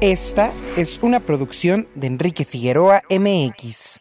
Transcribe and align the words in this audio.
Esta 0.00 0.52
es 0.76 1.00
una 1.02 1.18
producción 1.18 1.88
de 1.96 2.06
Enrique 2.06 2.44
Figueroa 2.44 3.02
MX. 3.10 3.98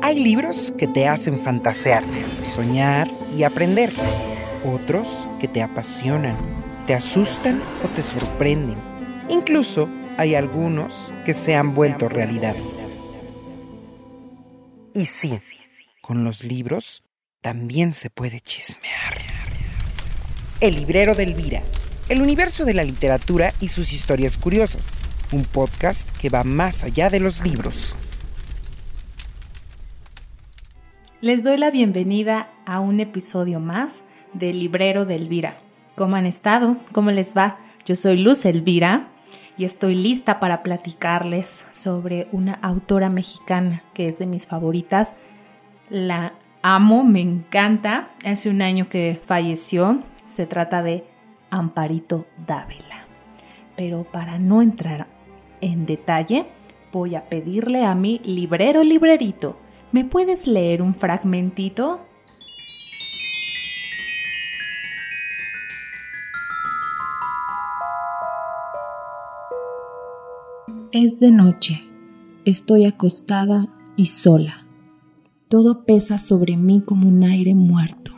Hay 0.00 0.22
libros 0.22 0.72
que 0.78 0.86
te 0.86 1.08
hacen 1.08 1.40
fantasear, 1.40 2.04
soñar 2.46 3.10
y 3.36 3.42
aprender. 3.42 3.92
Otros 4.64 5.28
que 5.40 5.48
te 5.48 5.60
apasionan, 5.60 6.36
te 6.86 6.94
asustan 6.94 7.60
o 7.84 7.88
te 7.88 8.04
sorprenden. 8.04 8.78
Incluso 9.28 9.88
hay 10.16 10.36
algunos 10.36 11.12
que 11.24 11.34
se 11.34 11.56
han 11.56 11.74
vuelto 11.74 12.08
realidad. 12.08 12.54
Y 14.94 15.06
sí, 15.06 15.40
con 16.00 16.22
los 16.22 16.44
libros 16.44 17.02
también 17.40 17.92
se 17.92 18.08
puede 18.08 18.40
chismear. 18.40 19.18
El 20.60 20.76
librero 20.76 21.16
de 21.16 21.24
Elvira, 21.24 21.62
el 22.12 22.20
universo 22.20 22.66
de 22.66 22.74
la 22.74 22.84
literatura 22.84 23.54
y 23.58 23.68
sus 23.68 23.94
historias 23.94 24.36
curiosas. 24.36 25.00
Un 25.32 25.44
podcast 25.44 26.06
que 26.18 26.28
va 26.28 26.44
más 26.44 26.84
allá 26.84 27.08
de 27.08 27.20
los 27.20 27.42
libros. 27.42 27.96
Les 31.22 31.42
doy 31.42 31.56
la 31.56 31.70
bienvenida 31.70 32.50
a 32.66 32.80
un 32.80 33.00
episodio 33.00 33.60
más 33.60 34.02
de 34.34 34.52
Librero 34.52 35.06
de 35.06 35.14
Elvira. 35.14 35.56
¿Cómo 35.96 36.16
han 36.16 36.26
estado? 36.26 36.76
¿Cómo 36.92 37.10
les 37.10 37.34
va? 37.34 37.56
Yo 37.86 37.96
soy 37.96 38.18
Luz 38.18 38.44
Elvira 38.44 39.08
y 39.56 39.64
estoy 39.64 39.94
lista 39.94 40.38
para 40.38 40.62
platicarles 40.62 41.64
sobre 41.72 42.28
una 42.30 42.58
autora 42.60 43.08
mexicana 43.08 43.84
que 43.94 44.08
es 44.08 44.18
de 44.18 44.26
mis 44.26 44.46
favoritas. 44.46 45.14
La 45.88 46.34
amo, 46.60 47.04
me 47.04 47.22
encanta. 47.22 48.10
Hace 48.22 48.50
un 48.50 48.60
año 48.60 48.90
que 48.90 49.18
falleció. 49.24 50.02
Se 50.28 50.44
trata 50.44 50.82
de 50.82 51.10
Amparito 51.52 52.26
Dávila. 52.44 53.06
Pero 53.76 54.02
para 54.02 54.40
no 54.40 54.60
entrar 54.60 55.06
en 55.60 55.86
detalle, 55.86 56.46
voy 56.92 57.14
a 57.14 57.28
pedirle 57.28 57.84
a 57.84 57.94
mi 57.94 58.18
librero 58.24 58.82
librerito 58.82 59.56
¿Me 59.92 60.06
puedes 60.06 60.46
leer 60.46 60.80
un 60.80 60.94
fragmentito? 60.94 62.00
Es 70.92 71.20
de 71.20 71.30
noche. 71.30 71.82
Estoy 72.46 72.86
acostada 72.86 73.68
y 73.96 74.06
sola. 74.06 74.66
Todo 75.48 75.84
pesa 75.84 76.16
sobre 76.16 76.56
mí 76.56 76.80
como 76.80 77.06
un 77.06 77.22
aire 77.22 77.54
muerto. 77.54 78.11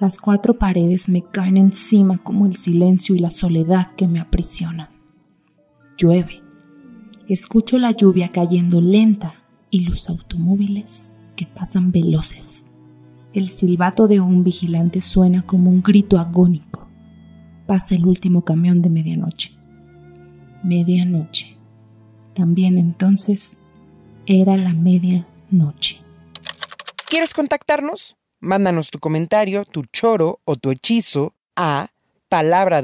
Las 0.00 0.18
cuatro 0.18 0.58
paredes 0.58 1.10
me 1.10 1.22
caen 1.22 1.58
encima 1.58 2.16
como 2.16 2.46
el 2.46 2.56
silencio 2.56 3.14
y 3.14 3.18
la 3.18 3.30
soledad 3.30 3.94
que 3.96 4.08
me 4.08 4.18
aprisionan. 4.18 4.88
Llueve. 5.98 6.42
Escucho 7.28 7.78
la 7.78 7.90
lluvia 7.90 8.30
cayendo 8.30 8.80
lenta 8.80 9.34
y 9.68 9.80
los 9.80 10.08
automóviles 10.08 11.12
que 11.36 11.44
pasan 11.44 11.92
veloces. 11.92 12.64
El 13.34 13.50
silbato 13.50 14.08
de 14.08 14.20
un 14.20 14.42
vigilante 14.42 15.02
suena 15.02 15.42
como 15.42 15.70
un 15.70 15.82
grito 15.82 16.18
agónico. 16.18 16.88
Pasa 17.66 17.94
el 17.94 18.06
último 18.06 18.42
camión 18.42 18.80
de 18.80 18.88
medianoche. 18.88 19.52
Medianoche. 20.64 21.58
También 22.32 22.78
entonces 22.78 23.58
era 24.24 24.56
la 24.56 24.72
medianoche. 24.72 26.00
¿Quieres 27.06 27.34
contactarnos? 27.34 28.16
Mándanos 28.40 28.90
tu 28.90 28.98
comentario, 28.98 29.64
tu 29.64 29.84
choro 29.92 30.40
o 30.44 30.56
tu 30.56 30.70
hechizo 30.70 31.34
a 31.56 31.88
palabra. 32.28 32.82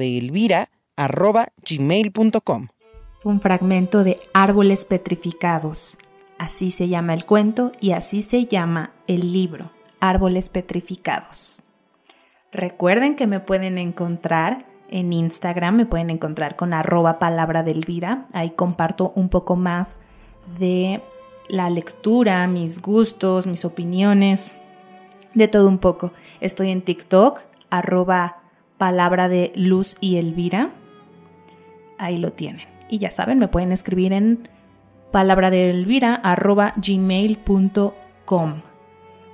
Fue 3.19 3.33
un 3.33 3.41
fragmento 3.41 4.05
de 4.05 4.19
Árboles 4.33 4.85
Petrificados 4.85 5.99
Así 6.39 6.71
se 6.71 6.89
llama 6.89 7.15
el 7.15 7.25
cuento 7.25 7.73
y 7.81 7.93
así 7.93 8.21
se 8.21 8.45
llama 8.45 8.91
el 9.07 9.33
libro, 9.33 9.71
Árboles 10.01 10.51
Petrificados. 10.51 11.63
Recuerden 12.53 13.17
que 13.17 13.27
me 13.27 13.41
pueden 13.41 13.79
encontrar 13.79 14.67
en 14.91 15.13
Instagram, 15.13 15.77
me 15.77 15.87
pueden 15.87 16.11
encontrar 16.11 16.57
con 16.57 16.75
arroba 16.75 17.19
palabra 17.19 17.63
de 17.63 17.73
Elvira. 17.73 18.27
Ahí 18.33 18.51
comparto 18.51 19.13
un 19.17 19.31
poco 19.31 19.57
más 19.57 20.01
de 20.59 21.01
la 21.49 21.71
lectura, 21.71 22.47
mis 22.47 22.83
gustos, 22.83 23.47
mis 23.47 23.65
opiniones, 23.65 24.59
de 25.37 25.49
todo 25.49 25.69
un 25.69 25.79
poco. 25.79 26.13
Estoy 26.41 26.71
en 26.71 26.83
TikTok, 26.83 27.41
arroba 27.71 28.39
palabra 28.79 29.29
de 29.29 29.53
Luz 29.55 29.95
y 30.01 30.17
Elvira. 30.17 30.71
Ahí 31.99 32.17
lo 32.17 32.33
tienen. 32.33 32.67
Y 32.89 32.99
ya 32.99 33.11
saben, 33.11 33.39
me 33.39 33.49
pueden 33.49 33.71
escribir 33.71 34.13
en 34.13 34.49
palabra 35.13 35.51
de 35.51 35.71
Elvira 35.71 36.15
arroba 36.15 36.73
gmail.com. 36.77 38.63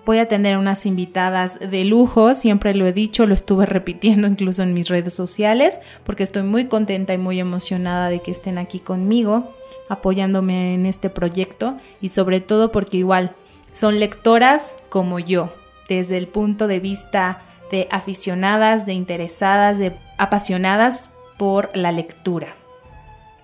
Voy 0.05 0.19
a 0.19 0.27
tener 0.27 0.59
unas 0.59 0.85
invitadas 0.87 1.61
de 1.61 1.85
lujo, 1.85 2.35
siempre 2.35 2.75
lo 2.75 2.85
he 2.87 2.93
dicho, 2.93 3.25
lo 3.27 3.35
estuve 3.35 3.67
repitiendo 3.67 4.27
incluso 4.27 4.65
en 4.65 4.75
mis 4.75 4.89
redes 4.89 5.15
sociales, 5.15 5.81
porque 6.05 6.25
estoy 6.25 6.43
muy 6.43 6.67
contenta 6.67 7.15
y 7.15 7.19
muy 7.19 7.39
emocionada 7.39 8.09
de 8.09 8.21
que 8.21 8.33
estén 8.33 8.59
aquí 8.59 8.81
conmigo, 8.81 9.55
apoyándome 9.89 10.75
en 10.75 10.87
este 10.87 11.11
proyecto 11.11 11.77
y 12.01 12.09
sobre 12.09 12.41
todo 12.41 12.73
porque 12.73 12.97
igual 12.97 13.37
son 13.73 14.01
lectoras 14.01 14.83
como 14.89 15.21
yo, 15.21 15.53
desde 15.89 16.17
el 16.17 16.29
punto 16.29 16.67
de 16.67 16.81
vista 16.81 17.43
de 17.71 17.89
aficionadas, 17.91 18.87
de 18.87 18.93
interesadas, 18.93 19.79
de 19.79 19.93
apasionadas 20.19 21.11
por 21.39 21.71
la 21.75 21.93
lectura. 21.93 22.55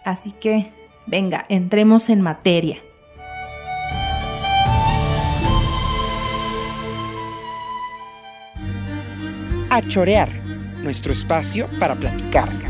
Así 0.05 0.33
que 0.33 0.73
Venga, 1.11 1.47
entremos 1.49 2.11
en 2.11 2.21
materia. 2.21 2.77
A 9.71 9.81
chorear, 9.89 10.29
nuestro 10.83 11.15
espacio 11.15 11.67
para 11.81 11.95
platicar. 11.95 12.68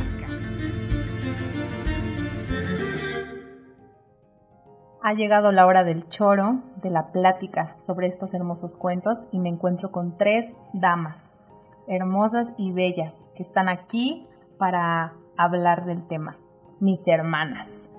Ha 5.08 5.14
llegado 5.14 5.52
la 5.52 5.64
hora 5.64 5.84
del 5.84 6.06
choro, 6.10 6.60
de 6.82 6.90
la 6.90 7.12
plática 7.12 7.74
sobre 7.78 8.06
estos 8.06 8.34
hermosos 8.34 8.74
cuentos 8.74 9.26
y 9.32 9.38
me 9.38 9.48
encuentro 9.48 9.90
con 9.90 10.16
tres 10.16 10.54
damas, 10.74 11.40
hermosas 11.86 12.52
y 12.58 12.72
bellas, 12.72 13.30
que 13.34 13.42
están 13.42 13.70
aquí 13.70 14.26
para 14.58 15.14
hablar 15.38 15.86
del 15.86 16.06
tema, 16.06 16.36
mis 16.78 17.08
hermanas. 17.08 17.90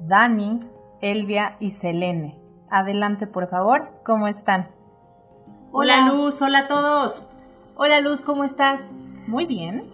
Dani, 0.00 0.68
Elvia 1.00 1.56
y 1.60 1.70
Selene. 1.70 2.36
Adelante, 2.68 3.28
por 3.28 3.48
favor. 3.48 3.88
¿Cómo 4.04 4.26
están? 4.26 4.72
Hola, 5.70 6.04
Luz, 6.04 6.42
hola 6.42 6.58
a 6.58 6.66
todos. 6.66 7.22
Hola 7.76 8.00
Luz, 8.00 8.22
¿cómo 8.22 8.42
estás? 8.42 8.80
Muy 9.28 9.46
bien. 9.46 9.86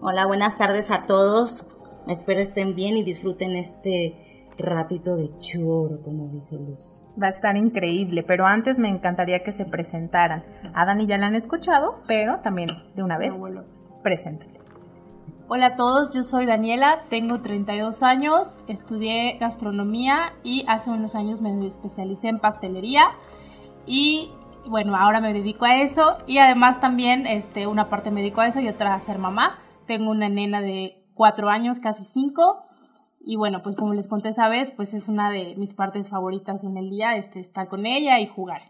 Hola, 0.00 0.24
buenas 0.24 0.56
tardes 0.56 0.90
a 0.90 1.04
todos. 1.04 1.66
Espero 2.06 2.40
estén 2.40 2.74
bien 2.74 2.96
y 2.96 3.02
disfruten 3.02 3.56
este 3.56 4.25
ratito 4.58 5.16
de 5.16 5.36
choro, 5.38 6.00
como 6.02 6.28
dice 6.28 6.56
Luz. 6.56 7.06
Va 7.20 7.26
a 7.26 7.30
estar 7.30 7.56
increíble, 7.56 8.22
pero 8.22 8.46
antes 8.46 8.78
me 8.78 8.88
encantaría 8.88 9.42
que 9.42 9.52
se 9.52 9.64
presentaran. 9.64 10.44
A 10.74 10.86
Dani 10.86 11.06
ya 11.06 11.18
la 11.18 11.26
han 11.26 11.34
escuchado, 11.34 12.02
pero 12.06 12.40
también 12.40 12.70
de 12.94 13.02
una 13.02 13.18
vez, 13.18 13.38
preséntate. 14.02 14.60
Hola 15.48 15.66
a 15.66 15.76
todos, 15.76 16.10
yo 16.10 16.24
soy 16.24 16.44
Daniela, 16.44 17.04
tengo 17.08 17.40
32 17.40 18.02
años, 18.02 18.52
estudié 18.66 19.38
gastronomía 19.38 20.32
y 20.42 20.64
hace 20.66 20.90
unos 20.90 21.14
años 21.14 21.40
me 21.40 21.64
especialicé 21.64 22.28
en 22.28 22.40
pastelería 22.40 23.04
y 23.86 24.32
bueno, 24.68 24.96
ahora 24.96 25.20
me 25.20 25.32
dedico 25.32 25.64
a 25.64 25.76
eso 25.76 26.18
y 26.26 26.38
además 26.38 26.80
también 26.80 27.28
este, 27.28 27.68
una 27.68 27.88
parte 27.88 28.10
me 28.10 28.22
dedico 28.22 28.40
a 28.40 28.48
eso 28.48 28.58
y 28.58 28.68
otra 28.68 28.94
a 28.94 28.98
ser 28.98 29.18
mamá. 29.18 29.60
Tengo 29.86 30.10
una 30.10 30.28
nena 30.28 30.60
de 30.60 31.04
4 31.14 31.48
años, 31.48 31.78
casi 31.78 32.02
5 32.02 32.65
y 33.26 33.34
bueno, 33.34 33.60
pues 33.60 33.74
como 33.74 33.92
les 33.92 34.06
conté 34.06 34.28
esa 34.28 34.48
vez, 34.48 34.70
pues 34.70 34.94
es 34.94 35.08
una 35.08 35.32
de 35.32 35.56
mis 35.56 35.74
partes 35.74 36.08
favoritas 36.08 36.62
en 36.62 36.76
el 36.76 36.90
día, 36.90 37.16
este, 37.16 37.40
estar 37.40 37.66
con 37.66 37.84
ella 37.84 38.20
y 38.20 38.26
jugar. 38.28 38.62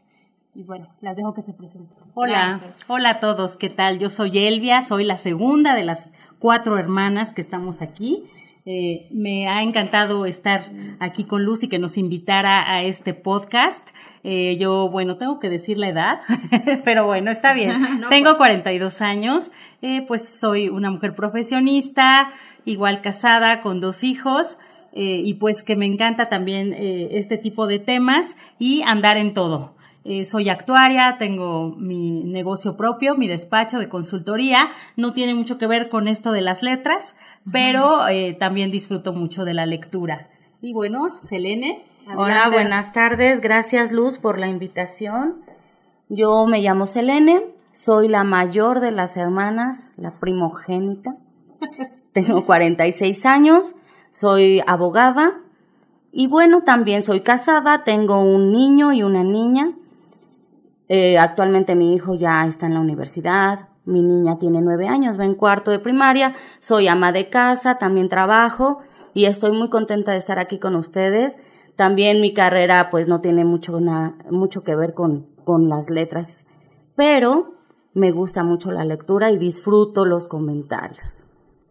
Y 0.54 0.62
bueno, 0.62 0.88
las 1.02 1.14
dejo 1.14 1.34
que 1.34 1.42
se 1.42 1.52
presenten. 1.52 1.98
Hola, 2.14 2.62
hola 2.88 3.10
a 3.10 3.20
todos, 3.20 3.58
¿qué 3.58 3.68
tal? 3.68 3.98
Yo 3.98 4.08
soy 4.08 4.38
Elvia, 4.38 4.80
soy 4.80 5.04
la 5.04 5.18
segunda 5.18 5.74
de 5.74 5.84
las 5.84 6.14
cuatro 6.38 6.78
hermanas 6.78 7.34
que 7.34 7.42
estamos 7.42 7.82
aquí. 7.82 8.24
Eh, 8.68 9.06
me 9.12 9.46
ha 9.46 9.62
encantado 9.62 10.26
estar 10.26 10.72
aquí 10.98 11.22
con 11.22 11.44
Luz 11.44 11.62
y 11.62 11.68
que 11.68 11.78
nos 11.78 11.96
invitara 11.96 12.68
a 12.68 12.82
este 12.82 13.14
podcast. 13.14 13.90
Eh, 14.24 14.56
yo, 14.58 14.88
bueno, 14.88 15.18
tengo 15.18 15.38
que 15.38 15.48
decir 15.48 15.78
la 15.78 15.88
edad, 15.88 16.18
pero 16.84 17.06
bueno, 17.06 17.30
está 17.30 17.54
bien. 17.54 17.76
tengo 18.10 18.36
42 18.36 18.80
pues. 18.80 19.02
años, 19.02 19.52
eh, 19.82 20.04
pues 20.08 20.28
soy 20.28 20.68
una 20.68 20.90
mujer 20.90 21.14
profesionista, 21.14 22.28
igual 22.64 23.02
casada 23.02 23.60
con 23.60 23.80
dos 23.80 24.02
hijos. 24.02 24.58
y 24.98 25.34
pues 25.34 25.62
que 25.62 25.76
me 25.76 25.84
encanta 25.84 26.30
también 26.30 26.72
este 26.72 27.36
tipo 27.36 27.66
de 27.66 27.78
temas 27.78 28.38
y 28.58 28.80
andar 28.86 29.18
en 29.18 29.34
todo. 29.34 29.75
Eh, 30.08 30.24
soy 30.24 30.48
actuaria, 30.48 31.16
tengo 31.18 31.74
mi 31.76 32.22
negocio 32.22 32.76
propio, 32.76 33.16
mi 33.16 33.26
despacho 33.26 33.78
de 33.78 33.88
consultoría. 33.88 34.70
No 34.96 35.12
tiene 35.12 35.34
mucho 35.34 35.58
que 35.58 35.66
ver 35.66 35.88
con 35.88 36.06
esto 36.06 36.32
de 36.32 36.42
las 36.42 36.62
letras, 36.62 37.16
pero 37.50 38.06
eh, 38.08 38.36
también 38.38 38.70
disfruto 38.70 39.12
mucho 39.12 39.44
de 39.44 39.54
la 39.54 39.66
lectura. 39.66 40.28
Y 40.62 40.72
bueno, 40.72 41.20
Selene. 41.22 41.84
Hola, 42.16 42.48
buenas 42.50 42.92
tardes. 42.92 43.40
Gracias 43.40 43.90
Luz 43.90 44.18
por 44.18 44.38
la 44.38 44.46
invitación. 44.46 45.42
Yo 46.08 46.46
me 46.46 46.60
llamo 46.60 46.86
Selene, 46.86 47.42
soy 47.72 48.06
la 48.06 48.22
mayor 48.22 48.78
de 48.78 48.92
las 48.92 49.16
hermanas, 49.16 49.92
la 49.96 50.12
primogénita. 50.12 51.16
Tengo 52.12 52.46
46 52.46 53.26
años, 53.26 53.74
soy 54.12 54.62
abogada 54.66 55.40
y 56.12 56.28
bueno, 56.28 56.62
también 56.62 57.02
soy 57.02 57.20
casada, 57.20 57.84
tengo 57.84 58.22
un 58.22 58.50
niño 58.50 58.92
y 58.94 59.02
una 59.02 59.22
niña. 59.22 59.74
Eh, 60.88 61.18
actualmente 61.18 61.74
mi 61.74 61.94
hijo 61.94 62.14
ya 62.14 62.46
está 62.46 62.66
en 62.66 62.74
la 62.74 62.80
universidad, 62.80 63.68
mi 63.84 64.02
niña 64.02 64.38
tiene 64.38 64.60
nueve 64.60 64.88
años, 64.88 65.18
va 65.18 65.24
en 65.24 65.34
cuarto 65.34 65.70
de 65.70 65.78
primaria, 65.78 66.34
soy 66.58 66.88
ama 66.88 67.12
de 67.12 67.28
casa, 67.28 67.78
también 67.78 68.08
trabajo 68.08 68.80
y 69.14 69.24
estoy 69.24 69.52
muy 69.52 69.70
contenta 69.70 70.12
de 70.12 70.18
estar 70.18 70.38
aquí 70.38 70.58
con 70.58 70.74
ustedes. 70.76 71.38
También 71.76 72.20
mi 72.20 72.34
carrera 72.34 72.88
pues 72.90 73.06
no 73.08 73.20
tiene 73.20 73.44
mucho, 73.44 73.80
mucho 74.30 74.64
que 74.64 74.76
ver 74.76 74.94
con, 74.94 75.26
con 75.44 75.68
las 75.68 75.90
letras, 75.90 76.46
pero 76.94 77.54
me 77.94 78.12
gusta 78.12 78.44
mucho 78.44 78.72
la 78.72 78.84
lectura 78.84 79.30
y 79.30 79.38
disfruto 79.38 80.04
los 80.04 80.28
comentarios. 80.28 81.26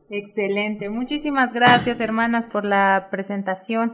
Excelente. 0.10 0.90
Muchísimas 0.90 1.54
gracias, 1.54 2.00
hermanas, 2.00 2.46
por 2.46 2.66
la 2.66 3.08
presentación. 3.12 3.94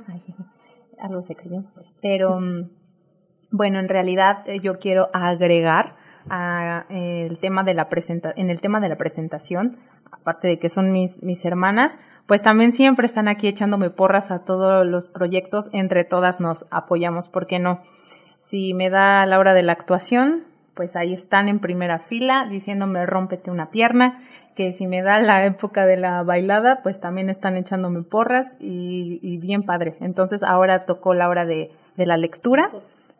algo 0.99 1.21
se 1.21 1.35
cayó. 1.35 1.63
Pero 2.01 2.39
mm, 2.39 2.69
bueno, 3.51 3.79
en 3.79 3.89
realidad 3.89 4.43
eh, 4.47 4.59
yo 4.59 4.79
quiero 4.79 5.09
agregar 5.13 5.95
a, 6.29 6.85
el 6.89 7.37
tema 7.39 7.63
de 7.63 7.73
la 7.73 7.89
presenta 7.89 8.33
en 8.35 8.49
el 8.49 8.61
tema 8.61 8.79
de 8.79 8.89
la 8.89 8.97
presentación, 8.97 9.77
aparte 10.11 10.47
de 10.47 10.59
que 10.59 10.69
son 10.69 10.91
mis, 10.91 11.45
hermanas, 11.45 11.97
pues 12.27 12.41
también 12.41 12.73
siempre 12.73 13.05
están 13.05 13.27
aquí 13.27 13.47
echándome 13.47 13.89
porras 13.89 14.31
a 14.31 14.39
todos 14.39 14.85
los 14.85 15.09
proyectos, 15.09 15.69
entre 15.73 16.03
todas 16.03 16.39
nos 16.39 16.65
apoyamos, 16.71 17.27
¿por 17.27 17.45
qué 17.45 17.59
no? 17.59 17.81
Si 18.39 18.73
me 18.73 18.89
da 18.89 19.25
la 19.25 19.37
hora 19.37 19.53
de 19.53 19.63
la 19.63 19.73
actuación, 19.73 20.43
pues 20.73 20.95
ahí 20.95 21.13
están 21.13 21.47
en 21.47 21.59
primera 21.59 21.99
fila 21.99 22.47
diciéndome 22.49 23.05
rómpete 23.05 23.51
una 23.51 23.69
pierna, 23.69 24.21
que 24.55 24.71
si 24.71 24.87
me 24.87 25.01
da 25.01 25.19
la 25.19 25.45
época 25.45 25.85
de 25.85 25.97
la 25.97 26.23
bailada, 26.23 26.81
pues 26.83 26.99
también 26.99 27.29
están 27.29 27.57
echándome 27.57 28.03
porras 28.03 28.47
y, 28.59 29.37
bien 29.37 29.63
padre. 29.63 29.97
Entonces 29.99 30.43
ahora 30.43 30.85
tocó 30.85 31.13
la 31.13 31.29
hora 31.29 31.45
de 31.45 31.71
la 31.97 32.17
lectura 32.17 32.71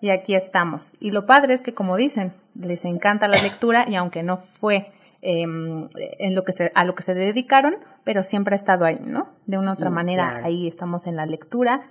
y 0.02 0.10
aquí 0.10 0.36
estamos. 0.36 0.96
Y 1.00 1.12
lo 1.12 1.26
padre 1.26 1.54
es 1.54 1.62
que, 1.62 1.74
como 1.74 1.96
dicen, 1.96 2.34
les 2.56 2.86
encanta 2.86 3.28
la 3.28 3.42
lectura 3.42 3.86
y 3.88 3.96
aunque 3.96 4.24
no 4.24 4.36
fue 4.36 4.92
em, 5.22 5.88
en 5.94 6.36
lo 6.36 6.44
que 6.44 6.52
se, 6.52 6.72
a 6.74 6.84
lo 6.84 6.96
que 6.96 7.04
se 7.04 7.14
dedicaron, 7.14 7.78
pero 8.04 8.24
siempre 8.24 8.56
ha 8.56 8.58
estado 8.58 8.84
ahí, 8.84 9.00
¿no? 9.06 9.30
De 9.46 9.60
una 9.60 9.72
u 9.72 9.74
otra 9.76 9.92
manera, 9.92 10.42
ahí 10.44 10.68
estamos 10.68 11.06
en 11.06 11.16
la 11.16 11.28
lectura 11.28 11.84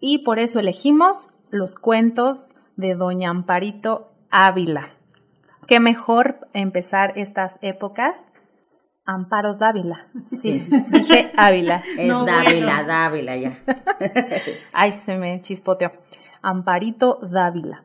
y 0.00 0.24
por 0.24 0.38
eso 0.38 0.58
elegimos 0.58 1.28
los 1.50 1.74
cuentos 1.74 2.48
de 2.76 2.94
Doña 2.94 3.28
Amparito 3.28 4.10
Ávila. 4.30 4.94
Qué 5.66 5.78
mejor 5.78 6.48
empezar 6.54 7.12
estas 7.16 7.58
épocas. 7.60 8.26
Amparo 9.04 9.54
Dávila. 9.54 10.06
Sí, 10.30 10.66
dije 10.88 11.32
Ávila. 11.36 11.82
Es 11.98 12.08
Dávila, 12.08 12.84
Dávila 12.84 13.36
ya. 13.36 13.58
Ay, 14.72 14.92
se 14.92 15.16
me 15.16 15.40
chispoteó. 15.42 15.92
Amparito 16.42 17.18
Dávila. 17.22 17.84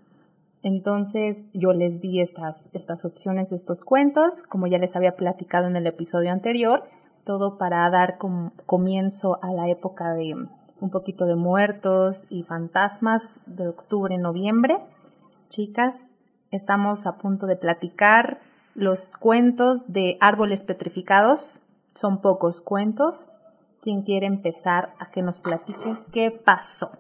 Entonces 0.64 1.46
yo 1.54 1.74
les 1.74 2.02
di 2.02 2.22
estas, 2.22 2.70
estas 2.74 3.06
opciones 3.06 3.50
de 3.50 3.56
estos 3.56 3.82
cuentos, 3.82 4.42
como 4.50 4.68
ya 4.68 4.80
les 4.80 4.96
había 4.96 5.16
platicado 5.16 5.68
en 5.68 5.76
el 5.76 5.86
episodio 5.86 6.32
anterior, 6.32 6.84
todo 7.24 7.58
para 7.58 7.90
dar 7.90 8.18
comienzo 8.66 9.38
a 9.44 9.52
la 9.52 9.70
época 9.70 10.14
de 10.14 10.34
un 10.80 10.90
poquito 10.90 11.26
de 11.26 11.36
muertos 11.36 12.28
y 12.32 12.44
fantasmas 12.44 13.40
de 13.46 13.68
octubre, 13.68 14.18
noviembre. 14.18 14.78
Chicas, 15.50 16.16
estamos 16.52 17.06
a 17.06 17.18
punto 17.18 17.48
de 17.48 17.56
platicar 17.56 18.40
los 18.74 19.10
cuentos 19.10 19.92
de 19.92 20.18
árboles 20.20 20.64
petrificados. 20.64 21.64
Son 21.94 22.22
pocos 22.22 22.62
cuentos. 22.62 23.30
¿Quién 23.82 24.02
quiere 24.02 24.26
empezar 24.26 24.94
a 25.00 25.06
que 25.06 25.22
nos 25.22 25.40
platique 25.40 25.96
qué 26.12 26.32
pasó? 26.32 26.92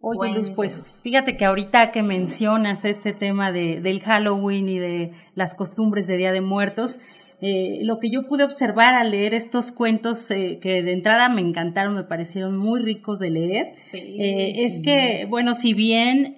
Oye, 0.00 0.32
Luz, 0.32 0.50
pues 0.50 1.00
fíjate 1.02 1.36
que 1.36 1.44
ahorita 1.44 1.90
que 1.90 2.02
mencionas 2.02 2.84
este 2.84 3.12
tema 3.12 3.50
de, 3.50 3.80
del 3.80 4.00
Halloween 4.00 4.68
y 4.68 4.78
de 4.78 5.12
las 5.34 5.54
costumbres 5.54 6.06
de 6.06 6.16
Día 6.16 6.32
de 6.32 6.40
Muertos, 6.40 7.00
eh, 7.40 7.80
lo 7.82 7.98
que 7.98 8.10
yo 8.10 8.26
pude 8.28 8.44
observar 8.44 8.94
al 8.94 9.10
leer 9.10 9.34
estos 9.34 9.70
cuentos 9.70 10.30
eh, 10.30 10.58
que 10.60 10.82
de 10.82 10.92
entrada 10.92 11.28
me 11.28 11.40
encantaron, 11.40 11.94
me 11.94 12.04
parecieron 12.04 12.56
muy 12.56 12.80
ricos 12.80 13.18
de 13.18 13.30
leer, 13.30 13.74
eh, 13.94 14.52
es 14.56 14.80
que, 14.82 15.26
bueno, 15.28 15.54
si 15.54 15.74
bien 15.74 16.36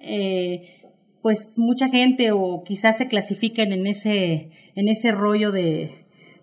pues 1.21 1.53
mucha 1.57 1.87
gente 1.87 2.31
o 2.31 2.63
quizás 2.63 2.97
se 2.97 3.07
clasifiquen 3.07 3.73
en 3.73 3.85
ese, 3.85 4.49
en 4.75 4.87
ese 4.87 5.11
rollo 5.11 5.51
de, 5.51 6.00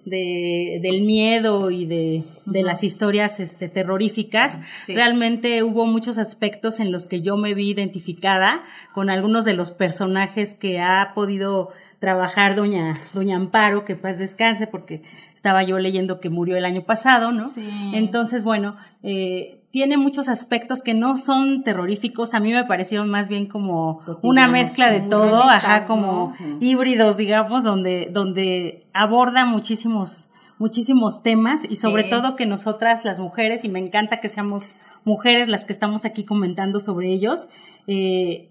de, 0.08 0.80
del 0.82 1.02
miedo 1.02 1.70
y 1.70 1.86
de, 1.86 2.22
de 2.46 2.62
las 2.62 2.84
historias 2.84 3.40
este, 3.40 3.68
terroríficas, 3.68 4.60
realmente 4.88 5.62
hubo 5.62 5.86
muchos 5.86 6.18
aspectos 6.18 6.80
en 6.80 6.92
los 6.92 7.06
que 7.06 7.20
yo 7.20 7.36
me 7.36 7.54
vi 7.54 7.70
identificada 7.70 8.64
con 8.92 9.10
algunos 9.10 9.44
de 9.44 9.54
los 9.54 9.70
personajes 9.70 10.54
que 10.54 10.80
ha 10.80 11.12
podido 11.14 11.70
trabajar 11.98 12.54
doña, 12.54 13.00
doña 13.12 13.36
Amparo, 13.36 13.84
que 13.84 13.96
paz 13.96 14.18
descanse, 14.18 14.66
porque 14.66 15.02
estaba 15.34 15.62
yo 15.64 15.78
leyendo 15.78 16.20
que 16.20 16.30
murió 16.30 16.56
el 16.56 16.64
año 16.64 16.82
pasado, 16.82 17.32
¿no? 17.32 17.46
Sí. 17.46 17.92
Entonces, 17.94 18.44
bueno, 18.44 18.76
eh, 19.02 19.60
tiene 19.70 19.96
muchos 19.96 20.28
aspectos 20.28 20.82
que 20.82 20.94
no 20.94 21.16
son 21.16 21.62
terroríficos, 21.62 22.34
a 22.34 22.40
mí 22.40 22.52
me 22.52 22.64
parecieron 22.64 23.10
más 23.10 23.28
bien 23.28 23.46
como 23.46 24.00
una 24.22 24.48
mezcla 24.48 24.90
de 24.90 25.00
todo, 25.00 25.42
ajá, 25.42 25.84
como 25.84 26.34
híbridos, 26.60 27.16
digamos, 27.16 27.64
donde, 27.64 28.08
donde 28.10 28.86
aborda 28.94 29.44
muchísimos, 29.44 30.28
muchísimos 30.58 31.22
temas 31.22 31.70
y 31.70 31.76
sobre 31.76 32.04
todo 32.04 32.34
que 32.34 32.46
nosotras 32.46 33.04
las 33.04 33.20
mujeres, 33.20 33.64
y 33.64 33.68
me 33.68 33.78
encanta 33.78 34.20
que 34.20 34.28
seamos 34.28 34.74
mujeres 35.04 35.48
las 35.48 35.64
que 35.64 35.72
estamos 35.72 36.04
aquí 36.04 36.24
comentando 36.24 36.80
sobre 36.80 37.12
ellos, 37.12 37.48
eh, 37.86 38.50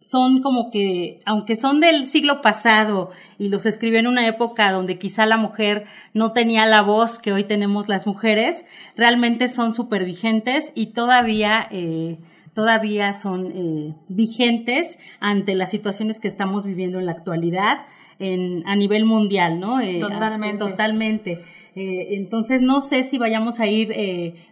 son 0.00 0.42
como 0.42 0.70
que, 0.70 1.20
aunque 1.24 1.56
son 1.56 1.80
del 1.80 2.06
siglo 2.06 2.42
pasado 2.42 3.10
y 3.38 3.48
los 3.48 3.66
escribió 3.66 3.98
en 3.98 4.06
una 4.06 4.26
época 4.26 4.70
donde 4.70 4.98
quizá 4.98 5.26
la 5.26 5.36
mujer 5.36 5.86
no 6.12 6.32
tenía 6.32 6.66
la 6.66 6.82
voz 6.82 7.18
que 7.18 7.32
hoy 7.32 7.44
tenemos 7.44 7.88
las 7.88 8.06
mujeres, 8.06 8.64
realmente 8.94 9.48
son 9.48 9.72
súper 9.72 10.04
vigentes 10.04 10.70
y 10.74 10.86
todavía, 10.92 11.66
eh, 11.70 12.18
todavía 12.54 13.12
son 13.14 13.46
eh, 13.46 13.94
vigentes 14.08 14.98
ante 15.18 15.54
las 15.54 15.70
situaciones 15.70 16.20
que 16.20 16.28
estamos 16.28 16.64
viviendo 16.64 16.98
en 16.98 17.06
la 17.06 17.12
actualidad 17.12 17.78
en, 18.18 18.66
a 18.66 18.76
nivel 18.76 19.04
mundial, 19.06 19.60
¿no? 19.60 19.80
Eh, 19.80 19.98
totalmente. 20.00 20.58
Totalmente. 20.58 21.44
entonces 21.74 22.62
no 22.62 22.80
sé 22.80 23.02
si 23.02 23.18
vayamos 23.18 23.60
a 23.60 23.66
ir 23.66 23.92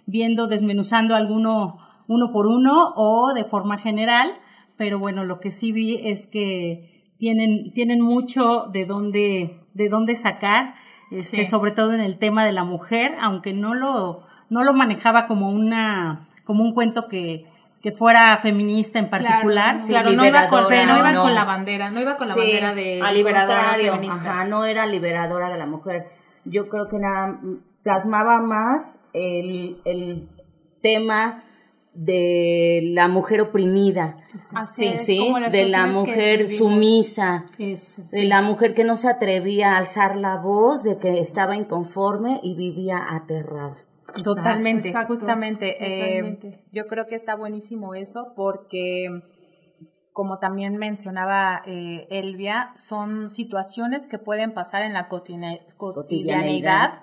viendo, 0.07 0.47
desmenuzando 0.47 1.15
alguno 1.15 1.79
uno 2.07 2.33
por 2.33 2.47
uno 2.47 2.93
o 2.97 3.33
de 3.33 3.45
forma 3.45 3.79
general 3.79 4.31
pero 4.77 4.99
bueno, 4.99 5.25
lo 5.25 5.41
que 5.41 5.51
sí 5.51 5.73
vi 5.73 6.01
es 6.09 6.27
que 6.27 7.13
tienen, 7.19 7.73
tienen 7.73 8.01
mucho 8.01 8.67
de 8.73 8.87
dónde, 8.87 9.61
de 9.75 9.89
dónde 9.89 10.17
sacar, 10.17 10.75
este, 11.11 11.45
sobre 11.45 11.71
todo 11.71 11.93
en 11.93 12.01
el 12.01 12.19
tema 12.19 12.45
de 12.45 12.53
la 12.53 12.65
mujer, 12.65 13.13
aunque 13.21 13.53
no 13.53 13.75
lo, 13.75 14.27
no 14.51 14.65
lo 14.65 14.73
manejaba 14.73 15.27
como 15.27 15.51
una, 15.51 16.29
como 16.45 16.65
un 16.65 16.75
cuento 16.75 17.07
que, 17.09 17.47
que 17.83 17.93
fuera 17.93 18.37
feminista 18.39 18.99
en 18.99 19.11
particular. 19.11 19.77
Claro, 19.87 20.13
no, 20.13 20.25
iba 20.25 20.49
con, 20.49 20.63
no 20.63 20.99
iba 20.99 21.15
con 21.15 21.35
la 21.35 21.45
bandera, 21.45 21.91
no 21.91 22.01
iba 22.01 22.17
con 22.17 22.29
la 22.29 22.35
bandera 22.35 22.75
de 22.75 23.01
liberadora 23.13 23.75
feminista. 23.75 24.45
no 24.45 24.65
era 24.65 24.87
liberadora 24.87 25.51
de 25.51 25.59
la 25.59 25.67
mujer. 25.67 26.07
Yo 26.45 26.69
creo 26.69 26.89
que 26.89 26.99
nada, 26.99 27.39
plasmaba 27.83 28.41
más 28.41 29.01
el, 29.13 29.77
el 29.85 30.29
tema 30.83 31.45
de 31.95 32.81
la 32.93 33.09
mujer 33.09 33.41
oprimida, 33.41 34.19
sí, 34.65 34.99
sí, 34.99 35.33
de 35.51 35.69
la 35.69 35.87
mujer 35.87 36.49
sumisa, 36.49 37.47
de 37.57 38.25
la 38.25 38.43
mujer 38.43 38.75
que 38.75 38.85
no 38.85 38.97
se 38.97 39.09
atrevía 39.09 39.73
a 39.73 39.79
alzar 39.79 40.17
la 40.17 40.37
voz, 40.37 40.83
de 40.83 40.99
que 40.99 41.21
estaba 41.21 41.57
inconforme 41.57 42.41
y 42.43 42.57
vivía 42.57 42.99
aterrada. 43.11 43.77
Totalmente, 44.23 44.93
justamente. 45.07 45.77
Eh, 45.81 46.39
yo 46.73 46.87
creo 46.89 47.07
que 47.07 47.15
está 47.15 47.37
buenísimo 47.37 47.95
eso 47.95 48.33
porque, 48.35 49.23
como 50.13 50.39
también 50.39 50.77
mencionaba 50.77 51.63
eh, 51.65 52.07
Elvia, 52.11 52.71
son 52.75 53.31
situaciones 53.31 54.07
que 54.07 54.19
pueden 54.19 54.53
pasar 54.53 54.83
en 54.83 54.93
la 54.93 55.09
cotidianeidad 55.09 57.01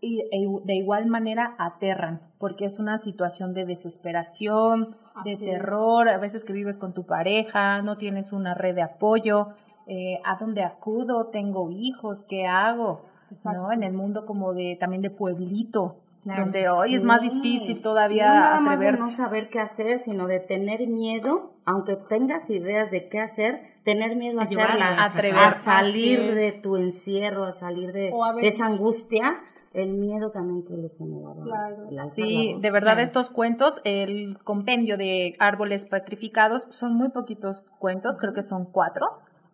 y 0.00 0.20
e 0.32 0.46
de 0.64 0.74
igual 0.74 1.06
manera 1.06 1.54
aterran, 1.58 2.20
porque 2.38 2.64
es 2.64 2.78
una 2.78 2.96
situación 2.98 3.52
de 3.52 3.66
desesperación, 3.66 4.96
de 5.24 5.36
terror, 5.36 6.08
a 6.08 6.18
veces 6.18 6.44
que 6.44 6.52
vives 6.52 6.78
con 6.78 6.94
tu 6.94 7.04
pareja, 7.04 7.82
no 7.82 7.96
tienes 7.98 8.32
una 8.32 8.54
red 8.54 8.74
de 8.74 8.82
apoyo, 8.82 9.48
eh, 9.86 10.20
¿a 10.24 10.36
dónde 10.36 10.62
acudo? 10.62 11.26
¿Tengo 11.26 11.70
hijos? 11.70 12.24
¿Qué 12.28 12.46
hago? 12.46 13.04
¿No? 13.44 13.70
En 13.72 13.82
el 13.82 13.92
mundo 13.92 14.24
como 14.26 14.54
de 14.54 14.76
también 14.80 15.02
de 15.02 15.10
pueblito, 15.10 15.96
donde 16.24 16.68
hoy 16.68 16.94
es 16.94 17.04
más 17.04 17.20
difícil 17.22 17.80
todavía 17.82 18.26
no 18.28 18.34
nada 18.40 18.60
más 18.60 18.74
atreverte. 18.76 19.00
de 19.02 19.06
no 19.06 19.10
saber 19.10 19.48
qué 19.50 19.58
hacer, 19.60 19.98
sino 19.98 20.26
de 20.26 20.40
tener 20.40 20.86
miedo, 20.88 21.52
aunque 21.64 21.96
tengas 21.96 22.50
ideas 22.50 22.90
de 22.90 23.08
qué 23.08 23.20
hacer, 23.20 23.60
tener 23.84 24.16
miedo 24.16 24.40
a 24.40 24.44
hacerlas, 24.44 24.98
atreverse. 25.00 25.44
a 25.46 25.50
salir 25.52 26.34
de 26.34 26.52
tu 26.52 26.76
encierro, 26.76 27.44
a 27.44 27.52
salir 27.52 27.92
de, 27.92 28.10
O 28.12 28.24
a 28.24 28.30
de 28.32 28.36
veces- 28.42 28.54
esa 28.54 28.66
angustia, 28.66 29.40
el 29.72 29.92
miedo 29.94 30.30
también 30.30 30.64
que 30.64 30.76
les 30.76 30.96
generaba. 30.98 31.42
Claro. 31.44 31.88
Sí, 32.10 32.56
de 32.60 32.70
verdad 32.70 32.98
estos 33.00 33.30
cuentos, 33.30 33.80
el 33.84 34.36
compendio 34.42 34.96
de 34.96 35.34
árboles 35.38 35.84
petrificados 35.84 36.66
son 36.70 36.94
muy 36.94 37.10
poquitos 37.10 37.64
cuentos, 37.78 38.18
creo 38.18 38.32
que 38.32 38.42
son 38.42 38.64
cuatro 38.64 39.06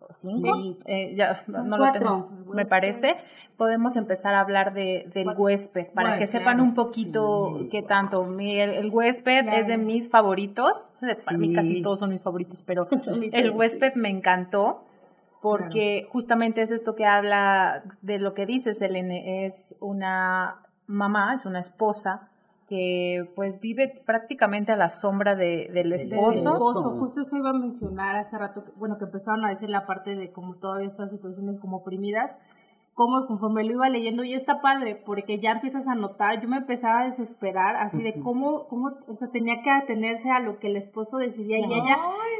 o 0.09 0.13
cinco, 0.13 0.55
Sí. 0.55 0.77
eh, 0.85 1.13
ya 1.15 1.43
no, 1.47 1.57
Son 1.59 1.67
no 1.67 1.77
lo 1.77 1.83
cuatro. 1.83 1.99
tengo, 2.01 2.53
me 2.53 2.65
parece. 2.65 3.17
Podemos 3.57 3.95
empezar 3.97 4.33
a 4.35 4.39
hablar 4.39 4.73
de, 4.73 5.09
del 5.13 5.29
huésped 5.37 5.87
para 5.93 6.09
Bueno, 6.09 6.19
que 6.19 6.27
sepan 6.27 6.55
claro. 6.55 6.63
un 6.63 6.73
poquito 6.75 7.67
qué 7.69 7.81
tanto. 7.83 8.23
Mi- 8.23 8.59
el, 8.59 8.69
el 8.71 8.89
huésped 8.89 9.47
es 9.49 9.67
de 9.67 9.77
mis 9.77 10.09
favoritos, 10.09 10.91
para 11.25 11.37
mí 11.37 11.47
Sí. 11.49 11.53
casi 11.53 11.81
todos 11.81 11.99
son 11.99 12.09
mis 12.11 12.23
favoritos, 12.23 12.63
pero 12.65 12.87
el 13.33 13.51
huésped 13.51 13.93
me 13.95 14.09
encantó 14.09 14.83
porque 15.41 16.07
justamente 16.11 16.61
es 16.61 16.71
esto 16.71 16.95
que 16.95 17.05
habla 17.05 17.83
de 18.01 18.19
lo 18.19 18.33
que 18.33 18.45
dices, 18.45 18.81
Elene, 18.81 19.45
es 19.45 19.75
una 19.79 20.63
mamá, 20.87 21.33
es 21.33 21.45
una 21.45 21.59
esposa 21.59 22.29
que 22.67 23.31
pues 23.35 23.61
vive 23.61 24.01
prácticamente 24.05 24.73
a 24.73 24.75
la 24.75 24.89
sombra 24.89 25.35
de, 25.35 25.69
del 25.73 25.91
del 25.91 25.93
esposo. 25.93 26.51
esposo. 26.53 26.89
Justo 26.99 27.21
eso 27.21 27.37
iba 27.37 27.51
a 27.51 27.53
mencionar 27.53 28.15
hace 28.17 28.37
rato, 28.37 28.65
que- 28.65 28.71
bueno, 28.75 28.97
que 28.97 29.05
empezaron 29.05 29.45
a 29.45 29.49
decir 29.49 29.69
la 29.69 29.85
parte 29.85 30.15
de 30.15 30.31
como 30.33 30.55
todavía 30.55 30.87
estas 30.87 31.11
situaciones 31.11 31.59
como 31.59 31.77
oprimidas, 31.77 32.37
como 32.97 33.27
conforme 33.27 33.63
lo 33.63 33.73
iba 33.73 33.89
leyendo, 33.89 34.23
y 34.23 34.33
está 34.33 34.59
padre, 34.59 34.95
porque 34.95 35.39
ya 35.39 35.51
empiezas 35.51 35.87
a 35.87 35.93
notar, 35.93 36.41
yo 36.41 36.49
me 36.49 36.57
empezaba 36.57 37.01
a 37.01 37.05
desesperar, 37.05 37.75
así 37.75 38.01
de 38.01 38.19
cómo, 38.19 38.67
cómo, 38.67 38.89
o 39.07 39.15
sea, 39.15 39.27
tenía 39.27 39.61
que 39.61 39.69
atenerse 39.69 40.31
a 40.31 40.39
lo 40.39 40.57
que 40.57 40.65
el 40.65 40.77
esposo 40.77 41.17
decidía, 41.17 41.59
y 41.59 41.73
ella 41.73 41.95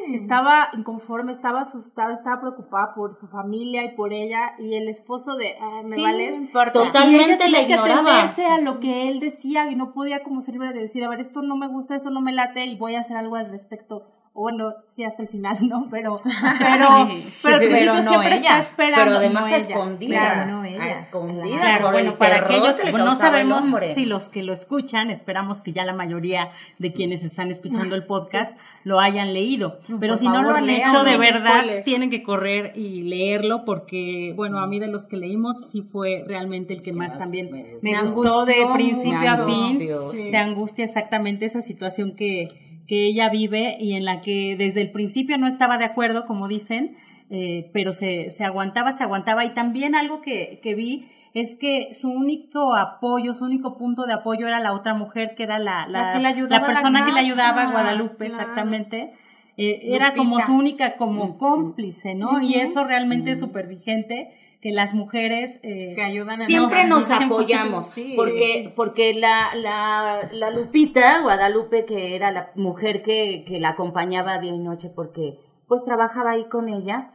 estaba 0.08 0.70
inconforme, 0.76 1.32
estaba 1.32 1.62
asustada, 1.62 2.12
estaba 2.12 2.42
preocupada 2.42 2.96
por 2.96 3.16
su 3.16 3.28
familia 3.28 3.84
y 3.84 3.96
por 3.96 4.14
ella, 4.14 4.54
y 4.58 4.74
el 4.74 4.90
esposo 4.90 5.36
de, 5.36 5.54
ah, 5.62 5.84
me 5.84 5.94
Sí, 5.94 6.02
vale, 6.02 6.50
totalmente 6.74 7.12
y 7.12 7.26
ella 7.26 7.38
tenía 7.38 7.62
la 7.62 7.68
que 7.68 7.74
ignoraba. 7.74 8.00
atenerse 8.22 8.46
a 8.48 8.58
lo 8.60 8.80
que 8.80 9.10
él 9.10 9.20
decía 9.20 9.70
y 9.70 9.76
no 9.76 9.94
podía 9.94 10.24
como 10.24 10.42
ser 10.42 10.56
libre 10.56 10.74
de 10.74 10.80
decir, 10.82 11.04
a 11.04 11.08
ver, 11.10 11.20
esto 11.20 11.44
no 11.44 11.56
me 11.56 11.68
gusta, 11.68 11.94
esto 11.94 12.10
no 12.10 12.20
me 12.22 12.32
late 12.32 12.66
y 12.66 12.78
voy 12.80 12.96
a 12.96 13.02
hacer 13.02 13.16
algo 13.16 13.36
al 13.36 13.52
respecto. 13.52 14.08
O 14.34 14.42
bueno, 14.42 14.76
sí 14.86 15.04
hasta 15.04 15.24
el 15.24 15.28
final, 15.28 15.58
¿no? 15.68 15.88
Pero, 15.90 16.22
pero, 16.60 17.08
Sí, 17.26 17.40
pero 17.42 17.58
principio 17.58 17.92
Pero 17.92 17.94
no 17.96 18.04
siempre 18.04 18.36
ella. 18.36 18.36
está 18.36 18.58
esperando. 18.60 19.06
Pero 19.06 19.18
además 19.18 19.42
no 19.42 19.48
a 19.48 19.50
ella. 19.50 19.58
escondidas. 19.58 20.34
Claro, 20.34 20.47
no 20.48 20.62
a 20.62 20.68
escondidas. 21.02 21.62
Claro, 21.62 21.92
bueno, 21.92 22.18
para 22.18 22.38
aquellos 22.38 22.78
que 22.78 22.92
no 22.92 23.16
sabemos 23.16 23.66
si 23.94 24.06
los 24.06 24.30
que 24.30 24.44
lo 24.44 24.54
escuchan, 24.54 25.10
esperamos 25.12 25.62
que 25.62 25.74
ya 25.74 25.86
la 25.86 25.94
mayoría 25.94 26.52
de 26.80 26.94
quienes 26.94 27.24
están 27.24 27.52
escuchando 27.52 27.96
el 27.96 28.04
podcast 28.08 28.58
lo 28.84 29.00
hayan 29.00 29.34
leído. 29.34 29.80
Pero 30.00 30.14
por 30.14 30.18
si 30.18 30.28
no 30.28 30.42
lo 30.42 30.50
han 30.56 30.66
lean, 30.66 30.90
hecho 30.90 31.04
de 31.04 31.18
verdad, 31.18 31.60
spoiler. 31.62 31.84
tienen 31.84 32.10
que 32.10 32.24
correr 32.24 32.74
y 32.76 33.02
leerlo 33.04 33.66
porque, 33.66 34.34
bueno, 34.36 34.60
a 34.60 34.68
mí 34.68 34.80
de 34.80 34.88
los 34.88 35.06
que 35.06 35.18
leímos 35.18 35.70
sí 35.70 35.82
fue 35.82 36.24
realmente 36.26 36.74
el 36.74 36.82
que 36.82 36.94
más 36.94 37.18
también 37.18 37.52
me, 37.52 37.76
Me 37.82 38.02
gustó 38.02 38.46
de 38.46 38.54
angustió 38.64 38.74
principio 38.74 39.20
mucho. 39.20 39.30
a 39.32 39.46
fin. 39.46 39.92
Angustió, 39.92 40.12
Te 40.32 40.38
angustia 40.38 40.86
exactamente 40.86 41.46
esa 41.46 41.62
situación 41.62 42.16
que, 42.16 42.82
que 42.88 43.08
ella 43.08 43.30
vive 43.30 43.78
y 43.80 43.94
en 43.94 44.06
la 44.06 44.22
que 44.22 44.56
desde 44.58 44.82
el 44.82 44.92
principio 44.92 45.38
no 45.38 45.48
estaba 45.48 45.78
de 45.78 45.86
acuerdo, 45.86 46.26
como 46.26 46.48
dicen, 46.48 46.96
eh, 47.30 47.70
pero 47.74 47.94
se, 47.94 48.30
se 48.30 48.44
aguantaba, 48.46 48.92
se 48.92 49.04
aguantaba. 49.04 49.46
Y 49.46 49.54
también 49.54 49.96
algo 49.96 50.22
que, 50.22 50.60
que 50.64 50.76
vi 50.76 51.10
es 51.34 51.56
que 51.56 51.90
su 51.94 52.10
único 52.12 52.76
apoyo, 52.76 53.34
su 53.34 53.46
único 53.46 53.78
punto 53.78 54.06
de 54.06 54.14
apoyo 54.14 54.48
era 54.48 54.60
la 54.60 54.74
otra 54.74 54.94
mujer, 54.94 55.36
que 55.36 55.44
era 55.44 55.60
la, 55.60 55.88
la, 55.88 56.18
La 56.20 56.34
que 56.34 56.42
la 56.48 56.58
a 56.58 56.66
persona 56.66 57.06
que 57.06 57.12
le 57.12 57.20
ayudaba, 57.20 57.66
Guadalupe, 57.66 58.28
claro. 58.28 58.34
exactamente. 58.42 59.14
Eh, 59.58 59.82
era 59.96 60.14
como 60.14 60.40
su 60.40 60.54
única, 60.56 60.98
como 60.98 61.38
cómplice, 61.38 62.14
¿no? 62.16 62.42
Y 62.42 62.56
eso 62.56 62.84
realmente 62.84 63.32
es 63.32 63.40
súper 63.40 63.68
vigente, 63.68 64.32
que 64.62 64.72
las 64.72 64.94
mujeres... 64.94 65.60
eh, 65.64 65.94
Que 65.96 66.02
ayudan 66.04 66.38
Siempre 66.42 66.86
nos- 66.88 67.10
apoyamos, 67.12 67.88
sí. 67.94 68.14
porque, 68.16 68.72
porque 68.76 69.14
la, 69.16 69.54
la, 69.56 70.30
la 70.32 70.52
Lupita, 70.52 71.22
Guadalupe, 71.22 71.86
que 71.86 72.16
era 72.16 72.30
la 72.32 72.52
mujer 72.56 73.02
que, 73.02 73.44
que 73.48 73.60
la 73.60 73.70
acompañaba 73.70 74.38
día 74.40 74.54
y 74.54 74.60
noche, 74.60 74.90
porque 74.96 75.40
pues 75.68 75.84
trabajaba 75.84 76.32
ahí 76.32 76.46
con 76.50 76.70
ella, 76.70 77.12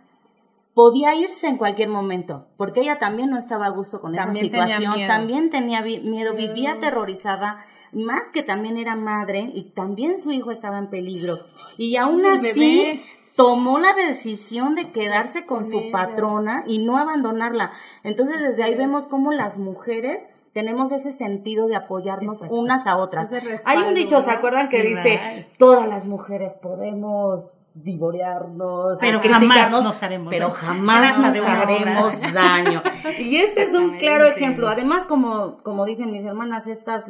podía 0.74 1.14
irse 1.14 1.48
en 1.48 1.56
cualquier 1.58 1.88
momento, 1.90 2.46
porque 2.56 2.80
ella 2.80 2.98
también 2.98 3.28
no 3.30 3.38
estaba 3.38 3.66
a 3.66 3.70
gusto 3.70 4.00
con 4.00 4.14
También 4.14 4.46
esa 4.46 4.52
tenía 4.52 4.66
situación, 4.68 4.94
miedo. 4.96 5.08
también 5.08 5.50
tenía 5.50 5.82
vi- 5.82 6.00
miedo, 6.00 6.34
vivía 6.34 6.72
aterrorizada, 6.72 7.58
más 7.92 8.30
que 8.32 8.42
también 8.42 8.78
era 8.78 8.96
madre 8.96 9.50
y 9.54 9.64
también 9.74 10.18
su 10.18 10.32
hijo 10.32 10.50
estaba 10.50 10.78
en 10.78 10.88
peligro. 10.88 11.40
Y 11.76 11.96
aún 11.96 12.24
así 12.24 13.02
tomó 13.36 13.78
la 13.78 13.92
decisión 13.92 14.74
de 14.74 14.92
quedarse 14.92 15.44
con 15.46 15.64
su 15.64 15.90
patrona 15.90 16.64
y 16.66 16.78
no 16.78 16.96
abandonarla. 16.96 17.72
Entonces 18.02 18.40
desde 18.40 18.62
ahí 18.62 18.74
vemos 18.74 19.06
cómo 19.06 19.32
las 19.32 19.58
mujeres 19.58 20.28
tenemos 20.52 20.92
ese 20.92 21.12
sentido 21.12 21.66
de 21.66 21.76
apoyarnos 21.76 22.34
Exacto. 22.36 22.54
unas 22.54 22.86
a 22.86 22.96
otras. 22.96 23.30
Respaldo, 23.30 23.60
Hay 23.64 23.78
un 23.88 23.94
dicho, 23.94 24.20
¿se 24.20 24.30
acuerdan 24.30 24.68
que 24.68 24.82
dice, 24.82 25.48
todas 25.58 25.88
las 25.88 26.06
mujeres 26.06 26.54
podemos 26.54 27.56
divorearnos, 27.74 28.98
Pero 29.00 29.20
jamás 29.22 29.70
nos 29.70 30.02
haremos 30.02 30.30
pero 30.30 30.48
daño. 30.48 30.54
jamás 30.58 31.18
nos 31.18 31.38
haremos 31.38 32.20
daño. 32.32 32.82
Y 33.18 33.36
este 33.36 33.62
es 33.62 33.74
un 33.74 33.96
claro 33.96 34.24
ejemplo. 34.26 34.68
Además, 34.68 35.06
como, 35.06 35.56
como 35.62 35.84
dicen 35.86 36.12
mis 36.12 36.24
hermanas, 36.24 36.66
estas, 36.66 37.06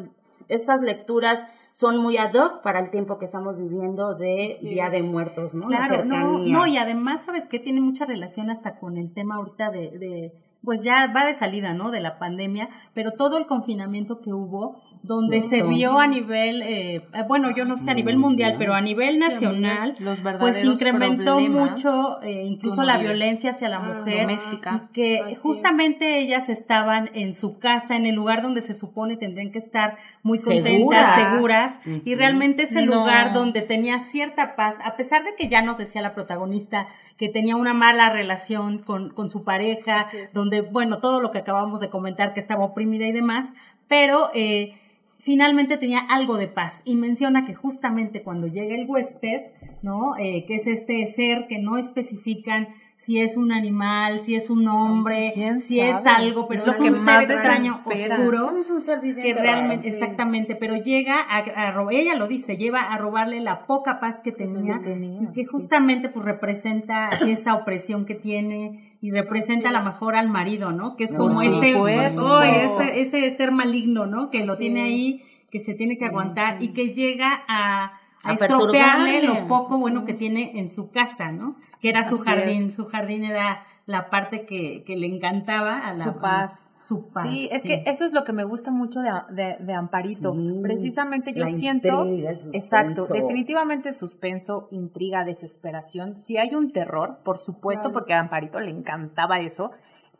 estas 0.48 0.80
lecturas 0.80 1.44
son 1.72 1.96
muy 1.98 2.18
ad 2.18 2.34
hoc 2.34 2.62
para 2.62 2.78
el 2.78 2.90
tiempo 2.90 3.18
que 3.18 3.24
estamos 3.24 3.58
viviendo 3.58 4.14
de 4.14 4.58
Día 4.60 4.90
de 4.90 5.02
Muertos, 5.02 5.54
¿no? 5.54 5.68
La 5.68 5.88
Claro, 5.88 6.04
no, 6.04 6.66
y 6.66 6.76
además, 6.76 7.24
¿sabes 7.24 7.48
qué? 7.48 7.58
Tiene 7.58 7.80
mucha 7.80 8.04
relación 8.04 8.50
hasta 8.50 8.76
con 8.78 8.98
el 8.98 9.12
tema 9.12 9.36
ahorita 9.36 9.70
de, 9.70 9.90
de, 9.98 10.32
pues 10.62 10.82
ya 10.82 11.12
va 11.14 11.24
de 11.24 11.34
salida, 11.34 11.72
¿no? 11.74 11.90
De 11.90 12.00
la 12.00 12.18
pandemia, 12.18 12.68
pero 12.94 13.12
todo 13.12 13.38
el 13.38 13.46
confinamiento 13.46 14.20
que 14.20 14.32
hubo, 14.32 14.80
donde 15.02 15.40
se 15.42 15.62
vio 15.64 15.98
a 15.98 16.06
nivel, 16.06 16.62
eh, 16.62 16.94
eh, 16.96 17.02
bueno, 17.26 17.54
yo 17.54 17.64
no 17.64 17.76
sé 17.76 17.90
a 17.90 17.94
nivel 17.94 18.18
mundial, 18.18 18.54
pero 18.56 18.74
a 18.74 18.80
nivel 18.80 19.18
nacional, 19.18 19.94
Los 19.98 20.20
pues 20.38 20.64
incrementó 20.64 21.40
mucho 21.40 22.22
eh, 22.22 22.44
incluso 22.44 22.84
la 22.84 22.98
violencia 22.98 23.50
hacia 23.50 23.68
la 23.68 23.80
mujer. 23.80 24.20
doméstica. 24.20 24.84
y 24.90 24.92
que 24.92 25.36
justamente 25.42 26.18
ellas 26.20 26.48
estaban 26.48 27.10
en 27.14 27.34
su 27.34 27.58
casa, 27.58 27.96
en 27.96 28.06
el 28.06 28.14
lugar 28.14 28.42
donde 28.42 28.62
se 28.62 28.74
supone 28.74 29.16
tendrían 29.16 29.50
que 29.50 29.58
estar 29.58 29.98
muy 30.22 30.38
contentas, 30.38 30.72
Seguras. 30.72 31.32
seguras, 31.32 31.80
y 32.04 32.14
realmente 32.14 32.62
ese 32.62 32.86
No. 32.86 32.94
lugar 32.96 33.32
donde 33.32 33.62
tenía 33.62 33.98
cierta 33.98 34.54
paz, 34.54 34.78
a 34.84 34.96
pesar 34.96 35.24
de 35.24 35.34
que 35.36 35.48
ya 35.48 35.62
nos 35.62 35.78
decía 35.78 36.00
la 36.00 36.14
protagonista 36.14 36.86
que 37.16 37.28
tenía 37.28 37.56
una 37.56 37.74
mala 37.74 38.10
relación 38.10 38.78
con, 38.78 39.10
con 39.10 39.30
su 39.30 39.42
pareja, 39.44 40.06
donde, 40.32 40.60
bueno, 40.60 40.98
todo 40.98 41.20
lo 41.20 41.30
que 41.32 41.38
acabamos 41.38 41.80
de 41.80 41.90
comentar, 41.90 42.34
que 42.34 42.40
estaba 42.40 42.64
oprimida 42.64 43.06
y 43.06 43.12
demás, 43.12 43.52
pero 43.88 44.30
eh, 44.34 44.78
finalmente 45.22 45.76
tenía 45.76 46.00
algo 46.00 46.36
de 46.36 46.48
paz 46.48 46.82
y 46.84 46.96
menciona 46.96 47.46
que 47.46 47.54
justamente 47.54 48.24
cuando 48.24 48.48
llega 48.48 48.74
el 48.74 48.90
huésped, 48.90 49.52
¿no? 49.80 50.16
Eh, 50.18 50.44
que 50.46 50.56
es 50.56 50.66
este 50.66 51.06
ser 51.06 51.46
que 51.46 51.58
no 51.58 51.78
especifican 51.78 52.74
si 52.96 53.20
es 53.20 53.36
un 53.36 53.50
animal, 53.50 54.18
si 54.18 54.36
es 54.36 54.48
un 54.48 54.68
hombre, 54.68 55.30
¿Quién 55.34 55.58
si 55.58 55.80
es 55.80 56.06
algo, 56.06 56.46
pero 56.46 56.62
Es 56.62 56.68
es, 56.68 56.76
que 56.76 56.90
un 56.90 57.04
más 57.04 57.22
ser 57.22 57.30
extraño, 57.32 57.80
desespera. 57.84 58.16
oscuro, 58.16 58.56
Es 58.58 58.70
un 58.70 58.80
ser 58.80 59.00
viviente 59.00 59.34
que 59.34 59.40
realmente, 59.40 59.76
raro, 59.76 59.82
sí. 59.82 59.88
exactamente, 59.88 60.54
pero 60.54 60.76
llega 60.76 61.16
a, 61.20 61.38
a 61.38 61.86
ella 61.90 62.14
lo 62.14 62.28
dice, 62.28 62.56
lleva 62.56 62.80
a 62.80 62.98
robarle 62.98 63.40
la 63.40 63.66
poca 63.66 63.98
paz 63.98 64.20
que 64.20 64.30
tenía, 64.30 64.80
tenía, 64.82 65.20
y 65.22 65.26
que 65.32 65.44
sí. 65.44 65.50
justamente 65.50 66.08
pues 66.08 66.24
representa 66.24 67.08
esa 67.26 67.54
opresión 67.54 68.04
que 68.04 68.14
tiene 68.14 68.96
y 69.00 69.10
representa 69.10 69.70
a 69.70 69.72
lo 69.72 69.82
mejor 69.82 70.14
al 70.14 70.28
marido, 70.28 70.70
¿no? 70.70 70.96
Que 70.96 71.04
es 71.04 71.12
como 71.14 71.40
ese, 71.42 71.70
ese, 71.70 73.00
ese 73.00 73.30
ser 73.36 73.50
maligno, 73.50 74.06
¿no? 74.06 74.30
Que 74.30 74.44
lo 74.44 74.56
tiene 74.58 74.82
ahí, 74.82 75.24
que 75.50 75.58
se 75.58 75.74
tiene 75.74 75.98
que 75.98 76.04
aguantar 76.04 76.62
y 76.62 76.68
que 76.68 76.94
llega 76.94 77.42
a, 77.48 77.92
a 78.24 78.32
estropearle 78.34 79.22
lo 79.22 79.48
poco 79.48 79.78
bueno 79.78 80.04
que 80.04 80.14
tiene 80.14 80.58
en 80.58 80.68
su 80.68 80.90
casa, 80.90 81.32
¿no? 81.32 81.56
Que 81.80 81.88
era 81.90 82.04
su 82.04 82.16
Así 82.16 82.24
jardín, 82.24 82.68
es. 82.68 82.74
su 82.74 82.86
jardín 82.86 83.24
era 83.24 83.64
la 83.86 84.10
parte 84.10 84.46
que, 84.46 84.84
que 84.84 84.96
le 84.96 85.06
encantaba 85.06 85.78
a 85.78 85.94
la 85.94 86.04
Su 86.04 86.18
paz. 86.18 86.68
Su 86.78 87.04
paz. 87.12 87.28
Sí, 87.28 87.48
es 87.52 87.62
que 87.64 87.82
eso 87.86 88.04
es 88.04 88.12
lo 88.12 88.24
que 88.24 88.32
me 88.32 88.44
gusta 88.44 88.70
mucho 88.70 89.00
de, 89.00 89.10
de, 89.30 89.56
de 89.58 89.74
Amparito. 89.74 90.34
Mm, 90.34 90.62
Precisamente 90.62 91.32
yo 91.34 91.46
siento, 91.46 92.04
intriga, 92.06 92.30
exacto, 92.52 93.06
definitivamente 93.06 93.92
suspenso, 93.92 94.68
intriga, 94.70 95.24
desesperación. 95.24 96.16
Si 96.16 96.36
hay 96.38 96.54
un 96.54 96.70
terror, 96.70 97.18
por 97.24 97.38
supuesto, 97.38 97.92
porque 97.92 98.14
a 98.14 98.20
Amparito 98.20 98.60
le 98.60 98.70
encantaba 98.70 99.40
eso, 99.40 99.72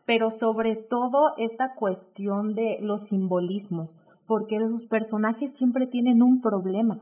pero 0.05 0.29
sobre 0.31 0.75
todo 0.75 1.33
esta 1.37 1.73
cuestión 1.75 2.53
de 2.53 2.77
los 2.81 3.07
simbolismos, 3.07 3.97
porque 4.25 4.59
sus 4.59 4.85
personajes 4.85 5.55
siempre 5.55 5.87
tienen 5.87 6.21
un 6.21 6.41
problema, 6.41 6.99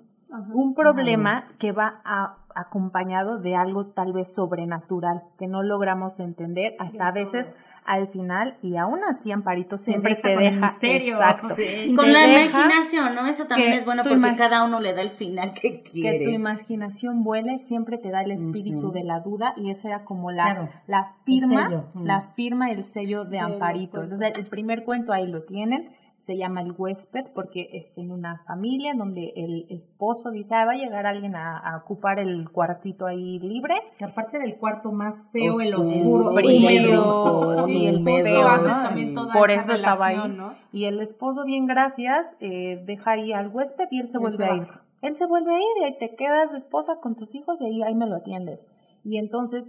un 0.54 0.74
problema 0.74 1.46
que 1.60 1.72
va 1.72 2.02
a 2.06 2.38
acompañado 2.56 3.40
de 3.40 3.56
algo 3.56 3.88
tal 3.88 4.14
vez 4.14 4.34
sobrenatural 4.34 5.24
que 5.38 5.48
no 5.48 5.64
logramos 5.64 6.20
entender 6.20 6.74
hasta 6.80 7.08
a 7.08 7.12
veces 7.12 7.54
al 7.86 8.08
final 8.08 8.58
y 8.62 8.78
aún 8.78 9.04
así 9.04 9.32
Amparito 9.32 9.78
siempre 9.78 10.16
te 10.16 10.38
deja. 10.38 10.62
misterio. 10.68 11.16
exacto. 11.16 11.50
Con 11.96 12.14
la 12.14 12.28
imaginación 12.28 13.16
no 13.16 13.26
eso 13.26 13.46
también 13.46 13.74
es 13.74 13.86
bueno 13.86 14.04
porque 14.04 14.36
cada 14.36 14.64
uno 14.64 14.80
le 14.80 14.94
da 14.94 15.02
el 15.02 15.10
final 15.10 15.54
que 15.54 15.82
quiere 15.84 16.20
que 16.20 16.26
tu 16.26 16.32
imaginación 16.32 17.24
vuele 17.24 17.58
siempre 17.58 17.98
te 17.98 18.12
da 18.12 18.22
el 18.22 18.32
espíritu 18.32 18.92
de 18.92 19.04
la 19.04 19.20
duda 19.20 19.54
y 19.58 19.70
esa 19.70 19.90
era 19.90 20.04
como 20.04 20.32
la 20.32 20.70
la 20.88 21.16
firma 21.26 21.86
la 21.96 22.22
firma 22.36 22.72
el 22.72 22.84
sello 22.84 23.26
de 23.26 23.40
Amparito. 23.40 24.02
entonces 24.02 24.34
el 24.36 24.46
primer 24.46 24.84
cuento 24.84 25.14
ahí 25.14 25.28
lo 25.28 25.44
tienen 25.44 25.90
se 26.22 26.38
llama 26.38 26.62
el 26.62 26.74
huésped 26.78 27.26
porque 27.34 27.70
es 27.74 27.98
en 27.98 28.12
una 28.12 28.38
familia 28.46 28.94
donde 28.96 29.34
el 29.36 29.66
esposo 29.70 30.30
dice, 30.30 30.54
ah, 30.54 30.66
va 30.66 30.74
a 30.74 30.76
llegar 30.76 31.08
alguien 31.08 31.36
a, 31.36 31.82
ocupar 31.84 32.20
el 32.20 32.50
cuartito 32.52 33.08
ahí 33.08 33.40
libre. 33.40 33.76
Que 33.98 34.06
aparte 34.06 34.38
del 34.38 34.58
cuarto 34.58 34.92
más 34.92 35.30
feo, 35.32 35.60
el 35.60 35.74
oscuro, 35.74 36.34
frío, 36.36 37.66
sí, 37.66 37.88
el 37.88 38.04
feo, 38.04 39.34
por 39.34 39.50
eso 39.50 39.74
estaba 39.74 40.08
ahí. 40.08 40.40
Y 40.72 40.86
el 40.86 41.02
esposo, 41.02 41.44
bien 41.44 41.66
gracias, 41.66 42.38
eh, 42.40 42.84
deja 42.86 43.12
ahí 43.12 43.34
al 43.34 43.48
huésped 43.50 43.88
y 43.90 44.00
él 44.00 44.10
se 44.10 44.20
vuelve 44.20 44.46
a 44.46 44.56
ir. 44.56 44.68
Él 45.02 45.16
se 45.16 45.26
vuelve 45.26 45.56
a 45.56 45.58
ir 45.58 45.82
y 45.82 45.84
ahí 45.86 45.98
te 45.98 46.16
quedas 46.16 46.54
esposa 46.54 46.98
con 47.02 47.16
tus 47.16 47.34
hijos 47.34 47.60
y 47.62 47.66
ahí, 47.66 47.82
ahí 47.82 47.96
me 47.96 48.06
lo 48.06 48.18
atiendes. 48.18 48.70
Y 49.04 49.18
entonces 49.18 49.68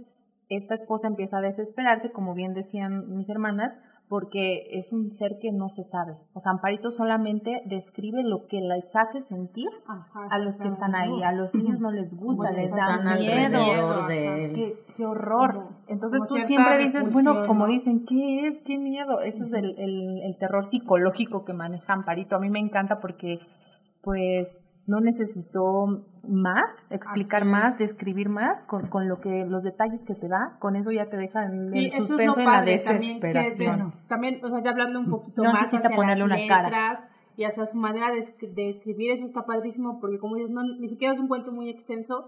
esta 0.49 0.75
esposa 0.75 1.07
empieza 1.07 1.39
a 1.39 1.41
desesperarse, 1.41 2.11
como 2.11 2.35
bien 2.35 2.53
decían 2.53 3.15
mis 3.15 3.29
hermanas, 3.29 3.77
porque 4.07 4.67
es 4.71 4.91
un 4.91 5.11
ser 5.11 5.37
que 5.41 5.51
no 5.51 5.69
se 5.69 5.83
sabe. 5.83 6.17
O 6.33 6.39
sea, 6.39 6.51
Amparito 6.51 6.91
solamente 6.91 7.61
describe 7.65 8.23
lo 8.23 8.45
que 8.47 8.61
les 8.61 8.95
hace 8.95 9.19
sentir 9.19 9.67
a 10.29 10.37
los 10.37 10.57
que 10.57 10.67
están 10.67 10.93
ahí. 10.95 11.23
A 11.23 11.31
los 11.31 11.53
niños 11.55 11.79
no 11.79 11.91
les 11.91 12.15
gusta, 12.15 12.51
les 12.51 12.71
da 12.71 12.97
miedo. 13.17 14.07
Qué, 14.95 15.05
horror. 15.05 15.69
Entonces 15.87 16.21
tú 16.27 16.37
siempre 16.37 16.77
dices, 16.77 17.11
bueno, 17.11 17.43
como 17.47 17.65
dicen, 17.65 18.05
¿qué 18.05 18.45
es? 18.47 18.59
¿Qué 18.59 18.77
miedo? 18.77 19.21
Ese 19.21 19.45
es 19.45 19.53
el, 19.53 19.75
el 19.79 20.37
terror 20.37 20.63
psicológico 20.65 21.43
que 21.43 21.53
maneja 21.53 21.93
Amparito. 21.93 22.35
A 22.35 22.39
mí 22.39 22.49
me 22.49 22.59
encanta 22.59 22.99
porque, 22.99 23.39
pues, 24.01 24.57
no 24.85 24.99
necesitó 24.99 26.05
más, 26.27 26.89
explicar 26.91 27.45
más, 27.45 27.77
describir 27.77 28.29
más 28.29 28.63
con, 28.63 28.87
con, 28.87 29.07
lo 29.07 29.19
que 29.19 29.45
los 29.45 29.63
detalles 29.63 30.03
que 30.03 30.13
te 30.13 30.27
da, 30.27 30.57
con 30.59 30.75
eso 30.75 30.91
ya 30.91 31.09
te 31.09 31.17
deja 31.17 31.45
en 31.45 31.69
el 31.73 31.91
suspenso 31.91 32.39
en 32.39 32.45
la 32.45 32.61
desesperación. 32.63 33.93
También, 34.07 34.43
o 34.43 34.49
sea, 34.49 34.63
ya 34.63 34.71
hablando 34.71 34.99
un 34.99 35.09
poquito 35.09 35.43
más 35.43 35.63
necesita 35.63 35.89
ponerle 35.89 36.23
una 36.23 36.37
cara 36.47 37.09
y 37.35 37.45
hacia 37.45 37.65
su 37.65 37.77
manera 37.77 38.11
de, 38.11 38.23
de, 38.47 38.69
escribir, 38.69 39.11
eso 39.11 39.25
está 39.25 39.45
padrísimo 39.45 39.99
porque 39.99 40.19
como 40.19 40.35
dices, 40.35 40.51
no, 40.51 40.61
ni 40.63 40.87
siquiera 40.87 41.13
es 41.13 41.19
un 41.19 41.27
cuento 41.27 41.51
muy 41.51 41.67
extenso 41.69 42.27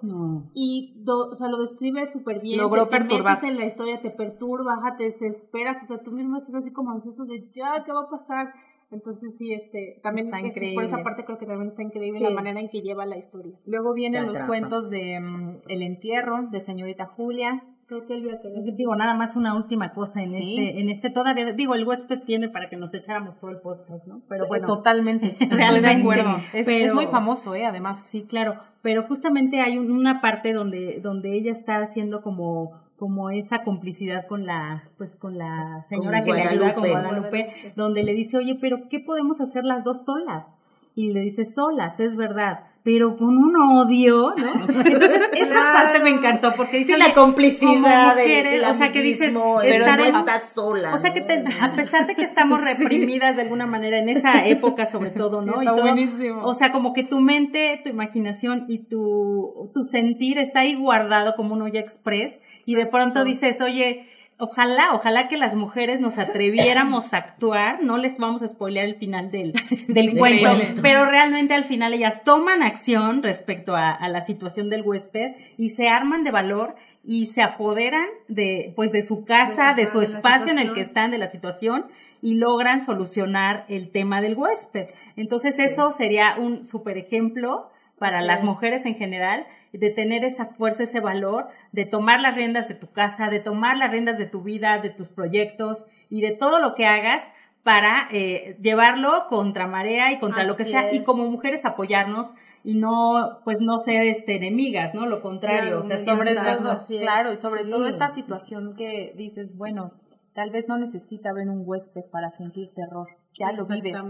y 0.54 1.04
o 1.08 1.36
sea, 1.36 1.48
lo 1.48 1.60
describe 1.60 2.06
súper 2.12 2.42
bien. 2.42 2.58
Logró 2.58 2.88
te, 2.88 2.98
perturbar. 2.98 3.44
en 3.44 3.58
la 3.58 3.66
historia, 3.66 4.02
te 4.02 4.10
perturba, 4.10 4.78
te 4.98 5.06
desesperas, 5.06 5.78
hasta 5.78 6.02
tú 6.02 6.12
mismo 6.12 6.38
estás 6.38 6.56
así 6.56 6.72
como 6.72 6.92
ansioso 6.92 7.26
de 7.26 7.48
ya, 7.52 7.84
¿qué 7.86 7.94
va 7.94 8.02
a 8.02 8.10
pasar? 8.10 8.54
Entonces 8.96 9.38
sí, 9.38 9.52
este, 9.52 10.00
también 10.02 10.28
está 10.28 10.40
increíble. 10.40 10.76
por 10.76 10.84
esa 10.86 11.04
parte 11.04 11.26
creo 11.26 11.38
que 11.38 11.46
también 11.46 11.68
está 11.68 11.84
increíble 11.84 12.22
la 12.22 12.30
manera 12.30 12.62
en 12.62 12.70
que 12.70 12.82
lleva 12.82 13.06
la 13.06 13.18
historia. 13.18 13.54
Luego 13.66 13.94
vienen 13.94 14.26
los 14.26 14.42
cuentos 14.44 14.90
de 14.90 15.20
mm, 15.20 15.64
El 15.68 15.82
entierro 15.82 16.48
de 16.50 16.62
señorita 16.62 17.06
Julia. 17.06 17.62
Creo 17.88 18.06
que 18.06 18.16
que 18.16 18.72
digo 18.72 18.96
nada 18.96 19.14
más 19.14 19.36
una 19.36 19.54
última 19.54 19.92
cosa 19.92 20.24
en 20.24 20.34
este 20.34 20.80
en 20.80 20.90
este 20.90 21.12
todavía 21.12 21.52
digo 21.52 21.76
el 21.76 21.86
huésped 21.86 22.22
tiene 22.26 22.50
para 22.50 22.68
que 22.68 22.78
nos 22.78 22.92
echáramos 22.96 23.38
todo 23.38 23.52
el 23.52 23.58
podcast, 23.58 24.08
¿no? 24.08 24.22
Pero 24.28 24.48
bueno, 24.48 24.66
totalmente, 24.66 25.28
estoy 25.40 25.82
de 25.82 25.88
acuerdo. 25.88 26.38
Es, 26.54 26.68
es, 26.68 26.94
muy 26.96 27.06
famoso, 27.06 27.54
eh, 27.54 27.66
además. 27.66 28.04
Sí, 28.04 28.24
claro, 28.24 28.60
pero 28.82 29.04
justamente 29.04 29.60
hay 29.60 29.78
una 29.78 30.20
parte 30.20 30.54
donde 30.54 31.00
donde 31.00 31.38
ella 31.38 31.52
está 31.52 31.78
haciendo 31.78 32.24
como 32.24 32.85
como 33.06 33.30
esa 33.30 33.62
complicidad 33.62 34.26
con 34.26 34.48
la 34.48 34.90
pues 34.98 35.16
con 35.16 35.38
la 35.38 35.84
señora 35.84 36.24
que 36.24 36.34
le 36.34 36.42
ayuda 36.42 36.74
con 36.74 36.90
Guadalupe, 36.90 37.54
donde 37.76 38.02
le 38.02 38.14
dice, 38.14 38.36
"Oye, 38.36 38.58
pero 38.60 38.90
¿qué 38.90 39.00
podemos 39.00 39.40
hacer 39.42 39.64
las 39.64 39.84
dos 39.84 40.06
solas?" 40.06 40.58
Y 40.96 41.12
le 41.12 41.22
dice, 41.22 41.44
"Solas, 41.46 42.00
es 42.00 42.16
verdad." 42.16 42.66
pero 42.86 43.16
con 43.16 43.36
un 43.36 43.56
odio, 43.56 44.36
¿no? 44.38 44.54
Entonces, 44.86 45.28
esa 45.34 45.74
parte 45.74 46.00
me 46.02 46.12
encantó 46.12 46.54
porque 46.56 46.78
dice 46.78 46.96
la 47.00 47.16
complicidad 47.16 48.16
de, 48.16 48.62
o 48.70 48.74
sea, 48.76 48.92
que 48.92 49.02
dices, 49.02 49.36
pero 49.60 49.96
no 49.96 50.20
estás 50.20 50.54
sola. 50.54 50.94
O 50.94 50.98
sea, 51.00 51.12
que 51.12 51.26
a 51.62 51.74
pesar 51.74 52.06
de 52.06 52.14
que 52.14 52.22
estamos 52.22 52.62
reprimidas 52.80 53.38
de 53.38 53.42
alguna 53.42 53.66
manera 53.66 53.98
en 53.98 54.08
esa 54.10 54.46
época 54.46 54.86
sobre 54.86 55.10
todo, 55.10 55.42
¿no? 55.42 55.62
está 55.62 55.72
buenísimo. 55.72 56.44
O 56.44 56.54
sea, 56.54 56.72
como 56.72 56.94
que 56.94 57.02
tu 57.02 57.20
mente, 57.22 57.82
tu 57.84 57.90
imaginación 57.90 58.66
y 58.68 58.84
tu, 58.84 59.72
tu 59.74 59.82
sentir 59.82 60.38
está 60.38 60.60
ahí 60.60 60.76
guardado 60.76 61.34
como 61.34 61.56
un 61.56 61.64
olla 61.64 61.80
express 61.80 62.40
y 62.68 62.76
de 62.76 62.86
pronto 62.86 63.24
dices, 63.24 63.62
oye, 63.62 64.08
Ojalá, 64.38 64.90
ojalá 64.94 65.30
que 65.30 65.38
las 65.38 65.56
mujeres 65.56 66.02
nos 66.02 66.18
atreviéramos 66.18 67.14
a 67.14 67.18
actuar, 67.18 67.82
no 67.82 67.98
les 67.98 68.18
vamos 68.18 68.42
a 68.42 68.48
spoilear 68.50 68.86
el 68.86 68.96
final 68.96 69.32
del, 69.32 69.54
del 69.88 70.18
cuento, 70.18 70.50
pero 70.82 71.06
realmente 71.06 71.54
al 71.54 71.64
final 71.64 71.94
ellas 71.94 72.24
toman 72.26 72.62
acción 72.62 73.24
respecto 73.24 73.78
a, 73.78 73.92
a, 73.92 74.10
la 74.10 74.22
situación 74.22 74.70
del 74.70 74.82
huésped 74.82 75.36
y 75.58 75.70
se 75.70 75.88
arman 75.88 76.26
de 76.26 76.32
valor 76.32 76.76
y 77.08 77.28
se 77.28 77.44
apoderan 77.44 78.08
de, 78.28 78.74
pues, 78.76 78.92
de 78.92 79.04
su 79.04 79.26
casa, 79.26 79.74
de 79.74 79.86
su 79.86 80.02
espacio 80.02 80.52
en 80.52 80.60
el 80.60 80.74
que 80.74 80.82
están, 80.82 81.12
de 81.12 81.18
la 81.18 81.28
situación 81.28 81.86
y 82.22 82.34
logran 82.34 82.82
solucionar 82.82 83.66
el 83.70 83.90
tema 83.92 84.22
del 84.22 84.36
huésped. 84.36 84.88
Entonces 85.16 85.60
eso 85.60 85.92
sería 85.92 86.36
un 86.38 86.64
super 86.64 86.98
ejemplo 86.98 87.70
para 88.00 88.22
las 88.22 88.44
mujeres 88.44 88.86
en 88.86 88.96
general, 88.96 89.46
de 89.78 89.90
tener 89.90 90.24
esa 90.24 90.46
fuerza, 90.46 90.84
ese 90.84 91.00
valor, 91.00 91.48
de 91.72 91.86
tomar 91.86 92.20
las 92.20 92.36
riendas 92.36 92.68
de 92.68 92.76
tu 92.76 92.92
casa, 92.92 93.30
de 93.30 93.40
tomar 93.40 93.78
las 93.78 93.92
riendas 93.92 94.18
de 94.18 94.26
tu 94.26 94.42
vida, 94.42 94.80
de 94.80 94.90
tus 94.90 95.10
proyectos 95.10 95.86
y 96.10 96.22
de 96.22 96.32
todo 96.32 96.60
lo 96.60 96.76
que 96.76 96.86
hagas 96.86 97.32
para 97.64 98.08
eh, 98.12 98.58
llevarlo 98.62 99.26
contra 99.28 99.66
marea 99.66 100.12
y 100.12 100.20
contra 100.20 100.44
lo 100.44 100.56
que 100.56 100.66
sea 100.66 100.94
y 100.94 101.04
como 101.04 101.28
mujeres 101.30 101.66
apoyarnos 101.66 102.36
y 102.64 102.76
no 102.76 103.40
pues 103.44 103.60
no 103.60 103.80
ser 103.80 104.04
este 104.04 104.36
enemigas 104.36 104.94
no 104.94 105.08
lo 105.08 105.20
contrario 105.20 105.80
o 105.80 105.82
sea 105.82 105.98
sobre 105.98 106.36
todo 106.36 106.78
claro 107.00 107.34
y 107.34 107.38
sobre 107.38 107.64
todo 107.64 107.88
esta 107.88 108.10
situación 108.10 108.76
que 108.76 109.16
dices 109.18 109.58
bueno 109.58 109.94
tal 110.34 110.52
vez 110.52 110.68
no 110.68 110.78
necesita 110.78 111.34
ver 111.34 111.50
un 111.50 111.64
huésped 111.66 112.04
para 112.12 112.30
sentir 112.30 112.72
terror 112.72 113.08
ya 113.36 113.52
lo 113.52 113.66
vives. 113.66 114.02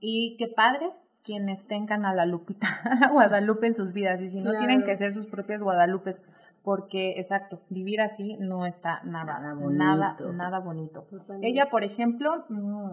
Y 0.00 0.36
qué 0.38 0.48
padre 0.48 0.90
quienes 1.22 1.66
tengan 1.66 2.04
a 2.04 2.14
la 2.14 2.26
Lupita, 2.26 2.68
a 3.02 3.08
Guadalupe 3.10 3.66
en 3.66 3.74
sus 3.74 3.92
vidas 3.92 4.20
y 4.20 4.28
si 4.28 4.40
no 4.40 4.52
tienen 4.58 4.82
que 4.82 4.96
ser 4.96 5.12
sus 5.12 5.26
propias 5.26 5.62
Guadalupes, 5.62 6.22
porque 6.62 7.18
exacto, 7.18 7.60
vivir 7.68 8.00
así 8.00 8.36
no 8.38 8.66
está 8.66 9.02
nada, 9.04 9.38
nada, 9.40 9.54
bonito. 9.54 10.32
nada, 10.32 10.60
bonito. 10.60 11.06
Ella, 11.42 11.70
por 11.70 11.84
ejemplo, 11.84 12.44
mm, 12.48 12.90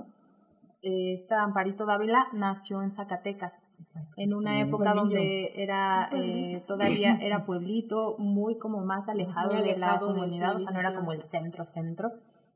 esta 0.81 1.43
Amparito 1.43 1.85
Dávila 1.85 2.27
nació 2.33 2.81
en 2.81 2.91
Zacatecas, 2.91 3.69
en 4.15 4.33
una 4.33 4.59
época 4.61 4.93
donde 4.93 5.51
era 5.55 6.09
eh, 6.13 6.63
todavía 6.67 7.17
era 7.21 7.45
pueblito, 7.45 8.15
muy 8.17 8.57
como 8.57 8.83
más 8.85 9.09
alejado, 9.09 9.61
de 9.61 9.77
la 9.77 9.99
comunidad, 9.99 10.55
o 10.55 10.59
sea, 10.59 10.71
no 10.71 10.79
era 10.79 10.95
como 10.95 11.11
el 11.11 11.21
centro 11.21 11.65
centro 11.65 12.11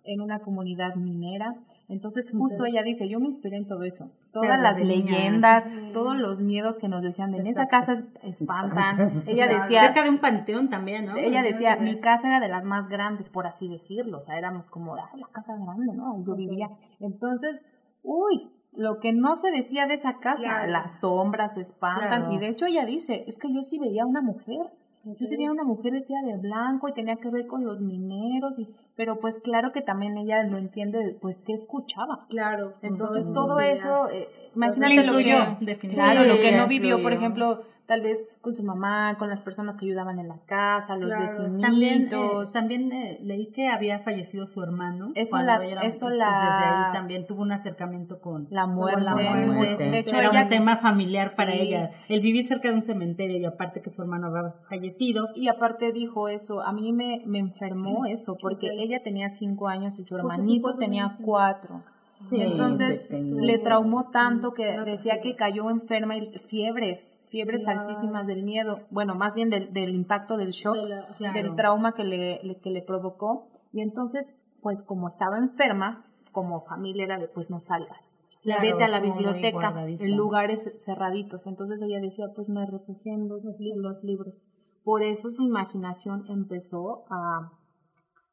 en 0.06 0.22
una 0.22 0.39
comunidad 0.39 0.96
minera. 0.96 1.56
Entonces, 1.88 2.32
justo 2.32 2.66
ella 2.66 2.84
dice, 2.84 3.08
yo 3.08 3.20
me 3.20 3.28
inspiré 3.28 3.58
en 3.58 3.68
todo 3.68 3.84
eso. 3.84 4.12
Todas 4.32 4.60
las 4.62 4.80
leyendas, 4.80 5.66
todos 5.94 6.18
los 6.18 6.42
miedos 6.42 6.78
que 6.78 6.88
nos 6.88 7.02
decían 7.02 7.32
de 7.32 7.38
en 7.39 7.48
esa 7.48 7.68
casa 7.68 7.94
espantan. 8.24 9.24
ella 9.28 9.48
decía... 9.48 9.82
Cerca 9.82 10.04
de 10.04 10.10
un 10.10 10.20
panteón 10.20 10.70
también, 10.70 11.06
¿no? 11.06 11.16
Ella 11.16 11.42
decía, 11.42 11.78
mi 11.78 12.00
casa 12.00 12.28
era 12.28 12.39
de 12.39 12.50
las 12.50 12.66
más 12.66 12.89
grandes, 12.89 13.30
por 13.30 13.48
así 13.48 13.68
decirlo. 13.68 14.18
O 14.18 14.22
sea, 14.22 14.38
éramos 14.38 14.70
como, 14.70 14.96
la 14.96 15.28
casa 15.32 15.56
grande, 15.56 15.94
¿no? 15.94 16.18
Y 16.20 16.26
yo 16.26 16.36
vivía. 16.36 16.70
Entonces, 17.00 17.62
uy, 18.02 18.52
lo 18.76 19.00
que 19.00 19.13
no 19.13 19.36
se 19.36 19.52
decía 19.52 19.86
de 19.88 19.94
esa 19.94 20.20
casa, 20.20 20.68
las 20.68 21.00
sombras 21.00 21.58
espantan. 21.58 22.32
Y 22.32 22.39
de 22.39 22.48
hecho 22.48 22.66
ella 22.66 22.86
dice, 22.86 23.24
es 23.28 23.38
que 23.38 23.54
yo 23.54 23.62
sí 23.62 23.80
veía 23.80 24.06
una 24.06 24.22
mujer 24.22 24.72
yo 25.06 25.26
sí 25.26 25.36
vi 25.36 25.46
a 25.46 25.52
una 25.52 25.63
mujer 25.63 25.92
vestida 25.92 26.22
de 26.26 26.38
blanco 26.38 26.88
y 26.88 26.94
tenía 26.94 27.18
que 27.18 27.30
ver 27.30 27.46
con 27.46 27.66
los 27.66 27.82
mineros, 27.82 28.58
y, 28.58 28.70
pero 28.96 29.20
pues 29.20 29.39
claro 29.39 29.72
que 29.72 29.82
también 29.82 30.18
ella 30.18 30.44
no 30.44 30.58
entiende, 30.58 31.18
pues, 31.22 31.42
qué 31.46 31.54
escuchaba. 31.54 32.26
Claro. 32.30 32.76
Entonces 32.82 33.26
todo 33.34 33.60
eso, 33.60 34.10
eh, 34.10 34.26
imagínate 34.56 35.04
lo 35.04 35.18
que, 35.18 35.88
claro, 35.89 36.24
lo 36.24 36.36
que 36.36 36.56
no 36.56 36.68
vivió, 36.68 37.02
por 37.02 37.12
ejemplo, 37.12 37.63
tal 37.86 38.02
vez 38.02 38.28
con 38.41 38.56
su 38.56 38.63
mamá, 38.63 39.15
con 39.19 39.30
las 39.30 39.41
personas 39.41 39.78
que 39.78 39.86
ayudaban 39.86 40.17
en 40.19 40.28
la 40.28 40.38
casa, 40.46 40.96
los 40.96 41.08
Claro, 41.08 41.22
vecinitos. 41.22 41.62
También, 41.62 42.10
eh, 42.12 42.43
también 42.54 42.91
eh, 42.93 43.19
leí 43.22 43.48
que 43.52 43.67
había 43.67 44.00
fallecido 44.00 44.48
su 44.48 44.62
hermano. 44.63 45.12
Eso 45.15 45.38
la- 45.41 45.63
era- 45.65 45.82
eso 45.82 46.06
pues, 46.08 46.17
la- 46.17 46.26
Desde 46.30 46.65
ahí 46.65 46.93
también 46.93 47.28
tuvo 47.28 47.41
un 47.41 47.52
acercamiento 47.52 48.19
con 48.22 48.48
La 48.50 48.65
muerte. 48.67 49.02
la 49.02 49.15
La 49.15 49.36
muerte. 49.48 49.89
De 49.89 50.00
hecho, 50.00 50.15
Era 50.15 50.30
ella 50.30 50.43
un 50.43 50.50
tema 50.50 50.78
familiar 50.78 51.34
para 51.36 51.54
ella. 51.54 51.91
El 52.08 52.22
vivir 52.22 52.43
cerca 52.43 52.69
de 52.69 52.76
un 52.76 52.84
cementerio 52.84 53.38
y 53.38 53.46
aparte 53.46 53.82
que 53.82 53.89
su 53.89 54.02
hermano 54.02 54.28
había 54.28 54.54
fallecido. 54.69 55.28
Y 55.36 55.48
aparte 55.50 55.91
dijo 55.91 56.28
eso, 56.30 56.62
a 56.62 56.72
mí 56.72 56.93
me, 56.93 57.22
me 57.26 57.39
enfermó 57.39 58.06
eso, 58.06 58.38
porque 58.41 58.67
ella 58.78 59.02
tenía 59.04 59.30
cinco 59.30 59.67
años 59.67 60.00
y 60.00 60.04
su 60.04 60.15
hermanito 60.17 60.76
tenía 60.76 61.15
cuatro. 61.24 61.84
Sí, 62.26 62.42
entonces 62.42 63.02
pequeño. 63.04 63.42
le 63.42 63.58
traumó 63.60 64.10
tanto 64.12 64.54
que 64.54 64.80
decía 64.82 65.20
que 65.22 65.36
cayó 65.36 65.70
enferma 65.70 66.16
y 66.18 66.32
fiebres, 66.48 67.20
fiebres 67.28 67.68
altísimas 67.68 68.28
del 68.28 68.44
miedo, 68.44 68.80
bueno, 68.92 69.16
más 69.16 69.34
bien 69.36 69.50
del, 69.50 69.74
del 69.74 69.94
impacto 69.94 70.38
del 70.38 70.52
shock, 70.52 70.76
Claro. 71.18 71.34
del 71.34 71.56
trauma 71.56 71.94
que 71.94 72.04
le, 72.04 72.40
le- 72.44 72.60
que 72.60 72.70
le 72.70 72.82
provocó. 72.82 73.48
Y 73.72 73.82
entonces, 73.82 74.28
pues 74.62 74.84
como 74.84 75.08
estaba 75.08 75.38
enferma, 75.38 76.06
como 76.32 76.62
familia 76.62 77.04
era 77.06 77.18
de 77.18 77.28
pues 77.28 77.50
no 77.50 77.60
salgas. 77.60 78.20
Claro, 78.42 78.62
Vete 78.62 78.84
a 78.84 78.88
la 78.90 79.00
biblioteca 79.00 79.74
en 79.88 80.18
lugares 80.18 80.70
cerraditos. 80.84 81.48
Entonces 81.48 81.82
ella 81.82 82.00
decía, 82.02 82.26
pues 82.36 82.50
me 82.50 82.66
refugié 82.66 83.14
en 83.14 83.28
los, 83.30 83.44
los 83.76 84.04
libros. 84.04 84.44
Por 84.84 85.02
eso 85.04 85.30
su 85.30 85.44
imaginación 85.44 86.26
empezó 86.28 87.06
a, 87.10 87.52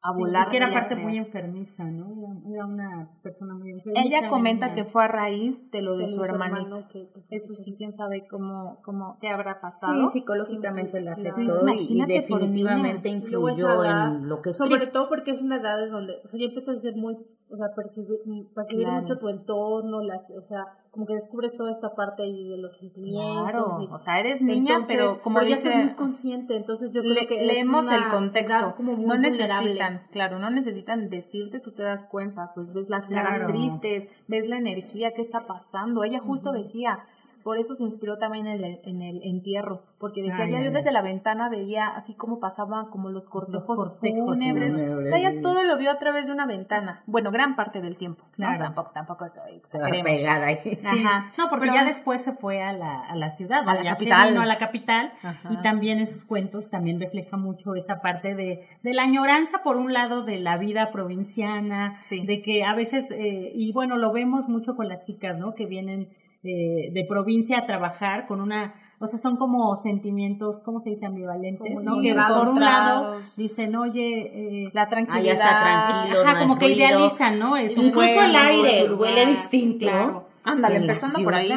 a 0.03 0.11
Sí, 0.11 0.19
volar. 0.19 0.49
que 0.49 0.57
era 0.57 0.71
parte 0.73 0.95
muy 0.95 1.17
enfermiza, 1.17 1.83
¿no? 1.85 2.07
Era, 2.11 2.55
era 2.55 2.65
una 2.65 3.09
persona 3.21 3.53
muy 3.53 3.69
enfermiza. 3.71 4.03
Ella 4.03 4.29
comenta 4.29 4.73
que 4.73 4.83
fue 4.83 5.03
a 5.03 5.07
raíz 5.07 5.69
de 5.71 5.81
lo 5.83 5.95
de, 5.95 6.03
De 6.03 6.07
su 6.09 6.15
su 6.15 6.23
hermanito. 6.23 6.61
hermano 6.61 6.87
que- 6.91 7.07
que- 7.09 7.35
Eso 7.35 7.53
sí, 7.53 7.75
quién 7.77 7.93
sabe 7.93 8.25
cómo, 8.27 8.81
cómo 8.83 9.17
qué 9.21 9.29
habrá 9.29 9.61
pasado. 9.61 10.07
Sí, 10.07 10.19
psicológicamente 10.19 10.99
le 11.01 11.13
Claro. 11.13 11.33
afectó 11.35 11.67
y- 11.69 12.01
y, 12.01 12.05
definitivamente. 12.05 13.09
Y 13.09 13.11
esa 13.15 13.17
influyó 13.27 13.83
edad, 13.83 14.15
en 14.15 14.27
lo 14.27 14.41
que 14.41 14.53
Sobre 14.53 14.71
escribe. 14.75 14.91
todo 14.91 15.07
porque 15.07 15.31
es 15.31 15.41
una 15.41 15.57
edad 15.57 15.77
donde, 15.89 16.15
o 16.23 16.27
sea, 16.27 16.39
ya 16.39 16.45
empiezas 16.47 16.77
a 16.79 16.81
ser 16.81 16.95
muy, 16.95 17.17
o 17.51 17.57
sea, 17.57 17.67
percibir, 17.75 18.19
percibir 18.55 18.85
Claro. 18.85 19.01
mucho 19.01 19.17
tu 19.19 19.29
entorno, 19.29 20.01
la, 20.01 20.21
o 20.37 20.41
sea, 20.41 20.65
como 20.91 21.05
que 21.05 21.13
descubres 21.13 21.55
toda 21.55 21.71
esta 21.71 21.95
parte 21.95 22.23
ahí 22.23 22.49
de 22.49 22.57
los 22.57 22.75
sentimientos. 22.77 23.43
Claro, 23.43 23.77
y- 23.81 23.87
o 23.93 23.99
sea, 23.99 24.19
eres 24.19 24.41
niña, 24.41 24.73
Entonces, 24.75 24.97
pero 24.97 25.21
como 25.21 25.39
ya 25.41 25.45
dice, 25.47 25.69
estás 25.69 25.85
muy 25.85 25.93
consciente, 25.95 26.57
entonces 26.57 26.93
yo 26.93 27.01
le- 27.01 27.15
creo 27.15 27.27
que 27.29 27.41
es 27.41 27.47
leemos 27.47 27.85
una 27.85 27.95
el 27.95 28.07
contexto. 28.09 28.75
como 28.75 28.93
muy 28.93 29.05
no 29.05 29.13
vulnerable. 29.13 29.47
necesitan, 29.47 30.01
claro, 30.11 30.39
no 30.39 30.49
necesitan 30.49 31.09
decirte, 31.09 31.59
tú 31.59 31.71
te 31.71 31.83
das 31.83 32.05
cuenta, 32.05 32.51
pues 32.55 32.73
ves 32.73 32.89
las 32.89 33.07
caras 33.07 33.37
Claro. 33.37 33.47
tristes, 33.53 34.07
ves 34.27 34.47
la 34.47 34.57
energía, 34.57 35.13
qué 35.13 35.21
está 35.21 35.47
pasando. 35.47 36.03
Ella 36.03 36.19
justo 36.19 36.51
decía, 36.51 36.99
por 37.43 37.57
eso 37.57 37.73
se 37.75 37.83
inspiró 37.83 38.17
también 38.17 38.47
en 38.47 38.63
el, 38.63 38.79
en 38.83 39.01
el 39.01 39.21
entierro, 39.23 39.83
porque 39.99 40.21
decía, 40.21 40.45
Ay, 40.45 40.51
ya 40.51 40.57
ay, 40.59 40.63
yo 40.65 40.69
ay. 40.69 40.75
desde 40.75 40.91
la 40.91 41.01
ventana 41.01 41.49
veía 41.49 41.87
así 41.87 42.13
como 42.15 42.39
pasaban 42.39 42.89
como 42.89 43.09
los 43.09 43.29
cortejos, 43.29 43.65
cortejos 43.65 43.99
fúnebres. 44.37 44.73
fúnebres. 44.73 45.05
O 45.05 45.07
sea, 45.07 45.17
ella 45.17 45.41
todo 45.41 45.63
lo 45.63 45.77
vio 45.77 45.91
a 45.91 45.99
través 45.99 46.27
de 46.27 46.33
una 46.33 46.45
ventana. 46.45 47.03
Bueno, 47.05 47.31
gran 47.31 47.55
parte 47.55 47.81
del 47.81 47.97
tiempo. 47.97 48.23
¿no? 48.37 48.47
Claro. 48.47 48.63
Tampoco, 48.63 48.91
tampoco 48.93 49.25
Se 49.25 49.39
va 49.39 49.49
exageremos. 49.49 50.03
pegada 50.11 50.45
ahí. 50.47 50.75
Sí. 50.75 50.87
Ajá. 50.87 51.31
No, 51.37 51.49
porque 51.49 51.67
Pero- 51.67 51.75
ya 51.75 51.83
después 51.85 52.21
se 52.23 52.33
fue 52.33 52.61
a 52.63 52.73
la, 52.73 52.99
a 53.07 53.15
la 53.15 53.29
ciudad, 53.31 53.67
A 53.67 53.73
la 53.75 53.83
ya 53.83 53.95
se 53.95 54.05
capital. 54.05 54.29
vino 54.29 54.41
a 54.41 54.45
la 54.45 54.57
capital 54.57 55.13
Ajá. 55.21 55.49
y 55.51 55.57
también 55.61 55.99
en 55.99 56.07
sus 56.07 56.25
cuentos 56.25 56.69
también 56.69 56.99
refleja 56.99 57.37
mucho 57.37 57.75
esa 57.75 58.01
parte 58.01 58.35
de, 58.35 58.65
de 58.81 58.93
la 58.93 59.03
añoranza, 59.03 59.61
por 59.63 59.77
un 59.77 59.93
lado, 59.93 60.23
de 60.23 60.39
la 60.39 60.57
vida 60.57 60.91
provinciana, 60.91 61.95
Sí. 61.95 62.25
de 62.25 62.41
que 62.41 62.63
a 62.63 62.73
veces, 62.73 63.11
eh, 63.11 63.51
y 63.53 63.71
bueno, 63.73 63.97
lo 63.97 64.11
vemos 64.11 64.47
mucho 64.49 64.75
con 64.75 64.87
las 64.87 65.03
chicas, 65.03 65.37
¿no? 65.37 65.53
Que 65.55 65.65
vienen 65.65 66.09
eh, 66.43 66.89
de 66.91 67.05
provincia 67.07 67.59
a 67.59 67.65
trabajar 67.65 68.25
con 68.27 68.41
una, 68.41 68.73
o 68.99 69.05
sea, 69.07 69.17
son 69.19 69.35
como 69.37 69.75
sentimientos, 69.75 70.61
¿cómo 70.63 70.79
se 70.79 70.89
dice? 70.91 71.05
Ambivalentes, 71.05 71.73
Como 71.75 71.95
¿no? 71.97 72.01
Que 72.01 72.13
por 72.13 72.47
un 72.49 72.59
lado 72.59 73.19
dicen, 73.37 73.75
oye, 73.75 74.65
eh, 74.65 74.69
La 74.73 74.83
Ah, 74.83 74.89
tranquilidad. 74.89 75.23
ya 75.23 75.33
está 75.33 75.59
tranquilo. 75.61 76.21
Ajá, 76.23 76.33
no 76.33 76.39
como 76.39 76.57
que 76.59 76.65
ruido. 76.65 76.77
idealizan, 76.79 77.39
¿no? 77.39 77.57
Es 77.57 77.77
un 77.77 77.85
Incluso 77.85 78.21
el 78.21 78.35
aire 78.35 78.93
huele 78.93 79.25
distinto. 79.27 79.85
claro. 79.85 80.27
Ándale, 80.43 80.77
empezando 80.77 81.23
por 81.23 81.35
ahí. 81.35 81.51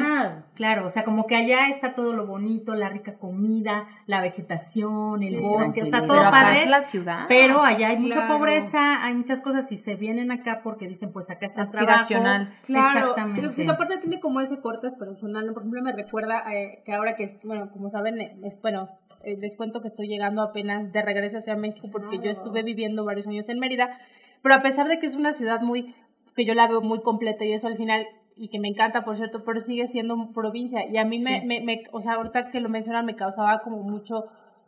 Claro, 0.55 0.87
o 0.87 0.89
sea, 0.89 1.03
como 1.03 1.27
que 1.27 1.35
allá 1.35 1.69
está 1.69 1.95
todo 1.95 2.13
lo 2.13 2.27
bonito, 2.27 2.75
la 2.77 2.89
rica 2.89 3.15
comida, 3.15 3.89
la 4.07 4.21
vegetación, 4.21 5.23
el 5.23 5.41
bosque, 5.41 5.83
o 5.83 5.87
sea, 5.87 6.01
todo 6.07 6.17
Pero 6.19 6.29
acá 6.29 6.31
padre. 6.31 6.63
es 6.63 6.69
la 6.71 6.81
ciudad. 6.81 7.25
Pero 7.29 7.63
allá 7.63 7.89
hay 7.89 7.99
mucha 7.99 8.29
pobreza, 8.29 9.05
hay 9.05 9.15
muchas 9.15 9.43
cosas 9.43 9.71
y 9.73 9.77
se 9.77 9.97
vienen 9.97 10.31
acá 10.31 10.61
porque 10.63 10.87
dicen, 10.87 11.13
pues 11.13 11.29
acá 11.31 11.47
está 11.47 11.63
el 11.63 11.67
Aspiracional. 11.67 12.43
trabajo. 12.47 12.63
Claro, 12.67 12.99
Exactamente. 13.01 13.41
pero 13.41 13.53
sí, 13.53 13.67
aparte 13.69 13.99
tiene 13.99 14.21
como 14.21 14.41
ese 14.41 14.61
corte 14.61 14.89
personal, 14.93 15.47
¿no? 15.47 15.55
Por 15.55 15.63
ejemplo, 15.63 15.83
me 15.83 15.93
recuerda 15.93 16.45
eh, 16.55 16.83
que 16.85 16.93
ahora 16.95 17.17
que, 17.17 17.25
es- 17.25 17.39
bueno, 17.43 17.71
como 17.73 17.91
saben, 17.91 18.21
eh, 18.21 18.37
es, 18.45 18.61
bueno, 18.63 18.89
eh, 19.25 19.37
les 19.39 19.57
cuento 19.57 19.81
que 19.81 19.89
estoy 19.89 20.07
llegando 20.07 20.41
apenas 20.43 20.93
de 20.93 21.03
regreso 21.03 21.39
hacia 21.39 21.57
México 21.57 21.89
porque 21.91 22.19
yo 22.19 22.31
estuve 22.31 22.63
viviendo 22.63 23.05
varios 23.05 23.27
años 23.27 23.49
en 23.49 23.59
Mérida, 23.59 23.99
pero 24.43 24.55
a 24.55 24.63
pesar 24.63 24.87
de 24.87 24.99
que 25.01 25.07
es 25.07 25.17
una 25.17 25.33
ciudad 25.33 25.63
muy, 25.63 25.95
que 26.37 26.45
yo 26.45 26.55
la 26.55 26.69
veo 26.69 26.81
muy 26.81 27.01
completa 27.01 27.45
y 27.45 27.53
eso 27.55 27.67
al 27.67 27.77
final, 27.77 28.07
y 28.37 28.49
que 28.49 28.59
me 28.59 28.69
encanta, 28.69 29.05
por 29.05 29.17
cierto, 29.17 29.45
pero 29.45 29.61
sigue 29.61 29.87
siendo 29.87 30.31
provincia, 30.35 30.87
y 30.89 30.97
a 30.97 31.05
mí 31.05 31.17
me, 31.19 31.45
me, 31.45 31.61
me, 31.61 31.83
o 31.93 32.01
sea, 32.01 32.15
ahorita 32.15 32.51
que 32.51 32.61
lo 32.61 32.69
mencionan 32.69 33.07
me 33.07 33.15
causaba 33.15 33.61
como 33.61 33.83
mucho, 33.83 34.25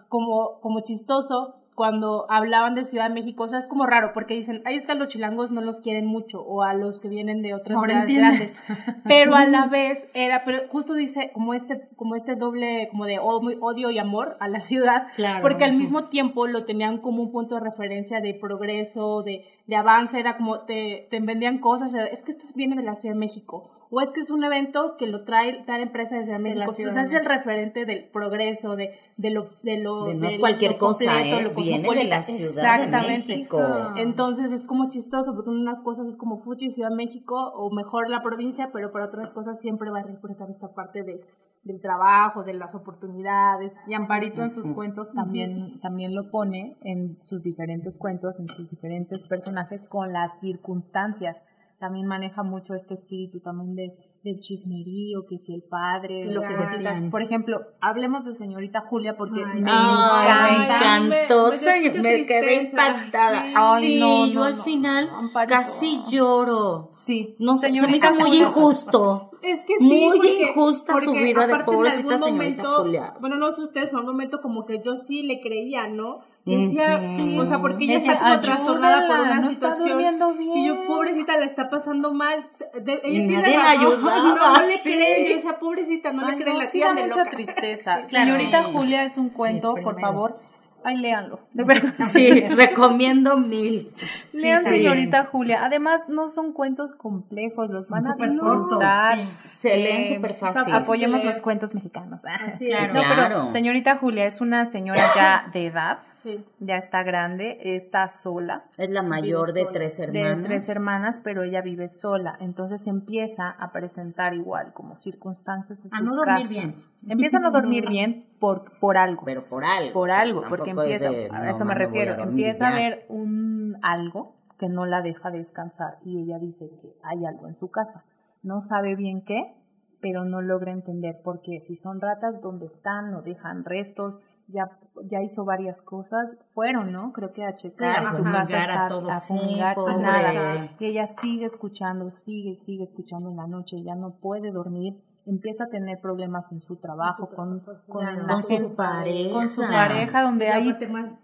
como, 0.09 0.61
como 0.61 0.81
chistoso, 0.81 1.57
cuando 1.77 2.27
hablaban 2.29 2.75
de 2.75 2.85
Ciudad 2.85 3.09
de 3.09 3.15
México, 3.15 3.45
o 3.45 3.49
sea, 3.49 3.61
es 3.61 3.69
como 3.69 3.87
raro, 3.87 4.11
porque 4.15 4.35
dicen, 4.35 4.63
ay, 4.65 4.77
es 4.77 4.87
que 4.87 4.93
a 4.93 4.95
los 4.97 5.07
chilangos 5.09 5.53
no 5.53 5.61
los 5.61 5.79
quieren 5.79 6.07
mucho, 6.07 6.41
o 6.43 6.63
a 6.63 6.75
los 6.75 6.99
que 6.99 7.09
vienen 7.09 7.43
de 7.43 7.55
otras 7.55 7.77
Ahora 7.79 8.07
ciudades 8.07 8.11
entiendes. 8.57 8.63
grandes. 8.67 9.03
Pero 9.05 9.35
a 9.37 9.45
la 9.45 9.67
vez 9.71 10.09
era, 10.15 10.43
pero 10.45 10.67
justo 10.71 10.95
dice 10.95 11.31
como 11.35 11.55
este, 11.55 11.89
como 11.95 12.17
este 12.17 12.35
doble, 12.35 12.89
como 12.91 13.05
de 13.07 13.19
odio 13.21 13.91
y 13.91 13.99
amor 13.99 14.37
a 14.41 14.49
la 14.49 14.63
ciudad, 14.63 15.07
Claro. 15.15 15.43
porque 15.43 15.65
al 15.65 15.77
mismo 15.77 16.07
tiempo 16.09 16.47
lo 16.49 16.65
tenían 16.65 16.99
como 16.99 17.23
un 17.23 17.31
punto 17.31 17.55
de 17.57 17.61
referencia 17.61 18.21
de 18.21 18.33
progreso, 18.35 19.23
de, 19.23 19.45
de 19.67 19.77
avance, 19.77 20.19
era 20.19 20.37
como 20.39 20.61
te, 20.61 21.07
te 21.11 21.21
vendían 21.21 21.59
cosas, 21.59 21.93
es 21.95 22.23
que 22.23 22.33
esto 22.33 22.47
viene 22.57 22.75
de 22.75 22.83
la 22.83 22.95
Ciudad 22.97 23.15
de 23.15 23.21
México, 23.21 23.71
o 23.91 24.01
es 24.01 24.11
que 24.11 24.21
es 24.21 24.31
un 24.31 24.43
evento 24.45 24.97
que 24.97 25.07
lo 25.07 25.25
trae 25.25 25.65
tal 25.65 25.81
empresa 25.81 26.17
de 26.17 26.25
Ciudad 26.25 26.39
de 26.39 26.51
De 26.51 26.55
la 26.57 26.67
México, 26.67 26.93
de 26.93 27.03
es 27.03 27.13
el 27.13 27.25
referente 27.25 27.85
del 27.85 28.09
progreso, 28.09 28.77
de, 28.77 28.95
de 29.17 29.31
lo, 29.31 29.51
de 29.63 29.79
lo, 29.79 30.07
De 30.07 30.15
no 30.15 30.27
es 30.27 30.35
de 30.35 30.41
cualquier 30.41 30.73
lo 30.73 30.79
cosa, 30.79 31.23
¿eh? 31.23 31.43
lo 31.43 31.55
Viene 31.55 31.89
de 31.95 32.05
la 32.05 32.23
Ciudad 32.23 32.79
de 32.79 32.85
Exactamente. 32.85 33.29
México. 33.29 33.61
Entonces 33.97 34.53
es 34.53 34.65
como 34.65 34.89
chistoso, 34.89 35.35
porque 35.35 35.51
unas 35.51 35.81
cosas 35.81 36.07
es 36.09 36.17
como 36.17 36.39
Fuchi, 36.39 36.71
Ciudad 36.71 36.91
de 36.91 36.97
México, 36.97 37.53
o 37.55 37.71
mejor 37.71 38.11
la 38.11 38.23
provincia, 38.23 38.71
pero 38.73 38.93
para 38.93 39.07
otras 39.07 39.31
cosas 39.31 39.61
siempre 39.61 39.91
va 39.91 40.01
a 40.01 40.03
representar 40.03 40.51
esta 40.51 40.75
parte 40.75 41.03
de, 41.03 41.21
del 41.67 41.81
trabajo, 41.81 42.45
de 42.45 42.55
las 42.55 42.75
oportunidades. 42.75 43.75
Y 43.87 43.95
Amparito 43.95 44.43
en 44.43 44.51
sus 44.51 44.69
cuentos 44.71 45.13
también, 45.13 45.81
también 45.81 46.15
lo 46.15 46.31
pone 46.31 46.77
en 46.83 47.19
sus 47.23 47.43
diferentes 47.43 47.99
cuentos, 47.99 48.39
en 48.41 48.49
sus 48.49 48.69
diferentes 48.71 49.25
personajes, 49.25 49.87
con 49.89 50.13
las 50.13 50.41
circunstancias. 50.41 51.45
También 51.79 52.07
maneja 52.07 52.43
mucho 52.43 52.75
este 52.75 52.95
espíritu 52.95 53.41
también 53.41 53.75
de, 53.77 53.93
del 54.25 54.41
chismerío, 54.41 55.27
que 55.27 55.37
si 55.37 55.53
el 55.55 55.63
padre, 55.63 56.25
lo 56.33 56.41
que 56.43 56.55
decías. 56.55 57.03
Por 57.11 57.21
ejemplo, 57.21 57.61
hablemos 57.83 58.25
de 58.25 58.33
señorita 58.33 58.81
Julia 58.81 59.15
porque 59.17 59.45
Ay, 59.45 59.61
me 59.61 59.71
Ay, 59.71 60.57
me 60.59 60.65
encanta. 60.65 61.25
encantó, 61.25 62.03
me 62.03 62.25
quedé 62.27 62.63
impactada. 62.63 63.43
sí. 63.43 63.53
Ay, 63.55 63.85
sí, 63.87 64.01
no, 64.01 64.27
yo 64.27 64.35
no, 64.35 64.45
al 64.45 64.57
no, 64.57 64.63
final 64.65 65.11
casi 65.47 66.01
lloro. 66.09 66.89
Sí, 66.93 67.35
No 67.39 67.57
sé, 67.57 67.67
se 67.67 67.73
me 67.73 67.81
señorita 67.81 68.07
hizo 68.07 68.15
muy 68.21 68.31
Julia. 68.31 68.47
injusto. 68.49 69.31
Es 69.43 69.61
que 69.63 69.75
sí, 69.79 69.85
Muy 69.85 70.17
porque- 70.19 70.43
injusta 70.51 71.01
su 71.01 71.13
vida 71.13 71.47
de 71.47 71.65
pobrecita 71.65 72.15
algún 72.15 72.25
señorita 72.29 72.63
momento, 72.63 72.83
Julia. 72.85 73.15
Bueno, 73.21 73.37
no 73.37 73.53
sé 73.53 73.63
ustedes, 73.63 73.89
pero 73.89 73.99
en 74.01 74.07
un 74.07 74.13
momento 74.13 74.41
como 74.41 74.65
que 74.65 74.81
yo 74.83 74.97
sí 74.97 75.23
le 75.23 75.41
creía, 75.43 75.89
¿no? 75.89 76.21
Decía, 76.47 76.97
sí. 76.97 77.37
o 77.39 77.45
sea, 77.45 77.59
porque 77.61 77.85
ella 77.85 77.99
está 77.99 78.17
como 78.17 78.41
trastornada 78.41 79.09
por 79.09 79.19
una 79.21 79.41
no 79.41 79.51
está 79.51 79.73
situación. 79.73 80.41
Y 80.55 80.67
yo, 80.67 80.87
pobrecita, 80.87 81.37
la 81.37 81.45
está 81.45 81.69
pasando 81.69 82.13
mal. 82.15 82.47
De- 82.85 83.01
ella 83.03 83.25
Y 83.25 83.27
tiene 83.29 83.57
la 83.57 83.65
razón. 83.75 83.81
ayudaba, 83.81 84.19
no, 84.53 84.53
no 84.61 84.67
le 84.67 84.77
sí. 84.79 84.93
creen. 84.93 85.29
Yo 85.29 85.35
decía, 85.35 85.59
pobrecita, 85.59 86.13
no 86.13 86.25
Ay, 86.25 86.37
le 86.37 86.45
creen 86.45 86.53
no, 86.59 86.63
la 86.63 86.69
sí 86.69 86.81
da 86.81 86.95
de 86.95 87.03
mucha 87.07 87.19
loca. 87.25 87.31
tristeza. 87.31 88.03
Claro. 88.09 88.27
Señorita 88.27 88.65
Sí. 88.65 88.71
Julia 88.73 89.03
es 89.05 89.19
un 89.19 89.29
cuento, 89.31 89.75
por 89.83 90.01
favor. 90.01 90.41
Ay, 90.85 90.99
léanlo. 90.99 91.41
De 91.53 91.65
verdad. 91.65 91.93
Sí, 92.07 92.31
recomiendo 92.43 93.37
mil. 93.39 93.91
Lean 94.33 94.63
sí. 94.63 94.69
Señorita 94.71 95.25
Julia. 95.25 95.65
Además, 95.65 96.05
no 96.09 96.29
son 96.29 96.53
cuentos 96.53 96.93
complejos, 96.93 97.71
los 97.71 97.91
van 97.91 98.07
a 98.07 98.11
cortos, 98.11 98.33
disfrutar. 98.35 99.19
sí. 99.43 99.49
Se 99.49 99.77
leen 99.79 100.15
súper 100.15 100.35
fácil. 100.35 100.73
Apoyemos 100.73 101.25
los 101.25 101.41
cuentos 101.41 101.75
mexicanos. 101.75 102.23
Así 102.25 102.67
es. 102.71 102.79
Claro. 102.79 102.95
No, 102.95 103.01
pero 103.01 103.15
Claro. 103.17 103.49
señorita 103.51 103.97
Julia 103.97 104.27
es 104.27 104.41
una 104.41 104.65
señora 104.65 105.03
ya 105.17 105.51
de 105.53 105.67
edad, 105.67 105.99
Sí. 106.27 106.45
ya 106.59 106.77
está 106.77 107.03
grande, 107.05 107.59
está 107.63 108.09
sola, 108.09 108.65
Es 108.79 108.91
la 108.91 109.03
mayor 109.03 109.53
de 109.53 109.61
sola. 109.63 109.73
tres 109.73 109.97
de 109.99 110.03
hermanas. 110.21 110.45
tres 110.47 110.69
hermanas, 110.69 111.21
pero 111.23 111.43
ella 111.45 111.63
vive 111.63 111.89
sola. 111.89 112.37
Entonces 112.41 112.87
empieza 112.89 113.49
a 113.51 113.71
presentar 113.71 114.35
igual 114.35 114.73
como 114.73 114.97
circunstancias 114.97 115.87
A 115.93 115.99
su 115.99 116.05
no 116.05 116.17
dormir 116.17 116.37
casa. 116.43 116.49
bien. 116.49 116.75
Empieza 117.09 117.37
a 117.37 117.41
no 117.41 117.51
dormir 117.53 117.89
bien 117.89 118.27
por, 118.41 118.79
por 118.81 118.99
algo. 118.99 119.23
Pero 119.25 119.45
por 119.47 119.65
algo. 119.65 119.93
por 119.93 120.11
algo, 120.11 120.43
porque 120.49 120.71
es 120.73 120.77
empieza, 120.77 121.11
de, 121.11 121.29
a 121.31 121.39
no, 121.45 121.51
eso 121.51 121.65
me 121.65 121.75
no 121.75 121.79
voy 121.79 121.83
a 121.85 121.87
refiero, 121.87 122.15
dormir 122.17 122.31
empieza 122.47 122.67
a 122.69 122.71
ya. 122.71 122.77
ver 122.77 123.07
un 123.09 123.79
algo 123.83 124.35
que 124.59 124.69
no 124.69 124.85
la 124.87 125.03
deja 125.03 125.31
descansar 125.31 125.99
y 126.03 126.23
ella 126.23 126.39
dice 126.39 126.69
que 126.81 126.97
hay 127.05 127.25
algo 127.25 127.47
en 127.47 127.55
su 127.55 127.71
casa. 127.71 128.05
No 128.43 128.61
sabe 128.61 128.97
bien 128.97 129.23
qué, 129.23 129.55
pero 130.01 130.25
no 130.25 130.41
logra 130.43 130.73
entender 130.73 131.21
porque 131.23 131.61
si 131.61 131.77
son 131.77 132.01
ratas, 132.01 132.41
¿dónde 132.41 132.67
están? 132.67 133.11
No 133.11 133.23
dejan 133.23 133.65
restos, 133.65 134.19
ya, 134.49 134.69
ya 135.05 135.23
hizo 135.23 135.45
varias 135.45 135.83
cosas, 135.83 136.37
fueron, 136.55 136.93
¿no? 136.93 137.13
Creo 137.13 137.31
que 137.33 137.45
a 137.45 137.55
checar 137.55 138.03
su 138.09 138.23
a 138.23 138.31
casa 138.31 138.45
fumigar 138.45 138.71
a 138.71 138.75
está 138.75 138.89
todo. 138.89 139.11
a 139.11 139.19
Sí, 139.19 139.35
nada. 139.59 140.69
Y 140.79 140.85
ella 140.87 141.07
sigue 141.21 141.45
escuchando, 141.47 142.11
sigue, 142.11 142.55
sigue 142.55 142.83
escuchando 142.85 143.31
en 143.31 143.37
la 143.37 143.47
noche, 143.47 143.83
ya 143.83 143.95
no 143.95 144.15
puede 144.21 144.53
dormir, 144.53 144.95
empieza 145.27 145.65
a 145.65 145.69
tener 145.69 146.01
problemas 146.01 146.53
en 146.53 146.61
su 146.61 146.77
trabajo, 146.77 147.29
con, 147.31 147.59
con, 147.89 148.05
Claro. 148.05 148.23
la 148.27 148.33
Con 148.35 148.43
su 148.45 148.49
gente- 148.55 148.75
pareja. 148.77 149.33
con 149.33 149.51
su 149.51 149.63
pareja, 149.63 150.23
donde 150.23 150.49
ahí 150.51 150.73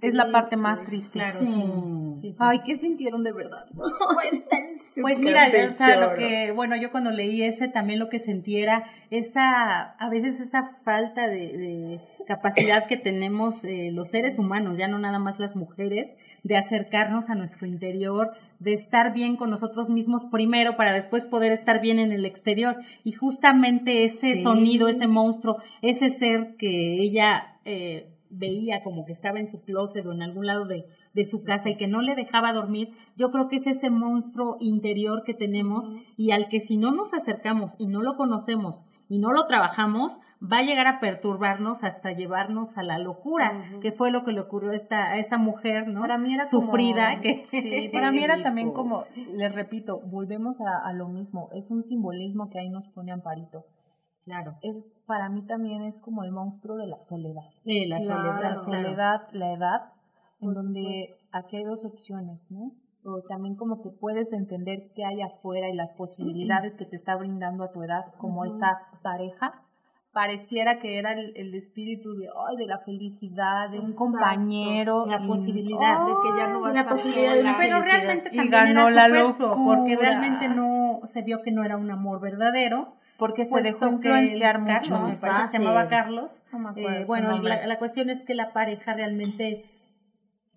es 0.00 0.14
la 0.14 0.32
parte 0.32 0.56
más 0.56 0.82
triste. 0.82 1.20
Claro, 1.20 1.38
Sí. 1.38 1.46
sí. 1.46 2.14
sí, 2.20 2.32
sí. 2.32 2.38
Ay, 2.40 2.62
¿qué 2.64 2.74
sintieron 2.76 3.22
de 3.22 3.32
verdad? 3.32 3.64
Pues 5.00 5.20
mira, 5.20 5.44
o 5.66 5.70
sea, 5.70 5.96
lo 5.98 6.12
que, 6.14 6.52
bueno, 6.52 6.76
yo 6.76 6.90
cuando 6.90 7.10
leí 7.10 7.42
ese 7.42 7.66
también 7.68 7.98
lo 7.98 8.10
que 8.10 8.18
sentí 8.18 8.58
era 8.60 8.84
esa, 9.08 9.92
a 9.92 10.10
veces 10.10 10.38
esa 10.38 10.64
falta 10.84 11.28
de, 11.28 11.38
de 11.56 12.00
capacidad 12.26 12.86
que 12.86 12.96
tenemos 12.96 13.64
eh, 13.64 13.90
los 13.92 14.10
seres 14.10 14.38
humanos, 14.38 14.78
ya 14.78 14.88
no 14.88 14.98
nada 14.98 15.18
más 15.18 15.38
las 15.38 15.56
mujeres, 15.56 16.08
de 16.42 16.56
acercarnos 16.56 17.30
a 17.30 17.34
nuestro 17.34 17.66
interior, 17.66 18.32
de 18.58 18.72
estar 18.72 19.12
bien 19.12 19.36
con 19.36 19.50
nosotros 19.50 19.90
mismos 19.90 20.24
primero 20.24 20.76
para 20.76 20.92
después 20.92 21.26
poder 21.26 21.52
estar 21.52 21.80
bien 21.80 21.98
en 21.98 22.12
el 22.12 22.24
exterior. 22.24 22.76
Y 23.04 23.12
justamente 23.12 24.04
ese 24.04 24.36
sonido, 24.36 24.88
ese 24.88 25.06
monstruo, 25.06 25.58
ese 25.82 26.10
ser 26.10 26.56
que 26.56 27.00
ella 27.00 27.58
eh, 27.64 28.08
veía 28.30 28.82
como 28.82 29.04
que 29.04 29.12
estaba 29.12 29.38
en 29.38 29.46
su 29.46 29.60
closet 29.60 30.06
o 30.06 30.12
en 30.12 30.22
algún 30.22 30.46
lado 30.46 30.66
de, 30.66 30.86
de 31.12 31.24
su 31.24 31.44
casa 31.44 31.68
y 31.68 31.76
que 31.76 31.86
no 31.86 32.00
le 32.00 32.14
dejaba 32.14 32.52
dormir, 32.52 32.90
yo 33.16 33.30
creo 33.30 33.48
que 33.48 33.56
es 33.56 33.66
ese 33.66 33.90
monstruo 33.90 34.56
interior 34.60 35.22
que 35.24 35.34
tenemos 35.34 35.90
y 36.16 36.30
al 36.30 36.48
que 36.48 36.58
si 36.58 36.78
no 36.78 36.92
nos 36.92 37.12
acercamos 37.12 37.74
y 37.78 37.88
no 37.88 38.00
lo 38.02 38.16
conocemos 38.16 38.84
y 39.12 39.18
no 39.18 39.30
lo 39.30 39.46
trabajamos, 39.46 40.20
va 40.42 40.60
a 40.60 40.62
llegar 40.62 40.86
a 40.86 40.98
perturbarnos 40.98 41.84
hasta 41.84 42.12
llevarnos 42.12 42.78
a 42.78 42.82
la 42.82 42.98
locura, 42.98 43.62
que 43.82 43.92
fue 43.92 44.10
lo 44.10 44.24
que 44.24 44.32
le 44.32 44.40
ocurrió 44.40 44.70
a 44.70 44.74
esta, 44.74 45.10
a 45.10 45.18
esta 45.18 45.36
mujer, 45.36 45.86
¿no? 45.86 46.00
Para 46.00 46.16
mí 46.16 46.32
era 46.32 46.46
sufrida. 46.46 47.10
como, 47.10 47.20
que, 47.20 47.42
sí, 47.44 47.90
para 47.92 48.10
mí 48.10 48.24
era 48.24 48.42
también 48.42 48.72
como, 48.72 49.04
les 49.34 49.54
repito, 49.54 50.00
volvemos 50.00 50.62
a, 50.62 50.78
a 50.78 50.94
lo 50.94 51.08
mismo, 51.08 51.50
es 51.52 51.70
un 51.70 51.82
simbolismo 51.82 52.48
que 52.48 52.58
ahí 52.58 52.70
nos 52.70 52.86
pone 52.86 53.12
Amparito. 53.12 53.66
Claro. 54.24 54.56
Es, 54.62 54.86
para 55.04 55.28
mí 55.28 55.42
también 55.42 55.82
es 55.82 55.98
como 55.98 56.24
el 56.24 56.32
monstruo 56.32 56.78
de 56.78 56.86
la 56.86 56.98
soledad. 57.02 57.44
Eh, 57.66 57.86
la 57.88 57.98
Claro, 57.98 58.14
soledad. 58.14 58.34
la 58.34 58.40
claro. 58.40 58.54
soledad, 58.64 59.28
la 59.32 59.52
edad, 59.52 59.92
en 60.40 60.54
donde 60.54 61.18
aquí 61.32 61.58
hay 61.58 61.64
dos 61.64 61.84
opciones, 61.84 62.50
¿no? 62.50 62.72
O 63.04 63.22
también 63.28 63.56
como 63.56 63.82
que 63.82 63.90
puedes 63.90 64.32
entender 64.32 64.92
qué 64.94 65.04
hay 65.04 65.20
afuera 65.22 65.68
y 65.68 65.74
las 65.74 65.92
posibilidades 65.92 66.76
que 66.76 66.84
te 66.84 66.96
está 66.96 67.16
brindando 67.16 67.64
a 67.64 67.72
tu 67.72 67.82
edad, 67.82 68.04
como 68.18 68.44
esta 68.44 68.78
pareja. 69.02 69.62
Pareciera 70.12 70.78
que 70.78 70.98
era 70.98 71.12
el, 71.14 71.32
el 71.36 71.54
espíritu 71.54 72.12
de, 72.14 72.26
ay, 72.28 72.56
de 72.58 72.66
la 72.66 72.76
felicidad, 72.78 73.70
de 73.70 73.80
un 73.80 73.94
compañero. 73.94 75.06
La 75.06 75.18
y- 75.18 75.26
posibilidad 75.26 76.04
de 76.06 76.12
que 76.22 76.28
ya 76.36 76.48
no 76.48 76.60
va 76.60 76.68
a 76.68 76.72
la 76.74 76.80
estar 76.80 76.94
posibilidad 76.96 77.30
sola. 77.34 77.40
una 77.40 77.56
Pero 77.58 77.76
felicidad. 77.80 77.96
realmente 78.04 78.28
Y 78.30 78.36
también 78.36 78.74
ganó 78.74 78.88
era 78.88 79.08
la 79.08 79.18
superfluo, 79.24 79.64
porque 79.64 79.90
locura. 79.92 80.08
realmente 80.10 80.48
no 80.48 81.00
se 81.06 81.22
vio 81.22 81.40
que 81.42 81.50
no 81.50 81.64
era 81.64 81.76
un 81.78 81.90
amor 81.90 82.20
verdadero. 82.20 82.92
porque 83.18 83.44
se 83.46 83.62
dejó 83.62 83.86
influenciar 83.88 84.58
mucho. 84.58 84.72
Carlos, 84.90 85.02
me 85.08 85.16
parece 85.16 85.48
se 85.48 85.58
llamaba 85.58 85.88
Carlos. 85.88 86.42
No 86.52 86.58
me 86.58 86.68
acuerdo 86.70 86.90
Eh, 86.90 87.02
bueno, 87.06 87.38
la 87.42 87.78
cuestión 87.78 88.10
es 88.10 88.22
que 88.22 88.34
la 88.34 88.52
pareja 88.52 88.94
realmente 88.94 89.64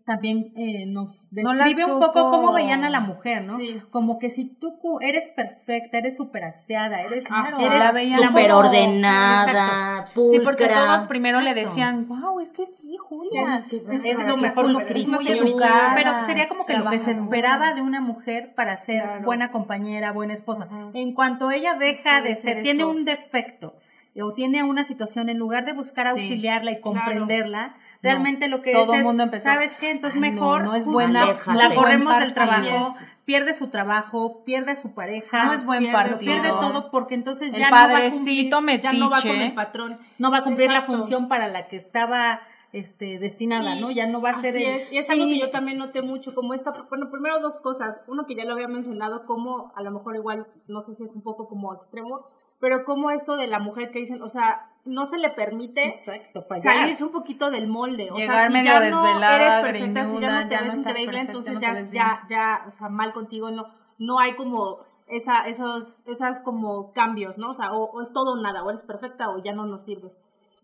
también 0.05 0.53
eh, 0.55 0.85
nos 0.85 1.27
No 1.31 1.53
describe 1.53 1.85
un 1.85 1.99
poco 1.99 2.29
cómo 2.29 2.53
veían 2.53 2.83
a 2.83 2.89
la 2.89 2.99
mujer, 2.99 3.43
¿no? 3.43 3.57
Sí. 3.57 3.81
Como 3.89 4.19
que 4.19 4.29
si 4.29 4.47
tú 4.55 4.77
eres 5.01 5.29
perfecta, 5.29 5.97
eres 5.97 6.15
súper 6.15 6.43
aseada, 6.45 7.01
eres, 7.01 7.27
Claro, 7.27 7.59
eres 7.59 8.15
Súper 8.15 8.51
ordenada, 8.51 10.05
pulcra. 10.13 10.31
Sí, 10.31 10.39
porque 10.43 10.67
todos 10.67 11.03
primero 11.05 11.41
le 11.41 11.53
decían, 11.53 12.07
wow, 12.07 12.39
es 12.39 12.53
que 12.53 12.65
sí, 12.65 12.95
Julia. 12.97 13.63
Sí, 13.69 13.77
es 13.77 14.01
que- 14.01 14.09
Es 14.11 14.27
lo 14.27 14.37
mejor, 14.37 14.69
es 14.87 15.07
muy 15.07 15.27
educada. 15.27 15.93
Pero 15.95 16.19
sería 16.25 16.47
como 16.47 16.65
que 16.65 16.73
lo 16.77 16.89
que 16.89 16.99
se 16.99 17.11
esperaba 17.11 17.73
de 17.73 17.81
una 17.81 18.01
mujer 18.01 18.53
para 18.55 18.77
ser 18.77 19.01
Claro. 19.03 19.25
buena 19.25 19.51
compañera, 19.51 20.11
buena 20.11 20.33
esposa. 20.33 20.67
En 20.93 21.13
cuanto 21.13 21.51
ella 21.51 21.73
deja 21.75 22.19
Puede 22.19 22.29
de 22.29 22.35
ser 22.35 22.53
ser, 22.55 22.63
tiene 22.63 22.85
un 22.85 23.05
defecto 23.05 23.75
o 24.21 24.33
tiene 24.33 24.63
una 24.63 24.83
situación, 24.83 25.29
en 25.29 25.37
lugar 25.37 25.65
de 25.65 25.73
buscar 25.73 26.05
Sí. 26.05 26.11
auxiliarla 26.11 26.71
y 26.71 26.79
comprenderla, 26.79 27.75
realmente 28.05 28.47
lo 28.47 28.61
que 28.61 28.71
Todo 28.73 28.93
es, 28.93 28.99
es, 28.99 29.05
mundo 29.05 29.23
empezó, 29.23 29.49
¿sabes 29.49 29.75
qué? 29.75 29.91
Entonces 29.91 30.21
"Ay, 30.21 30.29
no, 30.29 30.33
mejor 30.35 30.63
no 30.63 30.75
es 30.75 30.85
uf, 30.87 30.93
buena, 30.93 31.23
Aléjate. 31.23 31.57
la 31.57 31.75
corremos 31.75 32.07
buen 32.13 32.19
del 32.25 32.33
partido". 32.33 32.61
trabajo, 32.69 32.95
pierde 33.25 33.53
su 33.53 33.67
trabajo, 33.69 34.43
pierde 34.45 34.71
a 34.71 34.75
su 34.75 34.93
pareja, 34.93 35.45
No 35.45 35.53
es 35.53 35.65
buen 35.65 35.79
Pierde 35.79 35.93
partido. 35.93 36.17
pierde 36.19 36.49
todo 36.49 36.91
porque 36.91 37.15
entonces 37.15 37.49
El 37.53 37.59
ya 37.59 37.69
no 37.69 37.75
va 37.75 37.81
a 37.83 38.09
cumplir, 38.09 38.49
Ya 38.81 38.93
no 38.93 39.09
va 39.09 39.21
con 39.21 39.31
el 39.35 39.53
patrón. 39.53 39.99
no 40.19 40.31
va 40.31 40.37
a 40.37 40.43
cumplir 40.43 40.71
la 40.71 40.83
función 40.83 41.27
para 41.27 41.47
la 41.47 41.67
que 41.67 41.75
estaba 41.75 42.41
este, 42.73 43.19
destinada, 43.19 43.75
Y 43.77 43.81
¿no? 43.81 43.89
Ya 43.89 44.05
no 44.05 44.19
va 44.19 44.31
a 44.31 44.33
ser 44.41 44.49
así 44.53 44.63
el- 44.65 44.75
es, 44.81 44.91
y 44.91 44.97
es 44.97 45.09
algo 45.09 45.23
que 45.25 45.39
yo 45.39 45.49
también 45.49 45.77
noté 45.77 46.01
mucho, 46.01 46.35
como 46.35 46.53
esta, 46.53 46.73
bueno, 46.89 47.09
primero 47.09 47.39
dos 47.39 47.57
cosas, 47.61 48.01
uno 48.07 48.25
que 48.25 48.35
ya 48.35 48.43
lo 48.43 48.51
había 48.51 48.67
mencionado, 48.67 49.25
como 49.25 49.71
a 49.77 49.81
lo 49.81 49.91
mejor 49.91 50.17
igual, 50.17 50.45
no 50.67 50.81
sé 50.83 50.93
si 50.93 51.05
es 51.05 51.15
un 51.15 51.21
poco 51.21 51.47
como 51.47 51.73
extremo, 51.73 52.25
pero 52.59 52.83
como 52.83 53.11
esto 53.11 53.35
de 53.35 53.47
la 53.47 53.59
mujer 53.59 53.91
que 53.91 53.99
dicen, 53.99 54.21
o 54.21 54.29
sea, 54.29 54.71
no 54.85 55.07
se 55.07 55.17
le 55.17 55.29
permite 55.31 55.85
Exacto, 55.85 56.43
salirse 56.61 57.03
un 57.03 57.11
poquito 57.11 57.49
del 57.49 57.67
molde, 57.67 58.11
o 58.11 58.15
Llegar 58.15 58.51
sea, 58.51 58.61
si 58.61 58.65
ya 58.65 58.89
no 58.89 59.29
eres 59.29 59.55
perfecta, 59.61 60.05
si 60.05 60.19
ya 60.19 60.41
no 60.41 60.47
te 60.47 60.55
ya 60.55 60.61
ves 60.61 60.73
no 60.73 60.79
increíble, 60.79 61.05
perfecta, 61.05 61.19
entonces 61.19 61.53
no 61.55 61.59
ya, 61.59 61.81
ya, 61.91 62.21
ya, 62.29 62.65
o 62.67 62.71
sea, 62.71 62.89
mal 62.89 63.13
contigo, 63.13 63.49
no, 63.51 63.65
no 63.97 64.19
hay 64.19 64.35
como 64.35 64.79
esa, 65.07 65.47
esos, 65.47 66.01
esas 66.05 66.41
como 66.41 66.93
cambios, 66.93 67.37
¿no? 67.37 67.51
O 67.51 67.53
sea, 67.53 67.73
o, 67.73 67.91
o 67.91 68.01
es 68.01 68.11
todo 68.13 68.33
o 68.33 68.41
nada, 68.41 68.63
o 68.63 68.69
eres 68.69 68.83
perfecta 68.83 69.29
o 69.29 69.41
ya 69.43 69.53
no 69.53 69.65
nos 69.65 69.83
sirves. 69.83 70.19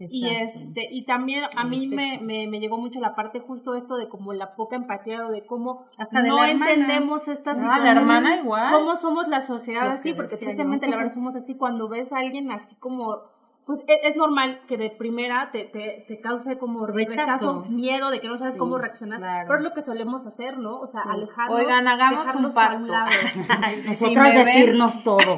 Y 0.10 0.28
este, 0.30 0.88
y 0.92 1.06
también 1.06 1.44
a 1.56 1.64
mí 1.66 1.88
me, 1.88 2.20
me, 2.22 2.48
me 2.48 2.60
llegó 2.60 2.78
mucho 2.78 3.00
la 3.00 3.16
parte 3.16 3.40
justo 3.40 3.76
esto 3.76 3.98
de 3.98 4.08
como 4.10 4.34
la 4.34 4.56
poca 4.56 4.76
empatía 4.76 5.26
o 5.28 5.32
de 5.32 5.46
cómo 5.46 5.86
Hasta 5.98 6.24
no 6.24 6.44
entendemos 6.44 7.28
esta 7.28 7.52
Ah, 7.52 7.56
situación. 7.56 7.84
la 7.86 7.92
hermana 7.92 8.36
igual. 8.38 8.74
Cómo 8.74 8.96
somos 8.96 9.28
la 9.28 9.42
sociedad 9.42 9.86
Lo 9.86 9.92
así, 9.92 10.12
que 10.12 10.16
porque 10.16 10.38
tristemente 10.38 10.86
yo. 10.86 10.92
la 10.92 10.98
verdad 10.98 11.14
somos 11.14 11.36
así 11.36 11.56
cuando 11.56 11.88
ves 11.90 12.12
a 12.14 12.18
alguien 12.20 12.52
así 12.52 12.76
como 12.76 13.18
pues 13.66 13.80
e- 13.88 14.08
es, 14.08 14.16
normal 14.16 14.60
que 14.68 14.76
de 14.78 14.90
primera 14.90 15.50
te, 15.52 15.64
te, 15.66 16.04
te 16.08 16.20
cause 16.20 16.58
como 16.58 16.86
Rechazo. 16.88 17.20
rechazo, 17.22 17.66
miedo 17.70 18.10
de 18.12 18.20
que 18.20 18.28
no 18.28 18.36
sabes 18.38 18.58
cómo 18.58 18.78
reaccionar, 18.78 19.20
claro. 19.20 19.48
pero 19.48 19.60
es 19.60 19.64
lo 19.64 19.74
que 19.74 19.82
solemos 19.82 20.26
hacer, 20.26 20.58
¿no? 20.58 20.80
O 20.80 20.88
sea, 20.88 21.02
alejarnos. 21.02 21.60
Oigan, 21.60 21.88
hagamos 21.88 22.36
un 22.36 22.46
a 22.46 22.50
pacto. 22.54 22.86
lado. 22.88 23.10
Nosotras 23.88 24.34
ven- 24.34 24.46
decirnos 24.46 25.04
todo. 25.04 25.38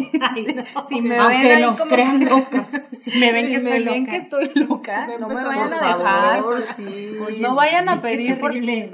Si 0.89 1.01
me 1.01 1.09
ven 1.09 1.19
Aunque 1.19 1.53
ahí 1.53 1.62
nos 1.62 1.81
crean 1.83 2.19
que- 2.19 2.25
locas. 2.25 2.67
Si 2.91 3.19
me 3.19 3.33
ven 3.33 3.45
si 3.47 3.51
que 3.53 3.59
me 3.59 3.77
estoy 3.77 3.83
ven 3.93 3.99
loca. 4.03 4.12
que 4.12 4.17
estoy 4.17 4.51
loca, 4.55 5.07
no 5.19 5.27
me 5.27 5.43
vayan 5.43 5.73
a 5.73 5.79
favor, 5.97 6.59
dejar. 6.59 6.75
sí. 6.75 7.17
no 7.39 7.55
vayan 7.55 7.89
a 7.89 7.95
sí, 7.95 7.99
pedir, 8.01 8.39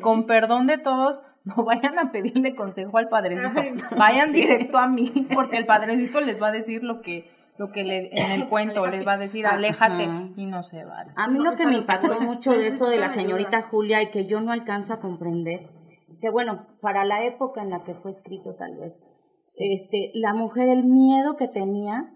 con 0.02 0.24
perdón 0.26 0.68
de 0.68 0.78
todos, 0.80 1.22
no 1.44 1.64
vayan 1.64 1.98
a 2.00 2.12
pedirle 2.12 2.56
consejo 2.56 2.98
al 2.98 3.10
padrecito. 3.10 3.50
Vayan 3.96 4.32
directo 4.34 4.78
a 4.80 4.88
mí, 4.88 5.28
porque 5.34 5.58
el 5.58 5.66
padrecito 5.66 6.20
les 6.20 6.42
va 6.42 6.48
a 6.48 6.52
decir 6.52 6.84
lo 6.84 7.02
que, 7.02 7.30
lo 7.60 7.74
que 7.74 7.84
le, 7.84 8.10
en 8.18 8.32
el 8.32 8.48
cuento 8.50 8.88
les 8.88 9.06
va 9.06 9.14
a 9.14 9.18
decir, 9.18 9.46
aléjate, 9.46 10.06
Ajá. 10.06 10.30
y 10.38 10.46
no 10.46 10.64
se 10.64 10.86
vale. 10.86 11.12
A 11.16 11.28
mí 11.28 11.40
lo 11.40 11.54
que 11.54 11.68
me 11.68 11.76
impactó 11.76 12.20
mucho 12.22 12.52
de 12.52 12.68
esto 12.68 12.90
de 12.90 12.98
la 12.98 13.10
señorita 13.10 13.62
Julia 13.62 14.02
y 14.02 14.10
que 14.12 14.26
yo 14.26 14.40
no 14.40 14.54
alcanzo 14.54 14.94
a 14.94 15.02
comprender, 15.02 15.70
que 16.22 16.30
bueno, 16.32 16.68
para 16.82 17.04
la 17.04 17.26
época 17.26 17.62
en 17.62 17.70
la 17.70 17.84
que 17.84 17.96
fue 17.96 18.12
escrito 18.12 18.56
tal 18.56 18.78
vez, 18.78 19.04
este, 19.60 20.12
la 20.14 20.34
mujer 20.34 20.70
el 20.70 20.86
miedo 20.86 21.36
que 21.36 21.50
tenía 21.50 22.14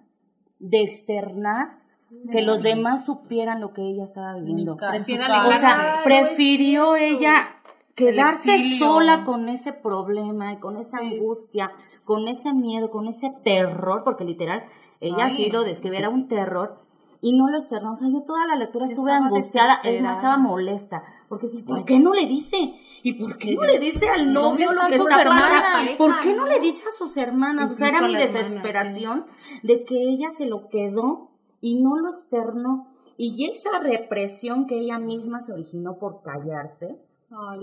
de 0.60 0.82
externar 0.82 1.84
que 2.32 2.42
los 2.42 2.64
demás 2.64 3.06
supieran 3.06 3.60
lo 3.60 3.74
que 3.74 3.82
ella 3.82 4.06
estaba 4.06 4.36
viviendo. 4.36 4.76
O 4.76 5.54
sea, 5.60 6.02
prefirió 6.06 6.96
ella 6.96 7.48
quedarse 7.96 8.78
sola 8.78 9.24
con 9.24 9.50
ese 9.50 9.74
problema 9.74 10.54
y 10.54 10.60
con 10.60 10.78
esa 10.78 11.00
angustia, 11.00 11.72
con 12.06 12.28
ese 12.28 12.54
miedo, 12.54 12.90
con 12.90 13.08
ese 13.08 13.34
terror, 13.44 14.04
porque 14.04 14.24
literal, 14.24 14.66
ella 15.00 15.26
Ay. 15.26 15.36
sí 15.36 15.52
lo 15.52 15.64
describe, 15.64 15.98
era 15.98 16.10
un 16.10 16.28
terror. 16.28 16.82
Y 17.22 17.32
no 17.32 17.48
lo 17.48 17.58
externó. 17.58 17.94
O 17.94 17.96
sea, 17.96 18.10
yo 18.10 18.24
toda 18.24 18.46
la 18.46 18.58
lectura 18.58 18.86
estuve 18.86 19.12
Estaba 19.12 19.28
angustiada, 19.28 19.80
es 19.86 20.02
más, 20.02 20.18
estaba 20.18 20.36
molesta. 20.36 21.04
Porque 21.30 21.48
sí, 21.48 21.62
¿por 21.62 21.86
qué 21.86 21.98
no 21.98 22.14
le 22.14 22.26
dice? 22.26 22.76
¿Y 23.02 23.14
por 23.14 23.38
qué 23.38 23.54
no 23.54 23.64
le 23.64 23.80
dice 23.80 24.10
al 24.10 24.34
novio 24.34 24.74
lo 24.74 24.82
que 24.90 24.96
está 24.96 25.24
pasando? 25.24 25.98
¿Por 25.98 26.20
qué 26.20 26.34
no 26.34 26.48
le 26.48 26.60
dice 26.60 26.84
a 26.86 26.92
sus 26.92 27.16
hermanas? 27.16 27.72
O 27.72 27.76
sea, 27.76 27.88
era 27.88 28.02
mi 28.02 28.16
hermana, 28.16 28.26
desesperación 28.26 29.26
de 29.62 29.86
que 29.86 29.96
ella 29.96 30.32
se 30.32 30.48
lo 30.48 30.68
quedó 30.68 31.32
y 31.62 31.82
no 31.82 31.96
lo 31.96 32.10
externó. 32.10 32.90
Y 33.16 33.50
esa 33.50 33.80
represión 33.80 34.68
que 34.68 34.80
ella 34.80 35.00
misma 35.00 35.42
se 35.42 35.54
originó 35.54 36.00
por 36.00 36.24
callarse, 36.24 37.00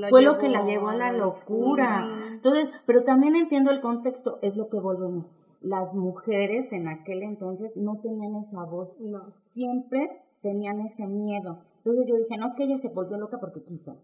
fue 0.08 0.22
lo 0.22 0.38
que 0.38 0.48
la 0.48 0.64
llevó 0.64 0.88
a 0.88 0.96
la 0.96 1.12
locura. 1.12 2.18
Entonces, 2.30 2.68
pero 2.86 3.04
también 3.04 3.36
entiendo 3.36 3.70
el 3.70 3.80
contexto, 3.80 4.38
es 4.42 4.56
lo 4.56 4.68
que 4.68 4.80
volvemos. 4.80 5.32
Las 5.60 5.94
mujeres 5.94 6.72
en 6.72 6.88
aquel 6.88 7.22
entonces 7.22 7.76
no 7.76 8.00
tenían 8.00 8.34
esa 8.34 8.64
voz, 8.64 8.98
siempre 9.42 10.24
tenían 10.40 10.80
ese 10.80 11.06
miedo. 11.06 11.60
Entonces 11.78 12.06
yo 12.06 12.16
dije, 12.16 12.36
no 12.38 12.46
es 12.46 12.54
que 12.54 12.64
ella 12.64 12.78
se 12.78 12.88
volvió 12.88 13.18
loca 13.18 13.38
porque 13.40 13.62
quiso, 13.62 13.98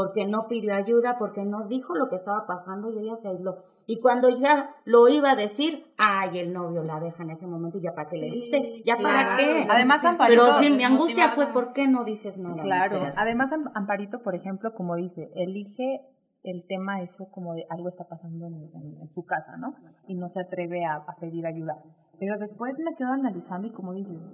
porque 0.00 0.26
no 0.26 0.48
pidió 0.48 0.74
ayuda, 0.74 1.16
porque 1.18 1.44
no 1.44 1.66
dijo 1.68 1.94
lo 1.94 2.08
que 2.08 2.16
estaba 2.16 2.46
pasando 2.46 2.90
y 2.90 2.98
ella 3.00 3.16
se 3.16 3.28
aisló. 3.28 3.58
Y 3.86 4.00
cuando 4.00 4.28
ya 4.30 4.74
lo 4.84 5.08
iba 5.08 5.32
a 5.32 5.36
decir, 5.36 5.92
ay, 5.98 6.38
el 6.38 6.52
novio 6.54 6.82
la 6.82 6.98
deja 7.00 7.22
en 7.22 7.30
ese 7.30 7.46
momento 7.46 7.76
y 7.78 7.82
ya 7.82 7.90
para 7.94 8.08
qué 8.08 8.16
le 8.16 8.30
dice, 8.30 8.82
ya 8.86 8.96
para 8.96 9.36
qué. 9.36 9.66
Además, 9.68 10.02
Amparito. 10.04 10.42
Pero 10.46 10.58
sí, 10.58 10.70
mi 10.70 10.84
angustia 10.84 11.28
fue, 11.30 11.48
¿por 11.48 11.72
qué 11.74 11.86
no 11.86 12.04
dices 12.04 12.38
nada? 12.38 12.62
Claro. 12.62 12.96
mujer? 12.98 13.12
Además, 13.16 13.52
Am- 13.52 13.70
Amparito, 13.74 14.22
por 14.22 14.34
ejemplo, 14.34 14.72
como 14.72 14.96
dice, 14.96 15.30
elige 15.34 16.00
el 16.42 16.64
tema 16.66 17.02
eso 17.02 17.28
como 17.30 17.52
de 17.52 17.66
algo 17.68 17.88
está 17.88 18.08
pasando 18.08 18.46
en, 18.46 18.54
en- 18.74 18.98
en 19.02 19.10
su 19.12 19.22
casa, 19.24 19.58
¿no? 19.58 19.74
Y 20.08 20.14
no 20.14 20.28
se 20.30 20.40
atreve 20.40 20.86
a, 20.86 20.94
a 20.96 21.16
pedir 21.20 21.44
ayuda. 21.46 21.82
Pero 22.18 22.38
después 22.38 22.74
me 22.78 22.94
quedo 22.94 23.08
analizando 23.12 23.66
y 23.68 23.70
como 23.70 23.92
dices, 23.92 24.30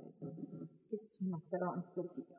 ¿qué 0.89 0.97
suena? 1.09 1.39
Perdón, 1.51 1.85
es 1.91 1.99
el 1.99 2.11
sitio. 2.13 2.37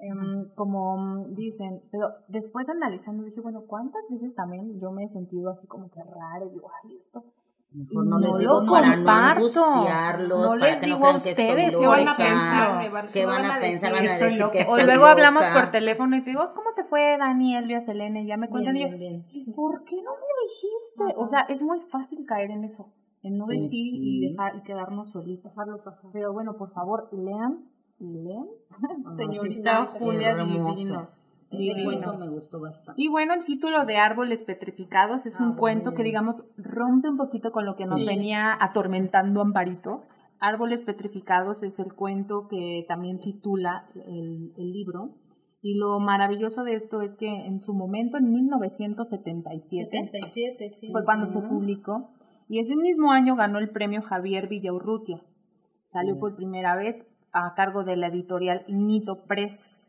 Em, 0.00 0.48
como 0.54 0.96
mm, 0.96 1.34
dicen, 1.34 1.82
pero 1.90 2.08
después 2.28 2.68
analizando 2.68 3.24
dije, 3.24 3.40
bueno, 3.40 3.62
¿cuántas 3.66 4.02
veces 4.08 4.32
también 4.34 4.78
yo 4.78 4.92
me 4.92 5.04
he 5.04 5.08
sentido 5.08 5.50
así 5.50 5.66
como 5.66 5.90
que 5.90 6.00
raro? 6.02 6.46
Y 6.46 6.50
digo, 6.50 6.70
ay, 6.84 6.96
esto... 6.96 7.24
Mejor 7.70 8.06
y 8.06 8.08
no 8.08 8.18
les 8.18 8.30
lo 8.30 8.38
digo 8.38 8.66
para 8.66 8.96
no 8.96 9.10
angustiarlos, 9.10 10.40
No 10.40 10.48
para 10.58 10.66
les 10.72 10.80
que 10.80 10.86
no 10.86 10.94
digo 10.96 11.06
a 11.06 11.10
crean 11.10 11.22
que 11.22 11.30
ustedes 11.30 11.76
qué 11.76 11.86
van 11.86 12.08
a 12.08 12.16
pensar, 12.16 13.10
que 13.10 13.26
van 13.26 13.44
a 13.44 13.56
a 13.56 13.60
pensar, 13.60 13.92
decir 13.92 13.92
van 13.92 13.98
a 13.98 14.00
que 14.00 14.06
estoy 14.06 14.28
decir 14.30 14.50
que 14.50 14.58
O 14.58 14.60
estoy 14.60 14.84
luego 14.84 15.04
hablamos 15.04 15.42
loca. 15.42 15.54
por 15.54 15.70
teléfono 15.70 16.16
y 16.16 16.20
te 16.22 16.30
digo, 16.30 16.54
¿cómo 16.54 16.72
te 16.74 16.84
fue 16.84 17.18
Dani, 17.18 17.56
Elvia, 17.56 17.80
Selene? 17.82 18.24
Ya 18.24 18.38
me 18.38 18.48
cuentan 18.48 18.74
y 18.76 18.82
yo, 18.84 18.88
Bien, 18.88 18.98
bien. 18.98 19.26
¿y 19.32 19.52
por 19.52 19.84
qué 19.84 19.96
no 19.96 20.12
me 20.12 20.30
dijiste? 20.44 21.20
O 21.20 21.28
sea, 21.28 21.40
es 21.40 21.60
muy 21.60 21.78
fácil 21.80 22.24
caer 22.24 22.52
en 22.52 22.64
eso, 22.64 22.90
en 23.22 23.36
no 23.36 23.44
decir 23.46 23.92
y 23.92 24.30
dejar 24.30 24.56
y 24.56 24.62
quedarnos 24.62 25.10
solitos. 25.10 25.52
Pero 26.14 26.32
bueno, 26.32 26.56
por 26.56 26.70
favor, 26.70 27.10
lean, 27.12 27.68
lean. 27.98 28.46
Señorita 29.16 29.90
sí, 29.92 29.98
Julia. 29.98 30.36
Divino. 30.36 31.08
Ese 31.50 31.84
cuento 31.84 32.18
me 32.18 32.28
gustó 32.28 32.60
bastante. 32.60 33.00
Y 33.00 33.08
bueno, 33.08 33.32
el 33.32 33.44
título 33.44 33.86
de 33.86 33.96
Árboles 33.96 34.42
Petrificados 34.42 35.24
es 35.24 35.40
un 35.40 35.54
cuento 35.54 35.94
que, 35.94 36.02
digamos, 36.02 36.42
rompe 36.58 37.08
un 37.08 37.16
poquito 37.16 37.52
con 37.52 37.64
lo 37.64 37.74
que 37.74 37.86
nos 37.86 38.04
venía 38.04 38.56
atormentando 38.60 39.40
Amparito. 39.40 40.02
Árboles 40.40 40.82
Petrificados 40.82 41.62
es 41.62 41.78
el 41.80 41.94
cuento 41.94 42.48
que 42.48 42.84
también 42.86 43.18
titula 43.18 43.88
el, 43.94 44.52
el 44.56 44.72
libro. 44.72 45.16
Y 45.60 45.74
lo 45.78 45.98
maravilloso 45.98 46.62
de 46.62 46.74
esto 46.74 47.00
es 47.00 47.16
que 47.16 47.46
en 47.46 47.60
su 47.60 47.74
momento, 47.74 48.18
en 48.18 48.30
1977, 48.30 49.88
77, 49.90 50.70
sí. 50.70 50.92
fue 50.92 51.04
cuando 51.04 51.26
se 51.26 51.40
publicó. 51.40 52.10
Y 52.46 52.60
ese 52.60 52.76
mismo 52.76 53.10
año 53.10 53.36
ganó 53.36 53.58
el 53.58 53.70
premio 53.70 54.02
Javier 54.02 54.48
Villaurrutia. 54.48 55.24
Salió 55.82 56.18
por 56.18 56.36
primera 56.36 56.76
vez 56.76 57.04
a 57.46 57.54
cargo 57.54 57.84
de 57.84 57.96
la 57.96 58.08
editorial 58.08 58.64
Nito 58.68 59.24
Press. 59.24 59.86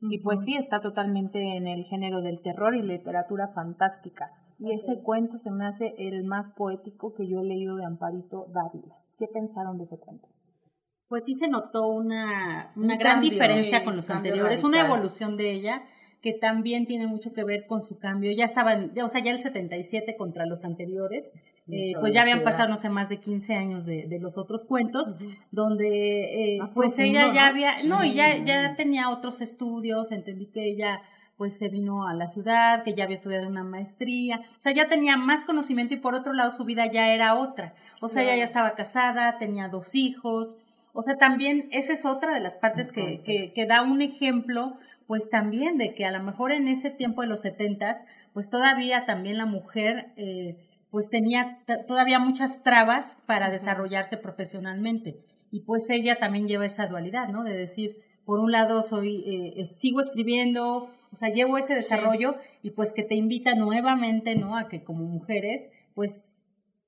Y 0.00 0.18
pues 0.18 0.44
sí, 0.44 0.56
está 0.56 0.80
totalmente 0.80 1.56
en 1.56 1.66
el 1.66 1.84
género 1.84 2.20
del 2.20 2.42
terror 2.42 2.74
y 2.74 2.82
literatura 2.82 3.48
fantástica. 3.48 4.32
Y 4.58 4.72
ese 4.72 5.00
cuento 5.02 5.38
se 5.38 5.50
me 5.50 5.66
hace 5.66 5.94
el 5.98 6.24
más 6.24 6.50
poético 6.50 7.14
que 7.14 7.26
yo 7.26 7.40
he 7.40 7.44
leído 7.44 7.76
de 7.76 7.84
Amparito 7.84 8.46
Dávila. 8.52 8.96
¿Qué 9.18 9.26
pensaron 9.26 9.78
de 9.78 9.84
ese 9.84 9.98
cuento? 9.98 10.28
Pues 11.08 11.24
sí 11.24 11.34
se 11.34 11.48
notó 11.48 11.88
una, 11.88 12.72
una 12.76 12.94
Un 12.94 12.98
gran 12.98 13.14
cambio, 13.14 13.30
diferencia 13.30 13.84
con 13.84 13.96
los 13.96 14.10
anteriores, 14.10 14.62
una 14.64 14.78
radical. 14.78 14.96
evolución 14.96 15.36
de 15.36 15.52
ella 15.52 15.82
que 16.24 16.32
también 16.32 16.86
tiene 16.86 17.06
mucho 17.06 17.34
que 17.34 17.44
ver 17.44 17.66
con 17.66 17.82
su 17.82 17.98
cambio. 17.98 18.32
Ya 18.32 18.46
estaban, 18.46 18.98
o 18.98 19.08
sea, 19.08 19.22
ya 19.22 19.30
el 19.30 19.42
77 19.42 20.16
contra 20.16 20.46
los 20.46 20.64
anteriores, 20.64 21.34
eh, 21.70 21.92
pues 22.00 22.14
ya 22.14 22.22
habían 22.22 22.42
pasado, 22.42 22.70
no 22.70 22.78
sé, 22.78 22.88
más 22.88 23.10
de 23.10 23.20
15 23.20 23.54
años 23.54 23.84
de, 23.84 24.06
de 24.08 24.18
los 24.18 24.38
otros 24.38 24.64
cuentos, 24.64 25.14
donde 25.50 26.54
eh, 26.54 26.58
pues 26.60 26.70
profundo, 26.70 27.02
ella 27.02 27.26
ya 27.34 27.42
¿no? 27.42 27.46
había, 27.48 27.74
no, 27.84 28.04
y 28.06 28.14
ya, 28.14 28.42
ya 28.42 28.74
tenía 28.74 29.10
otros 29.10 29.42
estudios, 29.42 30.12
entendí 30.12 30.46
que 30.46 30.64
ella 30.64 31.02
pues 31.36 31.58
se 31.58 31.68
vino 31.68 32.08
a 32.08 32.14
la 32.14 32.26
ciudad, 32.26 32.84
que 32.84 32.94
ya 32.94 33.04
había 33.04 33.16
estudiado 33.16 33.46
una 33.46 33.64
maestría, 33.64 34.40
o 34.56 34.60
sea, 34.60 34.72
ya 34.72 34.88
tenía 34.88 35.18
más 35.18 35.44
conocimiento 35.44 35.92
y 35.92 35.98
por 35.98 36.14
otro 36.14 36.32
lado 36.32 36.50
su 36.52 36.64
vida 36.64 36.90
ya 36.90 37.12
era 37.12 37.34
otra, 37.34 37.74
o 38.00 38.08
sea, 38.08 38.22
ella 38.22 38.36
ya 38.36 38.44
estaba 38.44 38.74
casada, 38.76 39.36
tenía 39.36 39.68
dos 39.68 39.94
hijos, 39.94 40.56
o 40.94 41.02
sea, 41.02 41.18
también 41.18 41.68
esa 41.70 41.92
es 41.92 42.06
otra 42.06 42.32
de 42.32 42.40
las 42.40 42.54
partes 42.54 42.90
que, 42.90 43.20
que, 43.22 43.44
que 43.54 43.66
da 43.66 43.82
un 43.82 44.00
ejemplo, 44.00 44.78
pues 45.06 45.28
también 45.28 45.78
de 45.78 45.94
que 45.94 46.04
a 46.04 46.10
lo 46.10 46.22
mejor 46.22 46.52
en 46.52 46.68
ese 46.68 46.90
tiempo 46.90 47.22
de 47.22 47.28
los 47.28 47.42
setentas, 47.42 48.04
pues 48.32 48.48
todavía 48.48 49.06
también 49.06 49.38
la 49.38 49.46
mujer, 49.46 50.12
eh, 50.16 50.56
pues 50.90 51.10
tenía 51.10 51.58
todavía 51.86 52.18
muchas 52.18 52.62
trabas 52.62 53.18
para 53.26 53.50
desarrollarse 53.50 54.16
profesionalmente. 54.16 55.18
Y 55.50 55.60
pues 55.60 55.88
ella 55.90 56.16
también 56.16 56.48
lleva 56.48 56.66
esa 56.66 56.86
dualidad, 56.86 57.28
¿no? 57.28 57.44
De 57.44 57.56
decir, 57.56 57.96
por 58.24 58.40
un 58.40 58.52
lado 58.52 58.82
soy, 58.82 59.22
eh, 59.26 59.54
eh, 59.56 59.66
sigo 59.66 60.00
escribiendo, 60.00 60.90
o 61.12 61.16
sea, 61.16 61.28
llevo 61.28 61.58
ese 61.58 61.74
desarrollo 61.74 62.36
y 62.62 62.70
pues 62.70 62.92
que 62.92 63.02
te 63.02 63.14
invita 63.14 63.54
nuevamente, 63.54 64.34
¿no? 64.34 64.56
A 64.56 64.68
que 64.68 64.82
como 64.82 65.04
mujeres, 65.04 65.68
pues 65.94 66.26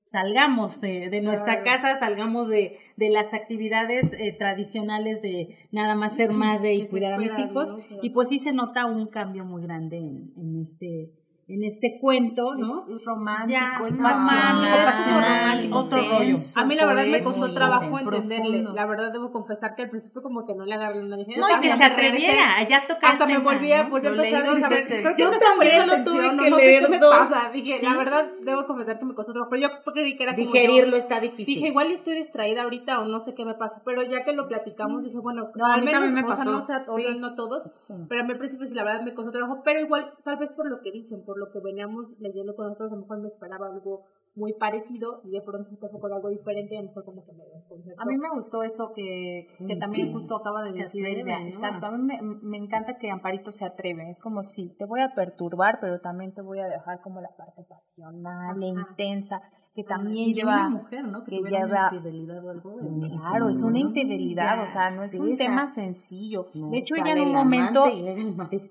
salgamos 0.07 0.79
de, 0.79 1.09
de 1.09 1.21
nuestra 1.21 1.63
casa, 1.63 1.99
salgamos 1.99 2.47
de, 2.47 2.79
de 2.95 3.09
las 3.09 3.33
actividades 3.33 4.13
eh, 4.13 4.31
tradicionales 4.31 5.21
de 5.21 5.57
nada 5.71 5.95
más 5.95 6.15
ser 6.15 6.31
madre 6.33 6.73
y 6.75 6.87
cuidar 6.87 7.13
a 7.13 7.17
mis 7.17 7.37
hijos. 7.37 7.75
Y 8.01 8.11
pues 8.11 8.29
sí 8.29 8.39
se 8.39 8.53
nota 8.53 8.85
un 8.85 9.07
cambio 9.07 9.45
muy 9.45 9.61
grande 9.61 9.97
en, 9.97 10.31
en 10.37 10.61
este 10.61 11.11
en 11.49 11.63
este 11.63 11.97
cuento, 12.01 12.55
¿no? 12.55 12.85
Es, 12.89 12.95
es 12.97 13.05
romántico, 13.05 13.57
Ya, 13.59 13.73
es 13.87 13.95
pasional, 13.97 15.39
romántico, 15.39 15.79
otro 15.79 15.97
rollo. 15.97 16.35
A 16.57 16.65
mí 16.65 16.75
la 16.75 16.85
verdad 16.85 17.05
me 17.05 17.23
costó 17.23 17.53
trabajo 17.53 17.97
entenderle. 17.99 18.63
La 18.73 18.85
verdad 18.85 19.11
debo 19.13 19.31
confesar 19.31 19.75
que 19.75 19.83
al 19.83 19.89
principio 19.89 20.21
como 20.21 20.45
que 20.45 20.53
no 20.55 20.65
le 20.65 20.73
agarré 20.75 21.01
una 21.01 21.15
dije, 21.15 21.37
No, 21.37 21.49
y 21.49 21.61
que 21.61 21.71
se 21.71 21.83
atreviera, 21.83 22.61
ya 22.67 22.85
tocar 22.85 23.13
Hasta 23.13 23.25
me 23.25 23.37
volví 23.39 23.71
a, 23.71 23.83
volví 23.83 24.07
a 24.07 24.11
creo 24.11 24.23
que 24.23 25.21
Yo 25.21 25.31
también 25.39 25.87
lo 25.87 26.03
tuve 26.03 26.29
que 26.37 26.49
sé 26.49 26.49
leer 26.57 26.83
qué 26.83 26.89
me 26.89 26.99
dos. 26.99 27.15
pasa. 27.17 27.49
Dije, 27.51 27.79
la 27.81 27.97
verdad 27.97 28.25
debo 28.43 28.65
confesar 28.65 28.99
que 28.99 29.05
me 29.05 29.13
costó 29.13 29.31
trabajo, 29.31 29.49
pero 29.51 29.69
yo 29.69 29.93
creí 29.93 30.17
que 30.17 30.23
era 30.23 30.35
como 30.35 30.45
Digerirlo 30.51 30.97
está 30.97 31.19
difícil. 31.21 31.45
Dije, 31.55 31.67
igual 31.67 31.91
estoy 31.91 32.15
distraída 32.15 32.63
ahorita 32.63 32.99
o 32.99 33.05
no 33.05 33.19
sé 33.19 33.33
qué 33.35 33.45
me 33.45 33.53
pasa, 33.53 33.81
pero 33.85 34.03
ya 34.03 34.23
que 34.25 34.33
lo 34.33 34.47
platicamos 34.47 35.03
dije, 35.03 35.17
bueno, 35.19 35.49
No, 35.55 35.65
a 35.65 35.75
al 35.75 35.79
mí 35.79 35.85
menos, 35.85 36.01
también 36.01 36.15
me 36.25 36.29
o 36.29 36.35
sea, 36.35 36.83
pasó. 36.83 36.97
no 37.19 37.35
todos, 37.35 37.63
pero 38.09 38.21
a 38.21 38.23
mí 38.25 38.31
al 38.33 38.37
principio 38.37 38.67
sí 38.67 38.75
la 38.75 38.83
verdad 38.83 39.01
me 39.03 39.13
costó 39.13 39.31
trabajo, 39.31 39.61
pero 39.63 39.79
igual 39.79 40.13
tal 40.23 40.37
vez 40.37 40.51
por 40.51 40.69
lo 40.69 40.81
que 40.81 40.91
dicen, 40.91 41.23
por 41.23 41.36
lo 41.37 41.51
que 41.51 41.59
veníamos 41.59 42.19
leyendo 42.19 42.55
con 42.55 42.65
nosotros, 42.65 42.91
a 42.91 42.95
lo 42.95 43.01
mejor 43.01 43.19
me 43.19 43.27
esperaba 43.27 43.67
algo 43.67 44.05
muy 44.37 44.53
parecido 44.53 45.21
y 45.25 45.31
de 45.31 45.41
pronto 45.41 45.69
fue 45.79 45.89
con 45.99 46.13
algo 46.13 46.29
diferente 46.29 46.75
y 46.75 46.77
a 46.77 46.81
lo 46.81 46.87
mejor 46.87 47.03
como 47.05 47.25
que 47.25 47.33
me 47.33 47.43
desconcertó. 47.53 48.01
A 48.01 48.05
mí 48.05 48.15
me 48.17 48.29
gustó 48.33 48.63
eso 48.63 48.91
que, 48.95 49.47
que 49.67 49.75
también 49.75 50.13
justo 50.13 50.37
acaba 50.37 50.61
de 50.63 50.71
Se 50.71 50.79
decir 50.79 51.03
atreve, 51.05 51.19
Elvia. 51.21 51.39
¿no? 51.39 51.45
Exacto, 51.47 51.85
a 51.87 51.91
mí 51.91 52.03
me, 52.03 52.19
me 52.43 52.57
encanta 52.57 52.97
que 52.97 53.09
Amparito 53.11 53.51
se 53.51 53.65
atreve. 53.65 54.09
Es 54.09 54.19
como 54.19 54.43
si 54.43 54.69
te 54.77 54.85
voy 54.85 55.01
a 55.01 55.13
perturbar, 55.15 55.79
pero 55.81 55.99
también 55.99 56.33
te 56.33 56.41
voy 56.41 56.59
a 56.59 56.67
dejar 56.67 57.01
como 57.01 57.19
la 57.19 57.35
parte 57.35 57.63
pasional, 57.63 58.61
e 58.61 58.67
intensa, 58.67 59.41
que 59.73 59.83
también 59.83 60.29
Y 60.29 60.33
lleva... 60.33 60.67
una 60.67 60.69
mujer, 60.69 61.03
¿no? 61.07 61.23
Que, 61.23 61.37
lleva- 61.37 61.89
una 61.89 61.89
infidelidad 61.93 62.45
o 62.45 62.49
algo. 62.51 62.77
Claro, 63.21 63.49
es 63.49 63.63
una 63.63 63.79
infidelidad, 63.79 64.63
o 64.63 64.67
sea, 64.67 64.91
no 64.91 65.03
es 65.03 65.11
sí, 65.13 65.19
un 65.19 65.29
esa- 65.29 65.43
tema 65.43 65.67
sencillo. 65.67 66.45
No, 66.53 66.69
de 66.69 66.77
hecho, 66.79 66.95
ella 66.95 67.11
en 67.13 67.21
un 67.21 67.27
el 67.29 67.33
momento... 67.33 67.83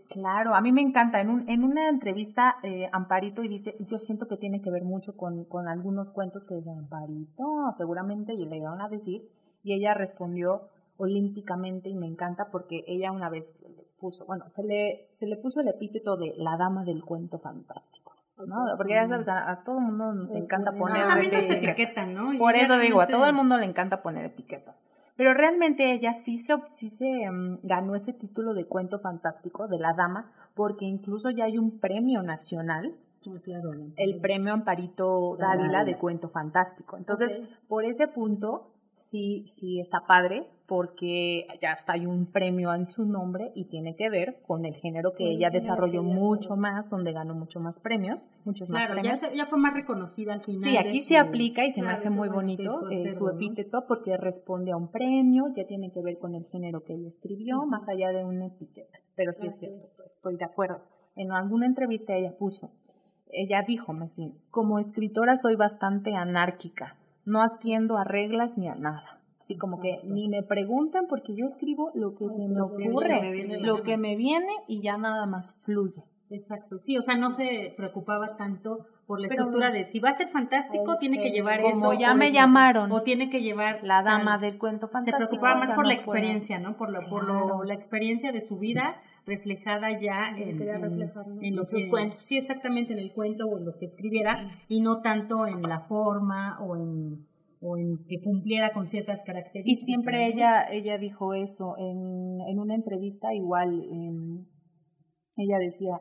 Claro, 0.08 0.54
a 0.54 0.60
mí 0.60 0.72
me 0.72 0.80
encanta. 0.82 1.20
En, 1.20 1.30
un, 1.30 1.48
en 1.48 1.64
una 1.64 1.88
entrevista, 1.88 2.56
eh, 2.62 2.88
Amparito 2.92 3.42
y 3.42 3.48
dice, 3.48 3.74
yo 3.88 3.98
siento 3.98 4.26
que 4.26 4.36
tiene 4.36 4.60
que 4.60 4.70
ver 4.70 4.84
mucho 4.84 5.16
con, 5.16 5.44
con 5.44 5.55
algunos 5.68 6.10
cuentos 6.10 6.44
que 6.44 6.54
dice 6.54 6.70
Amparito, 6.70 7.44
seguramente, 7.76 8.34
le 8.34 8.56
iban 8.56 8.80
a 8.80 8.88
decir, 8.88 9.28
y 9.62 9.74
ella 9.74 9.94
respondió 9.94 10.68
olímpicamente 10.98 11.88
y 11.88 11.94
me 11.94 12.06
encanta 12.06 12.48
porque 12.50 12.84
ella 12.86 13.12
una 13.12 13.28
vez 13.28 13.60
le 13.62 13.84
puso, 13.98 14.26
bueno, 14.26 14.48
se 14.48 14.62
le, 14.62 15.08
se 15.12 15.26
le 15.26 15.36
puso 15.36 15.60
el 15.60 15.68
epíteto 15.68 16.16
de 16.16 16.34
la 16.36 16.56
dama 16.56 16.84
del 16.84 17.04
cuento 17.04 17.38
fantástico. 17.38 18.14
¿no? 18.46 18.56
Porque 18.76 18.92
ya 18.92 19.08
sabes, 19.08 19.28
a, 19.28 19.50
a 19.50 19.64
todo 19.64 19.78
el 19.78 19.84
mundo 19.84 20.12
nos 20.12 20.30
encanta 20.34 20.72
poner 20.72 21.02
No, 21.04 21.08
también 21.08 21.32
nos 21.32 21.44
etiquetas. 21.44 21.68
etiquetan, 21.70 22.14
¿no? 22.14 22.38
Por 22.38 22.54
eso 22.54 22.78
digo, 22.78 23.00
a 23.00 23.06
todo 23.06 23.26
el 23.26 23.32
mundo 23.32 23.56
le 23.56 23.64
encanta 23.64 24.02
poner 24.02 24.26
etiquetas. 24.26 24.82
Pero 25.16 25.32
realmente 25.32 25.92
ella 25.92 26.12
sí 26.12 26.36
se, 26.36 26.54
sí 26.72 26.90
se 26.90 27.30
mm, 27.30 27.60
ganó 27.62 27.94
ese 27.94 28.12
título 28.12 28.52
de 28.52 28.66
cuento 28.66 28.98
fantástico 28.98 29.66
de 29.68 29.78
la 29.78 29.94
dama, 29.94 30.30
porque 30.54 30.84
incluso 30.84 31.30
ya 31.30 31.44
hay 31.44 31.56
un 31.56 31.78
premio 31.78 32.22
nacional, 32.22 32.94
claro, 33.42 33.74
¿no? 33.74 33.92
el 33.96 34.20
premio 34.20 34.52
Amparito 34.52 35.36
Dávila 35.36 35.84
de 35.84 35.96
cuento 35.98 36.28
fantástico. 36.28 36.96
Entonces, 36.96 37.36
por 37.68 37.84
ese 37.84 38.08
punto, 38.08 38.72
sí, 38.94 39.44
sí 39.46 39.78
está 39.80 40.06
padre, 40.06 40.48
porque 40.66 41.46
ya 41.62 41.72
está 41.72 41.92
hay 41.92 42.06
un 42.06 42.26
premio 42.26 42.74
en 42.74 42.86
su 42.86 43.04
nombre 43.04 43.52
y 43.54 43.66
tiene 43.66 43.94
que 43.94 44.10
ver 44.10 44.38
con 44.46 44.64
el 44.64 44.74
género 44.74 45.12
que 45.12 45.30
ella 45.30 45.48
desarrolló 45.50 46.02
mucho 46.02 46.56
más, 46.56 46.90
donde 46.90 47.12
ganó 47.12 47.34
mucho 47.34 47.60
más 47.60 47.78
premios, 47.78 48.26
muchos 48.44 48.68
más 48.68 48.84
ya, 48.84 48.90
premios. 48.90 49.18
se- 49.20 49.36
ya 49.36 49.46
fue 49.46 49.58
más 49.58 49.74
reconocida 49.74 50.32
al 50.32 50.42
final. 50.42 50.62
Sí, 50.68 50.76
aquí 50.76 51.00
su- 51.02 51.08
se 51.08 51.18
aplica 51.18 51.64
y 51.64 51.70
se 51.70 51.82
me 51.82 51.90
hace 51.92 52.10
muy 52.10 52.28
bonito 52.28 52.88
eh, 52.90 53.12
su 53.12 53.28
epíteto 53.28 53.84
porque 53.86 54.16
responde 54.16 54.72
a 54.72 54.76
un 54.76 54.88
premio, 54.90 55.44
ya 55.54 55.66
tiene 55.66 55.92
que 55.92 56.02
ver 56.02 56.18
con 56.18 56.34
el 56.34 56.44
género 56.44 56.82
que 56.82 56.94
ella 56.94 57.08
escribió, 57.08 57.64
más 57.64 57.88
allá 57.88 58.10
de 58.10 58.24
una 58.24 58.46
etiqueta. 58.46 58.98
Pero 59.14 59.32
sí 59.32 59.46
es 59.46 59.58
cierto, 59.58 59.84
estoy 60.16 60.36
de 60.36 60.44
acuerdo. 60.46 60.80
En 61.14 61.30
alguna 61.32 61.66
entrevista 61.66 62.14
ella 62.16 62.36
puso, 62.36 62.72
ella 63.30 63.62
dijo 63.66 63.92
más 63.92 64.14
bien, 64.16 64.34
como 64.50 64.78
escritora 64.78 65.36
soy 65.36 65.56
bastante 65.56 66.14
anárquica, 66.14 66.96
no 67.24 67.42
atiendo 67.42 67.98
a 67.98 68.04
reglas 68.04 68.56
ni 68.56 68.68
a 68.68 68.74
nada. 68.74 69.20
Así 69.40 69.56
como 69.56 69.78
que 69.80 70.00
ni 70.02 70.28
me 70.28 70.42
preguntan 70.42 71.06
porque 71.08 71.34
yo 71.36 71.46
escribo 71.46 71.92
lo 71.94 72.14
que 72.14 72.28
se 72.28 72.48
me 72.48 72.60
ocurre, 72.60 73.20
me 73.46 73.60
lo 73.60 73.82
que 73.82 73.96
me 73.96 74.16
viene 74.16 74.52
y 74.66 74.82
ya 74.82 74.96
nada 74.96 75.26
más 75.26 75.56
fluye. 75.60 76.02
Exacto, 76.30 76.78
sí, 76.78 76.98
o 76.98 77.02
sea, 77.02 77.16
no 77.16 77.30
se 77.30 77.72
preocupaba 77.76 78.36
tanto 78.36 78.86
por 79.06 79.20
la 79.20 79.28
estructura 79.28 79.70
de 79.70 79.86
si 79.86 80.00
va 80.00 80.08
a 80.08 80.12
ser 80.12 80.28
fantástico, 80.28 80.98
tiene 80.98 81.22
que 81.22 81.30
llevar 81.30 81.60
esto. 81.60 81.70
Como 81.70 81.92
ya 81.94 82.12
o 82.12 82.16
me 82.16 82.26
esto, 82.26 82.34
llamaron. 82.34 82.90
O 82.90 83.02
tiene 83.02 83.30
que 83.30 83.40
llevar. 83.40 83.78
La 83.84 84.02
dama 84.02 84.32
tal. 84.32 84.40
del 84.40 84.58
cuento 84.58 84.88
Se 84.88 84.92
fantástico. 84.94 85.18
preocupaba 85.28 85.60
más 85.60 85.68
ya 85.68 85.74
por 85.76 85.86
la 85.86 85.94
puedo. 85.94 86.00
experiencia, 86.16 86.58
¿no? 86.58 86.76
Por, 86.76 86.90
lo, 86.90 87.08
por 87.08 87.24
lo, 87.24 87.62
la 87.62 87.74
experiencia 87.74 88.32
de 88.32 88.40
su 88.40 88.58
vida 88.58 88.96
reflejada 89.26 89.98
ya 89.98 90.28
en, 90.36 90.48
en- 90.60 90.80
reflejar, 90.82 91.26
¿no? 91.28 91.42
en 91.42 91.56
lo 91.56 91.62
En 91.62 91.68
sus 91.68 91.82
que- 91.84 91.90
cuentos. 91.90 92.20
Sí, 92.20 92.36
exactamente, 92.38 92.92
en 92.92 93.00
el 93.00 93.12
cuento 93.12 93.46
o 93.46 93.58
en 93.58 93.64
lo 93.64 93.76
que 93.76 93.84
escribiera, 93.84 94.50
y 94.68 94.80
no 94.80 95.00
tanto 95.02 95.46
en 95.46 95.62
la 95.62 95.80
forma 95.80 96.58
o 96.64 96.76
en, 96.76 97.26
o 97.60 97.76
en 97.76 98.04
que 98.06 98.20
cumpliera 98.22 98.72
con 98.72 98.86
ciertas 98.86 99.24
características. 99.24 99.82
Y 99.82 99.84
siempre 99.84 100.26
ella, 100.26 100.64
ella 100.70 100.96
dijo 100.98 101.34
eso 101.34 101.74
en, 101.78 102.40
en 102.48 102.58
una 102.60 102.74
entrevista 102.74 103.34
igual. 103.34 103.82
em, 103.90 104.46
ella 105.36 105.58
decía, 105.58 106.00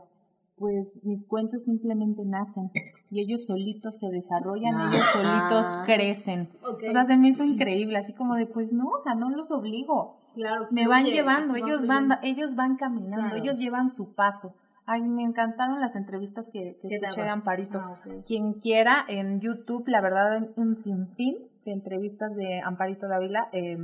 pues 0.58 1.00
mis 1.04 1.28
cuentos 1.28 1.64
simplemente 1.66 2.24
nacen 2.26 2.72
y 3.12 3.22
ellos 3.22 3.46
solitos 3.46 4.00
se 4.00 4.10
desarrollan, 4.10 4.74
Ah. 4.76 4.90
ellos 4.90 5.06
solitos 5.12 5.66
Ah. 5.74 5.84
crecen. 5.86 6.50
O 6.64 6.92
sea, 6.92 7.04
se 7.06 7.18
me 7.18 7.28
hizo 7.28 7.44
increíble, 7.44 7.98
así 7.98 8.14
como 8.14 8.36
de, 8.36 8.46
pues 8.48 8.72
no, 8.72 8.86
o 8.88 9.00
sea, 9.02 9.16
no 9.16 9.30
los 9.30 9.52
obligo. 9.52 10.18
Claro, 10.34 10.66
Me 10.72 10.88
van 10.88 11.06
llevando, 11.06 11.56
ellos 11.56 11.86
van, 11.88 12.10
ellos 12.24 12.56
van 12.56 12.76
caminando, 12.78 13.18
Claro. 13.30 13.36
ellos 13.36 13.60
llevan 13.60 13.90
su 13.90 14.14
paso. 14.14 14.56
Ay, 14.88 15.02
me 15.02 15.24
encantaron 15.24 15.80
las 15.82 15.96
entrevistas 15.96 16.48
que, 16.54 16.78
que 16.82 16.88
¿Qué 16.90 16.96
escuché 16.96 17.22
daba? 17.22 17.24
de 17.26 17.30
Amparito. 17.32 17.80
Ah. 17.80 18.00
Quien 18.26 18.54
quiera, 18.54 19.04
en 19.08 19.40
YouTube, 19.40 19.84
la 19.88 20.00
verdad, 20.02 20.48
un 20.56 20.76
sinfín 20.76 21.36
de 21.66 21.72
entrevistas 21.72 22.36
de 22.36 22.62
Amparito 22.62 23.08
Dávila, 23.08 23.50
eh, 23.52 23.78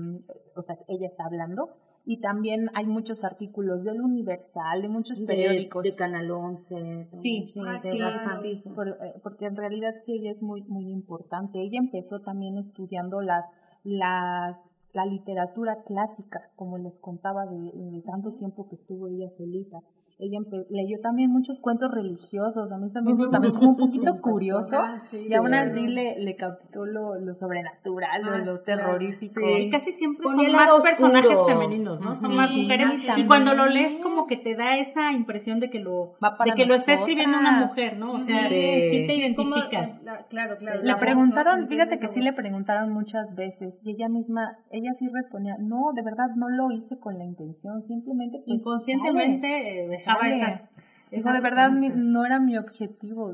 o 0.56 0.62
sea, 0.62 0.78
ella 0.88 1.08
está 1.08 1.26
hablando, 1.26 1.70
y 2.06 2.18
también 2.18 2.70
hay 2.74 2.86
muchos 2.88 3.24
artículos 3.24 3.84
del 3.84 4.02
Universal, 4.02 4.82
de 4.82 4.90
muchos 4.90 5.20
periódicos. 5.22 5.84
De, 5.84 5.96
Canal 5.96 6.32
11. 6.32 7.08
Sí, 7.12 7.46
también, 7.54 7.80
sí, 7.80 8.00
de 8.00 8.12
sí, 8.14 8.30
sí, 8.42 8.56
sí, 8.64 8.70
por- 8.70 8.90
eh, 8.90 9.14
porque 9.24 9.46
en 9.46 9.56
realidad 9.56 9.96
sí 10.00 10.14
ella 10.14 10.32
es 10.32 10.42
muy, 10.42 10.64
muy 10.64 10.92
importante. 10.92 11.60
Ella 11.62 11.80
empezó 11.80 12.20
también 12.20 12.58
estudiando 12.58 13.22
las, 13.22 13.52
las, 13.84 14.58
la 14.94 15.06
literatura 15.06 15.84
clásica, 15.84 16.50
como 16.56 16.78
les 16.78 16.98
contaba 16.98 17.46
de, 17.46 17.72
de 17.74 18.02
tanto 18.02 18.34
tiempo 18.34 18.68
que 18.68 18.76
estuvo 18.76 19.08
ella 19.08 19.30
solita. 19.30 19.80
Ella 20.24 20.38
leyó 20.70 21.00
también 21.02 21.32
muchos 21.32 21.60
cuentos 21.60 21.92
religiosos, 21.92 22.72
a 22.72 22.78
mí 22.78 22.90
se 22.90 23.02
me 23.02 23.16
también 23.32 23.56
como 23.56 23.72
un 23.72 23.76
poquito 23.78 24.06
curioso, 24.22 24.76
Ah, 24.80 25.00
sí, 25.00 25.26
y 25.28 25.34
aún 25.34 25.48
sí. 25.48 25.54
así 25.56 25.88
le, 25.88 26.20
le 26.20 26.36
captó 26.36 26.86
lo, 26.86 27.16
lo 27.20 27.34
sobrenatural, 27.34 28.22
lo, 28.22 28.34
Ah, 28.36 28.38
lo 28.38 28.60
terrorífico. 28.60 29.42
Sí, 29.44 29.70
casi 29.72 29.92
siempre 29.92 30.24
Ponía 30.26 30.50
son 30.50 30.56
más 30.56 30.84
personajes 30.84 31.40
femeninos, 31.46 32.02
¿no? 32.02 32.14
Son 32.14 32.30
Sí, 32.30 32.36
más 32.38 32.56
mujeres. 32.56 32.88
también. 32.88 33.18
Y 33.20 33.26
cuando 33.26 33.56
lo 33.56 33.66
lees, 33.66 33.98
como 33.98 34.28
que 34.28 34.38
te 34.38 34.56
da 34.56 34.78
esa 34.78 35.12
impresión 35.12 35.60
de 35.60 35.72
que 35.72 35.80
lo, 35.80 36.14
Va 36.24 36.38
para 36.38 36.52
de 36.54 36.56
que 36.56 36.66
lo 36.68 36.76
está 36.76 36.94
escribiendo 36.94 37.40
una 37.40 37.54
mujer, 37.62 37.98
¿no? 37.98 38.12
O 38.12 38.18
sea, 38.20 38.48
Sí. 38.48 38.90
sí, 38.92 39.08
te 39.08 39.16
identificas. 39.16 40.04
La- 40.04 40.28
claro, 40.28 40.58
claro. 40.60 40.82
Le 40.84 40.96
preguntaron, 40.98 41.68
fíjate 41.68 41.98
que 42.00 42.08
sí 42.08 42.22
le 42.22 42.34
preguntaron 42.34 42.94
muchas 42.94 43.34
veces 43.34 43.82
y 43.84 43.92
ella 43.96 44.08
misma, 44.08 44.60
ella 44.70 44.94
sí 44.94 45.10
respondía, 45.12 45.58
no, 45.60 45.94
de 45.96 46.04
verdad 46.04 46.28
no 46.36 46.48
lo 46.48 46.70
hice 46.70 47.00
con 47.00 47.18
la 47.18 47.26
intención, 47.26 47.82
simplemente 47.82 48.38
pues, 48.46 48.60
Inconscientemente 48.60 49.86
eh, 49.86 49.98
dejaba 50.14 50.22
sale". 50.22 50.36
esas. 50.54 50.70
Dijo, 50.76 50.84
esas 51.12 51.34
de 51.34 51.42
verdad 51.42 51.72
mi- 51.72 51.90
no 51.90 52.26
era 52.26 52.40
mi 52.40 52.58
objetivo, 52.58 53.34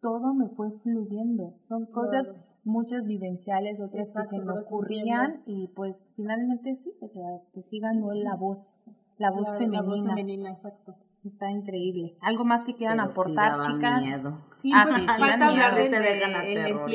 todo 0.00 0.32
me 0.34 0.48
fue 0.48 0.70
fluyendo, 0.70 1.54
son 1.60 1.86
cosas 1.86 2.24
Claro. 2.26 2.38
muchas 2.64 3.04
vivenciales, 3.06 3.80
otras 3.80 4.10
que 4.12 4.22
se 4.24 4.38
me 4.38 4.52
ocurrían 4.52 5.42
y 5.46 5.68
pues 5.68 6.10
finalmente 6.16 6.74
sí, 6.74 6.92
o 7.00 7.08
sea, 7.08 7.24
que 7.52 7.62
sí 7.62 7.80
ganó 7.80 8.12
la 8.14 8.34
voz, 8.36 8.84
la 9.18 9.30
voz 9.30 9.48
Claro, 9.54 9.72
la 9.72 9.82
voz 9.82 9.94
femenina, 9.98 10.10
femenina, 10.14 10.50
exacto. 10.52 10.94
está 11.24 11.50
increíble. 11.50 12.16
¿Algo 12.22 12.44
más 12.46 12.64
que 12.64 12.74
quieran 12.74 12.96
Pero 12.98 13.08
sí 13.12 13.20
aportar, 13.20 13.60
chicas? 13.60 14.00
miedo. 14.00 14.38
Sí, 14.54 14.70
Ah, 14.74 14.84
pues, 14.84 14.96
sí, 14.96 15.00
sí, 15.02 15.20
falta 15.20 15.46
hablar 15.48 15.74
del 15.74 15.90
de- 15.90 15.98
dejan 16.00 16.30
el 16.46 16.56
entierro. 16.56 16.86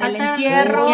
El 0.00 0.16
entierro. 0.16 0.86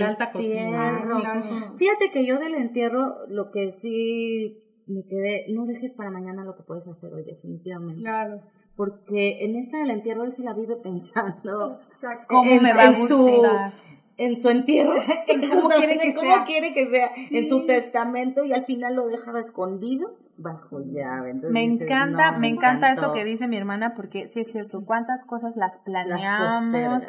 la 0.00 0.08
alta 0.08 0.32
cocina. 0.32 1.74
Fíjate 1.76 2.10
que 2.10 2.24
yo 2.24 2.38
del 2.38 2.54
entierro, 2.54 3.26
lo 3.28 3.50
que 3.50 3.72
sí 3.72 4.61
me 4.92 5.04
quedé, 5.04 5.46
no 5.50 5.66
dejes 5.66 5.94
para 5.94 6.10
mañana 6.10 6.44
lo 6.44 6.54
que 6.56 6.62
puedes 6.62 6.86
hacer 6.88 7.12
hoy, 7.14 7.24
definitivamente. 7.24 8.00
Claro. 8.02 8.40
Porque 8.76 9.44
en 9.44 9.56
esta 9.56 9.78
del 9.78 9.90
entierro 9.90 10.24
él 10.24 10.32
se 10.32 10.42
la 10.42 10.54
vive 10.54 10.76
pensando 10.76 11.72
Exacto. 11.72 12.26
¿Cómo 12.28 12.50
en- 12.52 12.62
me 12.62 12.72
va 12.72 12.82
a 12.82 12.86
en 12.90 13.06
su- 13.06 13.18
gustar? 13.26 13.70
en 14.18 14.36
su 14.36 14.48
entierro, 14.50 14.94
En 15.26 15.48
cómo 15.48 15.68
quiere 15.70 15.98
que 15.98 16.14
cómo 16.14 16.32
sea. 16.34 16.44
quiere 16.44 16.72
que 16.74 16.86
sea, 16.86 17.10
en 17.30 17.48
su 17.48 17.66
testamento 17.66 18.44
y 18.44 18.52
al 18.52 18.64
final 18.64 18.94
lo 18.94 19.06
dejaba 19.08 19.40
escondido 19.40 20.16
bajo 20.36 20.80
llave. 20.80 21.30
Entonces 21.30 21.52
Me 21.52 21.62
dices, 21.68 21.82
encanta, 21.82 22.32
no, 22.32 22.38
me 22.38 22.48
encanta 22.48 22.90
eso 22.90 23.12
que 23.12 23.24
dice 23.24 23.46
mi 23.48 23.56
hermana 23.56 23.94
porque 23.94 24.28
sí 24.28 24.40
es 24.40 24.50
cierto, 24.52 24.84
cuántas 24.84 25.24
cosas 25.24 25.56
las 25.56 25.78
planeamos. 25.78 27.08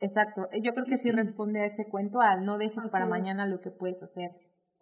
Exacto, 0.00 0.48
yo 0.62 0.74
creo 0.74 0.84
que 0.86 0.98
sí 0.98 1.10
responde 1.10 1.60
a 1.60 1.64
ese 1.64 1.88
cuento 1.88 2.20
al 2.20 2.44
no 2.44 2.58
dejes 2.58 2.88
para 2.88 3.06
mañana 3.06 3.46
lo 3.46 3.60
que 3.60 3.70
puedes 3.70 4.02
hacer 4.02 4.30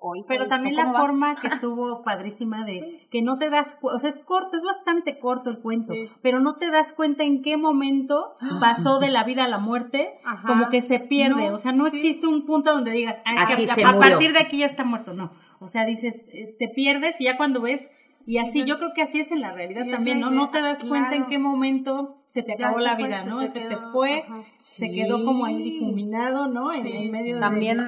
hoy. 0.05 0.25
Pero 0.29 0.45
hoy, 0.45 0.49
también 0.49 0.75
¿o 0.75 0.83
la 0.85 0.93
va? 0.93 1.01
forma 1.01 1.35
que 1.41 1.49
tuvo 1.61 2.03
padrísima 2.03 2.65
de 2.65 3.07
que 3.11 3.23
no 3.23 3.39
te 3.39 3.51
das 3.51 3.77
cu- 3.81 3.89
o 3.89 3.99
sea, 3.99 4.11
es 4.11 4.19
corto, 4.19 4.57
es 4.57 4.63
bastante 4.65 5.19
corto 5.19 5.51
el 5.51 5.59
cuento, 5.59 5.93
Sí. 5.95 6.09
pero 6.23 6.41
no 6.41 6.57
te 6.57 6.71
das 6.71 6.93
cuenta 6.93 7.25
en 7.25 7.43
qué 7.43 7.57
momento 7.57 8.37
pasó 8.61 8.99
de 8.99 9.09
la 9.09 9.25
vida 9.25 9.45
a 9.45 9.49
la 9.49 9.59
muerte, 9.59 10.15
Ajá. 10.25 10.47
como 10.47 10.69
que 10.69 10.81
se 10.83 11.01
pierde, 11.01 11.49
No, 11.49 11.55
o 11.55 11.59
sea, 11.59 11.73
no 11.73 11.87
sí. 11.91 11.97
existe 11.97 12.27
un 12.27 12.45
punto 12.47 12.73
donde 12.73 12.91
digas, 12.91 13.17
ah, 13.25 13.35
es 13.35 13.43
Aquí 13.55 13.67
que 13.67 13.75
se 13.75 13.85
a 13.85 13.93
murió. 13.93 14.01
partir 14.11 14.33
de 14.33 14.39
aquí 14.41 14.59
ya 14.59 14.67
está 14.67 14.85
muerto, 14.85 15.15
no. 15.15 15.33
O 15.61 15.69
sea, 15.69 15.87
dices, 15.87 16.27
eh, 16.33 16.55
te 16.59 16.69
pierdes 16.69 17.21
y 17.21 17.25
ya 17.25 17.37
cuando 17.37 17.61
ves 17.63 17.91
y 18.27 18.39
así, 18.39 18.65
yo 18.65 18.79
creo 18.79 18.93
que 18.95 19.03
así 19.03 19.21
es 19.21 19.33
en 19.33 19.41
la 19.43 19.53
realidad 19.53 19.87
también, 19.91 20.19
¿no? 20.21 20.31
No 20.31 20.49
te 20.51 20.63
das 20.63 20.83
cuenta 20.83 21.15
en 21.15 21.27
qué 21.27 21.39
momento 21.39 22.23
se 22.29 22.43
te 22.43 22.55
acabó 22.55 22.79
se 22.79 22.85
la 22.85 22.97
fue, 22.97 23.05
vida, 23.07 23.23
se 23.23 23.29
¿no? 23.29 23.41
te 23.41 23.49
Se 23.49 23.53
te 23.61 23.69
quedó, 23.69 23.93
fue, 23.93 24.23
ajá. 24.23 24.43
se 24.57 24.91
quedó 24.91 25.25
como 25.27 25.45
ahí 25.45 25.63
difuminado, 25.63 26.49
¿no? 26.49 26.73
En, 26.73 26.83
Sí. 26.85 26.91
en 26.93 27.11
medio 27.11 27.35
de 27.35 27.41
También 27.43 27.79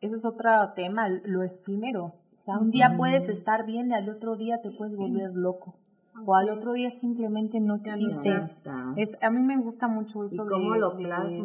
ese 0.00 0.14
es 0.16 0.24
otro 0.24 0.50
tema, 0.74 1.08
lo 1.08 1.42
efímero. 1.42 2.04
O 2.38 2.42
sea, 2.42 2.54
un 2.58 2.70
día 2.70 2.88
puedes 2.96 3.28
estar 3.28 3.66
bien 3.66 3.90
y 3.90 3.94
al 3.94 4.08
otro 4.08 4.36
día 4.36 4.60
te 4.62 4.70
puedes 4.70 4.94
volver 4.96 5.32
loco. 5.34 5.74
O 6.26 6.34
al 6.34 6.50
otro 6.50 6.72
día 6.72 6.90
simplemente 6.90 7.60
no 7.60 7.76
existes. 7.76 8.62
Es- 8.96 9.12
a 9.22 9.30
mí 9.30 9.42
me 9.42 9.56
gusta 9.60 9.86
mucho 9.88 10.24
eso 10.24 10.44
de, 10.44 10.50
cómo 10.50 10.74
lo 10.80 10.90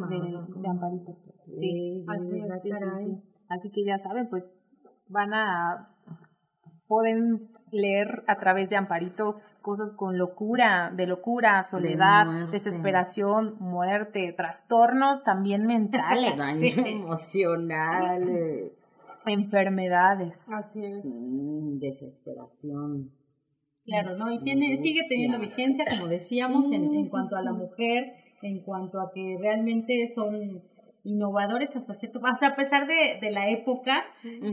de- 0.10 0.18
de- 0.62 0.68
Amparito. 0.68 1.16
Sí, 1.46 2.04
Sí, 2.62 2.70
sí. 3.06 3.22
Así 3.50 3.70
que 3.72 3.84
ya 3.86 3.98
saben, 4.00 4.30
pues 4.30 4.46
van 5.10 5.34
a 5.34 5.93
pueden 6.94 7.50
leer 7.72 8.24
a 8.28 8.36
través 8.38 8.70
de 8.70 8.76
Amparito 8.76 9.38
cosas 9.64 9.90
con 9.96 10.20
locura, 10.20 10.92
de 10.96 11.08
locura, 11.08 11.64
soledad, 11.64 12.28
muerte. 12.28 12.52
desesperación, 12.52 13.56
muerte, 13.60 14.32
trastornos 14.38 15.24
también 15.24 15.66
mentales, 15.66 16.36
Daño 16.38 16.86
emocional, 16.86 18.30
eh, 18.30 18.74
enfermedades. 19.26 20.52
Así 20.54 20.86
es. 20.86 21.02
sí, 21.02 21.80
desesperación. 21.82 23.10
Claro, 23.86 24.16
¿no? 24.18 24.32
Y 24.32 24.40
tiene, 24.44 24.78
sigue 24.78 25.02
teniendo 25.10 25.40
vigencia, 25.40 25.84
como 25.90 26.08
decíamos, 26.08 26.68
Sí, 26.68 26.76
en, 26.76 26.94
en 26.94 27.06
sí, 27.06 27.10
cuanto 27.12 27.36
a 27.38 27.42
la 27.42 27.52
sí. 27.54 27.58
mujer, 27.58 28.14
en 28.44 28.62
cuanto 28.62 29.02
a 29.02 29.10
que 29.12 29.36
realmente 29.42 30.08
son 30.08 30.62
innovadores 31.04 31.76
hasta 31.76 31.94
cierto 31.94 32.20
punto. 32.20 32.36
O 32.36 32.38
sea, 32.38 32.50
a 32.50 32.56
pesar 32.56 32.88
de, 32.88 33.20
de 33.22 33.32
la 33.32 33.50
época, 33.50 34.04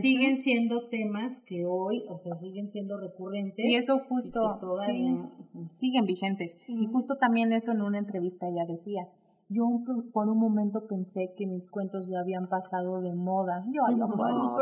siguen 0.01 0.37
siendo 0.37 0.87
temas 0.89 1.41
que 1.45 1.65
hoy, 1.65 2.03
o 2.09 2.17
sea, 2.19 2.37
siguen 2.39 2.69
siendo 2.69 2.99
recurrentes. 2.99 3.65
Y 3.65 3.75
eso 3.75 3.99
justo, 3.99 4.59
Y 4.89 4.91
sí, 4.91 5.17
siguen 5.71 6.05
vigentes. 6.05 6.57
Y 6.67 6.87
justo 6.87 7.15
también 7.17 7.53
eso 7.53 7.71
en 7.71 7.81
una 7.81 7.97
entrevista 7.97 8.47
ella 8.47 8.65
decía, 8.67 9.07
yo 9.53 9.65
un- 9.65 10.11
por 10.13 10.29
un 10.29 10.39
momento 10.39 10.87
pensé 10.87 11.33
que 11.35 11.45
mis 11.45 11.69
cuentos 11.69 12.09
ya 12.09 12.21
habían 12.21 12.47
pasado 12.47 13.01
de 13.01 13.13
moda. 13.13 13.63
Yo, 13.67 13.81
ay, 13.85 13.95
No, 13.95 14.05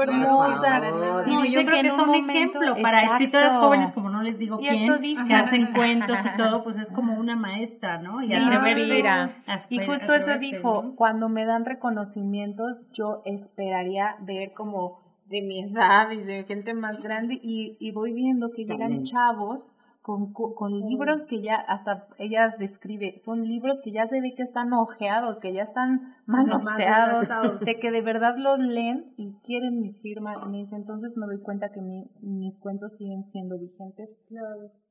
hermosa. 0.02 0.82
favor. 0.82 1.28
Y 1.28 1.32
No, 1.36 1.42
dice 1.44 1.62
yo 1.64 1.70
creo 1.70 1.82
que, 1.84 1.88
es 1.90 1.98
un 2.00 2.08
momento- 2.08 2.32
ejemplo 2.32 2.76
para 2.82 3.02
Exacto. 3.02 3.24
escritoras 3.24 3.58
jóvenes, 3.58 3.92
como 3.94 4.10
no 4.10 4.24
les 4.24 4.40
digo 4.40 4.58
Y 4.60 4.68
quién, 4.68 5.02
dijo. 5.02 5.26
que 5.28 5.34
hacen 5.36 5.68
cuentos 5.74 6.18
y 6.26 6.38
todo, 6.38 6.64
pues 6.64 6.78
es 6.78 6.92
como 6.92 7.14
una 7.20 7.36
maestra, 7.36 8.02
¿no? 8.02 8.22
Y 8.24 8.32
Sí, 8.32 8.38
inspira. 8.38 9.36
Y 9.46 9.50
aspe- 9.52 9.86
justo 9.86 10.14
eso 10.16 10.38
dijo, 10.40 10.82
¿no? 10.84 10.96
cuando 10.96 11.30
me 11.30 11.46
dan 11.46 11.66
reconocimientos, 11.66 12.80
yo 12.92 13.22
esperaría 13.26 14.16
ver 14.22 14.54
como 14.54 15.00
de 15.28 15.42
mi 15.44 15.60
edad 15.62 16.10
y 16.10 16.22
de 16.24 16.44
gente 16.46 16.74
más 16.74 17.02
grande 17.04 17.40
y, 17.44 17.78
y 17.80 17.92
voy 17.92 18.14
viendo 18.14 18.50
que 18.50 18.66
llegan 18.66 19.04
chavos 19.04 19.76
con, 20.10 20.34
con 20.34 20.72
libros 20.72 21.28
que 21.28 21.42
ya, 21.42 21.56
hasta 21.56 22.08
ella 22.18 22.56
describe, 22.58 23.20
son 23.20 23.44
libros 23.44 23.78
que 23.84 23.92
ya 23.92 24.08
se 24.08 24.22
ve 24.22 24.34
que 24.36 24.42
están 24.44 24.74
ojeados, 24.74 25.40
que 25.40 25.54
ya 25.54 25.62
están 25.62 26.16
manoseados, 26.26 27.30
de 27.60 27.80
que 27.80 27.92
de 27.92 28.02
verdad 28.02 28.36
los 28.38 28.58
leen 28.60 29.14
y 29.18 29.34
quieren 29.44 29.80
mi 29.82 29.94
firma 29.94 30.34
en 30.46 30.56
ese 30.56 30.76
entonces 30.76 31.16
me 31.18 31.26
doy 31.28 31.40
cuenta 31.42 31.70
que 31.70 31.82
mi- 31.82 32.10
mis 32.22 32.58
cuentos 32.60 32.98
siguen 32.98 33.24
siendo 33.24 33.60
vigentes 33.60 34.18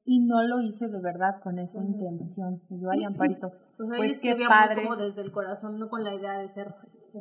y 0.04 0.20
no 0.20 0.42
lo 0.42 0.60
hice 0.60 0.88
de 0.88 1.00
verdad 1.02 1.40
con 1.42 1.58
esa 1.58 1.82
intención. 1.82 2.62
Y 2.70 2.80
yo, 2.80 2.88
ay, 2.90 3.04
Amparito, 3.04 3.50
Pues, 3.76 3.90
pues 3.96 4.18
qué 4.20 4.36
padre. 4.48 4.84
como 4.84 4.96
desde 4.96 5.20
el 5.22 5.32
corazón, 5.32 5.78
no 5.78 5.88
con 5.88 6.02
la 6.04 6.14
idea 6.14 6.38
de 6.38 6.48
ser 6.48 6.74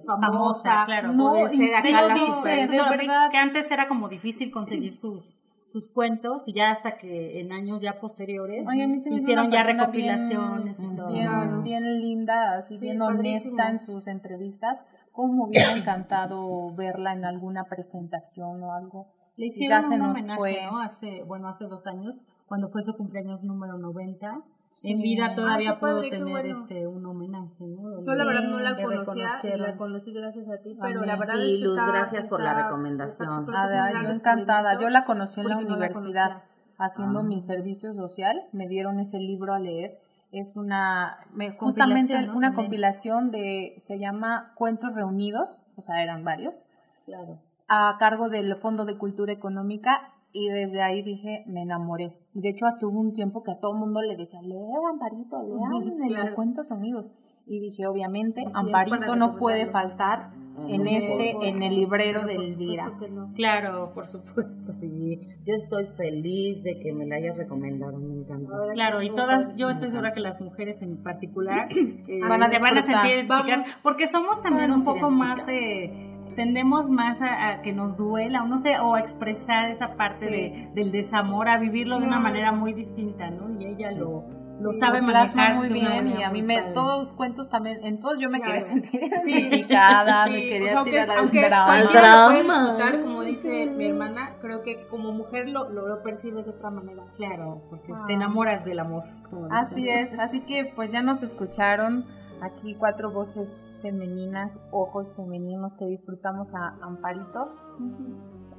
Famosa, 0.05 0.21
famosa. 0.21 0.83
claro. 0.85 1.13
No, 1.13 1.33
de 1.33 1.49
ser 1.55 1.75
acá 1.75 2.01
lo 2.01 2.07
la 2.09 2.13
dice, 2.13 2.27
super- 2.67 2.69
de 2.69 2.97
verdad. 2.97 3.29
que 3.31 3.37
antes 3.37 3.71
era 3.71 3.87
como 3.87 4.07
difícil 4.09 4.51
conseguir 4.51 4.95
sus 4.99 5.39
sus 5.67 5.89
cuentos 5.89 6.47
y 6.47 6.53
ya 6.53 6.71
hasta 6.71 6.97
que 6.97 7.39
en 7.39 7.51
años 7.51 7.81
ya 7.81 7.99
posteriores 7.99 8.65
Oye, 8.67 8.83
a 8.83 8.87
mí 8.87 8.97
se 8.97 9.09
me 9.09 9.17
hizo 9.17 9.23
hicieron 9.23 9.51
ya 9.51 9.63
recopilaciones 9.63 10.79
bien, 10.79 10.93
y 10.93 10.95
todo. 10.95 11.07
Bien, 11.09 11.63
bien 11.63 11.99
linda, 11.99 12.57
así 12.57 12.75
Sí, 12.75 12.81
bien 12.81 12.99
padrísimo. 12.99 13.53
honesta 13.53 13.71
en 13.71 13.79
sus 13.79 14.07
entrevistas. 14.07 14.81
Como 15.11 15.45
hubiera 15.45 15.73
encantado 15.75 16.73
verla 16.75 17.13
en 17.13 17.25
alguna 17.25 17.65
presentación 17.65 18.63
o 18.63 18.73
algo. 18.73 19.07
Le 19.35 19.47
hicieron 19.47 19.81
ya 19.81 19.87
se 19.87 19.95
un 19.95 19.99
nos 20.01 20.17
homenaje, 20.17 20.37
fue. 20.37 20.65
¿no? 20.65 20.79
Hace, 20.79 21.23
bueno, 21.23 21.47
hace 21.47 21.65
dos 21.65 21.85
años, 21.87 22.21
cuando 22.45 22.69
fue 22.69 22.81
su 22.83 22.95
cumpleaños 22.95 23.43
número 23.43 23.77
90. 23.77 24.41
Sí. 24.69 24.91
En 24.91 25.01
vida 25.01 25.33
todavía 25.33 25.71
Ah, 25.71 25.73
qué 25.75 25.79
puedo 25.79 25.95
padre, 25.95 26.09
qué 26.09 26.17
tener 26.17 26.31
bueno. 26.31 26.53
este 26.59 26.87
un 26.87 27.05
homenaje, 27.05 27.65
¿no? 27.65 27.97
Yo 27.97 28.13
la 28.15 28.25
verdad 28.25 28.43
no 28.43 28.59
la 28.59 28.75
conocía, 28.75 29.57
la 29.57 29.77
conocí 29.77 30.11
gracias 30.13 30.47
a 30.49 30.57
ti, 30.57 30.75
pero 30.79 30.99
Amén. 30.99 31.07
la 31.07 31.15
verdad 31.15 31.35
Sí, 31.35 31.53
es 31.53 31.57
que 31.59 31.63
Luz, 31.65 31.77
está- 31.79 31.91
gracias 31.91 32.27
por 32.27 32.41
la 32.41 32.51
está- 32.51 32.63
recomendación. 32.65 33.45
gran 33.45 34.03
yo 34.05 34.09
encantada. 34.11 34.69
descubrimiento 34.71 34.81
Yo 34.81 34.89
la 34.89 35.05
conocí 35.05 35.39
en 35.41 35.47
la 35.49 35.55
porque 35.55 35.69
no 35.69 35.77
la 35.77 35.85
universidad 35.87 36.43
haciendo 36.77 37.19
Ah. 37.19 37.23
mi 37.23 37.39
servicio 37.41 37.93
social. 37.93 38.43
Me 38.51 38.67
dieron 38.67 38.99
ese 38.99 39.19
libro 39.19 39.53
a 39.53 39.59
leer. 39.59 39.99
Es 40.31 40.55
una, 40.57 41.19
me- 41.33 41.51
justamente 41.51 42.13
¿no? 42.13 42.35
una 42.35 42.47
También. 42.49 42.53
compilación 42.53 43.29
de, 43.29 43.73
se 43.77 43.97
llama 43.97 44.51
Cuentos 44.55 44.93
Reunidos, 44.93 45.63
o 45.77 45.81
sea, 45.81 46.03
eran 46.03 46.23
varios, 46.25 46.65
Claro. 47.05 47.39
a 47.69 47.95
cargo 47.97 48.27
del 48.29 48.55
Fondo 48.57 48.83
de 48.83 48.97
Cultura 48.97 49.31
Económica 49.31 50.11
y 50.31 50.49
desde 50.49 50.81
ahí 50.81 51.01
dije, 51.01 51.43
me 51.47 51.63
enamoré. 51.63 52.17
De 52.33 52.49
hecho, 52.49 52.65
hasta 52.65 52.85
hubo 52.85 52.99
un 52.99 53.13
tiempo 53.13 53.43
que 53.43 53.51
a 53.51 53.59
todo 53.59 53.73
el 53.73 53.79
mundo 53.79 54.01
le 54.01 54.15
decía, 54.15 54.41
lean 54.41 54.85
Amparito, 54.91 55.41
lean 55.41 55.83
el 55.83 55.97
de 55.97 56.07
claro. 56.07 56.35
Cuentos 56.35 56.69
Reunidos. 56.69 57.05
Y 57.45 57.59
dije, 57.59 57.87
obviamente, 57.87 58.41
es, 58.41 58.53
Amparito 58.53 59.15
no 59.15 59.37
puede 59.37 59.67
faltar 59.67 60.31
en 60.67 60.87
este, 60.87 61.31
en 61.47 61.63
el 61.63 61.75
librero 61.75 62.21
Por 62.21 62.29
de 62.29 62.35
Elvira. 62.35 62.93
que 62.99 63.09
no. 63.09 63.31
Claro, 63.35 63.93
por 63.93 64.05
supuesto. 64.07 64.73
Sí, 64.73 65.19
yo 65.45 65.55
estoy 65.55 65.85
feliz 65.85 66.63
de 66.63 66.79
que 66.79 66.93
me 66.93 67.05
la 67.05 67.15
hayas 67.15 67.37
recomendado, 67.37 67.97
me 67.99 68.21
encanta. 68.21 68.51
Claro, 68.73 69.01
y 69.01 69.09
todas, 69.09 69.55
yo 69.55 69.69
estoy 69.69 69.91
segura 69.91 70.11
que 70.13 70.19
las 70.19 70.41
mujeres 70.41 70.81
en 70.81 71.01
particular 71.01 71.69
eh, 71.71 72.19
Van 72.21 72.43
a 72.43 72.47
se 72.47 72.59
van 72.59 72.77
a 72.77 72.81
sentir 72.81 73.11
identificadas, 73.11 73.65
porque 73.81 74.07
somos 74.07 74.41
también 74.41 74.71
un 74.71 74.83
poco 74.83 75.09
más, 75.09 75.47
eh, 75.47 76.16
tendemos 76.37 76.89
más 76.89 77.21
a, 77.21 77.49
a 77.49 77.61
que 77.61 77.73
nos 77.73 77.97
duela, 77.97 78.43
o 78.43 78.47
no 78.47 78.57
sé, 78.57 78.79
o 78.79 78.95
a 78.95 78.99
expresar 79.01 79.69
esa 79.69 79.95
parte 79.97 80.27
de, 80.27 80.69
del 80.73 80.91
desamor, 80.93 81.49
a 81.49 81.57
vivirlo 81.57 81.99
de 81.99 82.05
una 82.07 82.19
manera 82.19 82.53
muy 82.53 82.71
distinta, 82.73 83.29
¿no? 83.29 83.59
Y 83.59 83.65
ella 83.65 83.91
lo, 83.91 84.23
lo 84.61 84.71
Sí, 84.73 84.79
sabe 84.79 85.01
lo 85.01 85.07
plasma 85.07 85.49
manejar 85.49 85.55
muy 85.57 85.69
bien 85.69 86.07
y 86.07 86.23
a 86.23 86.29
mí 86.31 86.41
me 86.43 86.57
padre. 86.59 86.73
todos 86.73 87.03
los 87.03 87.13
cuentos 87.13 87.49
también 87.49 87.79
en 87.83 87.99
todos 87.99 88.19
yo 88.19 88.29
me 88.29 88.39
Claro. 88.39 88.53
quería 88.53 88.67
sentir 88.67 89.01
Sí. 89.23 89.31
identificada 89.31 90.25
me 90.29 90.35
Sí, 90.39 90.49
quería 90.49 90.67
o 90.67 90.69
sea, 90.69 90.77
aunque, 90.79 90.91
tirar 90.91 91.09
al 91.11 91.17
aunque 91.19 91.41
drama 91.41 91.65
puede 91.65 92.43
drama. 92.43 92.61
disfrutar, 92.63 93.01
como 93.01 93.21
dice 93.23 93.65
mi 93.67 93.87
hermana, 93.87 94.35
creo 94.41 94.61
que 94.63 94.87
como 94.87 95.11
mujer 95.11 95.49
lo, 95.49 95.69
lo, 95.69 95.87
lo 95.87 96.01
percibes 96.03 96.45
de 96.45 96.51
otra 96.51 96.69
manera. 96.69 97.03
Claro, 97.17 97.61
porque 97.69 97.91
Ah. 97.93 98.03
te 98.07 98.13
enamoras 98.13 98.63
del 98.63 98.79
amor. 98.79 99.03
así 99.51 99.89
es 99.89 100.17
así 100.17 100.41
que 100.41 100.71
pues 100.75 100.91
ya 100.91 101.01
nos 101.01 101.23
escucharon 101.23 102.05
aquí 102.41 102.75
cuatro 102.75 103.11
voces 103.11 103.67
femeninas 103.81 104.59
ojos 104.71 105.09
femeninos 105.15 105.73
que 105.75 105.85
disfrutamos 105.85 106.53
a 106.53 106.77
Amparito 106.81 107.55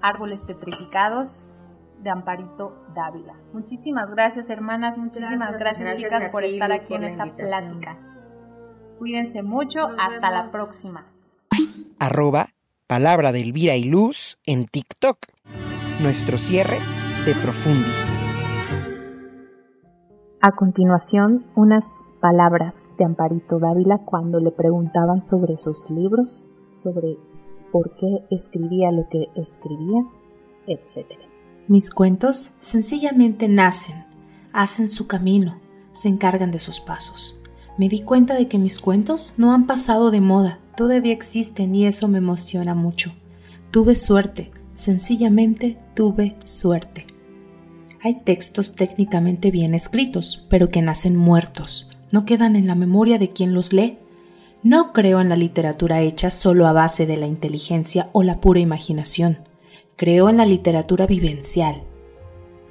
árboles 0.00 0.42
petrificados 0.44 1.54
de 2.02 2.10
Amparito 2.10 2.82
Dávila 2.94 3.34
muchísimas 3.52 4.10
gracias 4.10 4.50
hermanas 4.50 4.96
muchísimas 4.96 5.50
Gracias. 5.52 5.58
gracias, 5.60 5.98
Gracias 5.98 6.10
chicas 6.20 6.30
por 6.30 6.44
estar 6.44 6.72
aquí 6.72 6.86
por 6.88 6.96
en 6.96 7.04
esta 7.04 7.26
invitación. 7.26 7.48
plática 7.48 7.98
cuídense 8.98 9.42
mucho 9.42 9.88
Nos 9.88 10.00
hasta 10.00 10.30
la 10.30 10.50
próxima 10.50 11.06
arroba 11.98 12.50
palabra 12.86 13.32
de 13.32 13.40
Elvira 13.40 13.76
y 13.76 13.84
Luz 13.84 14.38
en 14.46 14.64
TikTok. 14.64 15.18
Nuestro 16.00 16.38
cierre 16.38 16.78
de 17.26 17.34
Profundis. 17.34 18.24
A 20.40 20.52
continuación, 20.52 21.44
unas 21.54 21.84
palabras 22.20 22.86
de 22.98 23.04
Amparito 23.04 23.58
Dávila 23.58 23.98
cuando 23.98 24.40
le 24.40 24.50
preguntaban 24.50 25.22
sobre 25.22 25.56
sus 25.56 25.90
libros, 25.90 26.48
sobre 26.72 27.16
por 27.72 27.94
qué 27.96 28.24
escribía 28.30 28.92
lo 28.92 29.08
que 29.08 29.28
escribía, 29.34 30.04
etc. 30.66 31.06
Mis 31.68 31.90
cuentos 31.90 32.52
sencillamente 32.60 33.48
nacen, 33.48 34.04
hacen 34.52 34.88
su 34.88 35.06
camino, 35.06 35.60
se 35.92 36.08
encargan 36.08 36.50
de 36.50 36.58
sus 36.58 36.80
pasos. 36.80 37.42
Me 37.76 37.88
di 37.88 38.00
cuenta 38.00 38.34
de 38.34 38.48
que 38.48 38.58
mis 38.58 38.78
cuentos 38.78 39.34
no 39.36 39.52
han 39.52 39.66
pasado 39.66 40.10
de 40.10 40.20
moda, 40.20 40.58
todavía 40.76 41.12
existen 41.12 41.74
y 41.74 41.86
eso 41.86 42.08
me 42.08 42.18
emociona 42.18 42.74
mucho. 42.74 43.12
Tuve 43.70 43.94
suerte, 43.94 44.50
sencillamente 44.74 45.78
tuve 45.94 46.36
suerte. 46.42 47.06
Hay 48.02 48.20
textos 48.22 48.74
técnicamente 48.76 49.50
bien 49.50 49.74
escritos, 49.74 50.46
pero 50.48 50.68
que 50.68 50.82
nacen 50.82 51.16
muertos, 51.16 51.87
no 52.10 52.24
quedan 52.24 52.56
en 52.56 52.66
la 52.66 52.74
memoria 52.74 53.18
de 53.18 53.30
quien 53.30 53.54
los 53.54 53.72
lee. 53.72 53.98
No 54.62 54.92
creo 54.92 55.20
en 55.20 55.28
la 55.28 55.36
literatura 55.36 56.00
hecha 56.02 56.30
solo 56.30 56.66
a 56.66 56.72
base 56.72 57.06
de 57.06 57.16
la 57.16 57.26
inteligencia 57.26 58.10
o 58.12 58.22
la 58.22 58.40
pura 58.40 58.60
imaginación. 58.60 59.38
Creo 59.96 60.28
en 60.28 60.36
la 60.36 60.46
literatura 60.46 61.06
vivencial, 61.06 61.82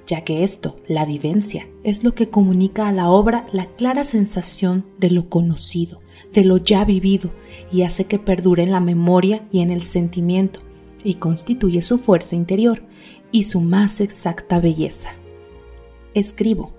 ya 0.07 0.21
que 0.21 0.43
esto, 0.43 0.77
la 0.87 1.05
vivencia, 1.05 1.67
es 1.83 2.03
lo 2.03 2.15
que 2.15 2.29
comunica 2.29 2.87
a 2.87 2.93
la 2.93 3.09
obra 3.09 3.45
la 3.51 3.65
clara 3.65 4.05
sensación 4.05 4.85
de 4.97 5.11
lo 5.11 5.29
conocido, 5.29 5.99
de 6.33 6.45
lo 6.45 6.57
ya 6.57 6.85
vivido, 6.85 7.29
y 7.71 7.81
hace 7.81 8.05
que 8.05 8.17
perdure 8.17 8.63
en 8.63 8.71
la 8.71 8.79
memoria 8.79 9.45
y 9.51 9.59
en 9.59 9.69
el 9.69 9.83
sentimiento, 9.83 10.61
y 11.03 11.15
constituye 11.15 11.81
su 11.81 11.97
fuerza 11.97 12.35
interior 12.35 12.83
y 13.31 13.43
su 13.43 13.59
más 13.59 13.99
exacta 13.99 14.59
belleza. 14.59 15.11
Escribo, 16.13 16.71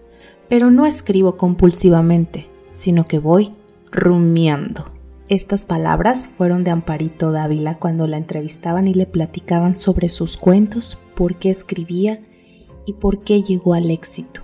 pero 0.48 0.70
no 0.70 0.86
escribo 0.86 1.36
compulsivamente, 1.36 2.46
sino 2.74 3.04
que 3.04 3.18
voy 3.18 3.52
rumiando. 3.90 4.86
Estas 5.28 5.64
palabras 5.64 6.26
fueron 6.26 6.64
de 6.64 6.70
Amparito 6.70 7.32
Dávila 7.32 7.78
cuando 7.78 8.06
la 8.06 8.16
entrevistaban 8.16 8.88
y 8.88 8.94
le 8.94 9.04
platicaban 9.04 9.76
sobre 9.76 10.08
sus 10.08 10.38
cuentos, 10.38 11.02
por 11.14 11.36
qué 11.36 11.50
escribía 11.50 12.20
y 12.86 12.94
por 12.94 13.20
qué 13.24 13.42
llegó 13.42 13.74
al 13.74 13.90
éxito. 13.90 14.40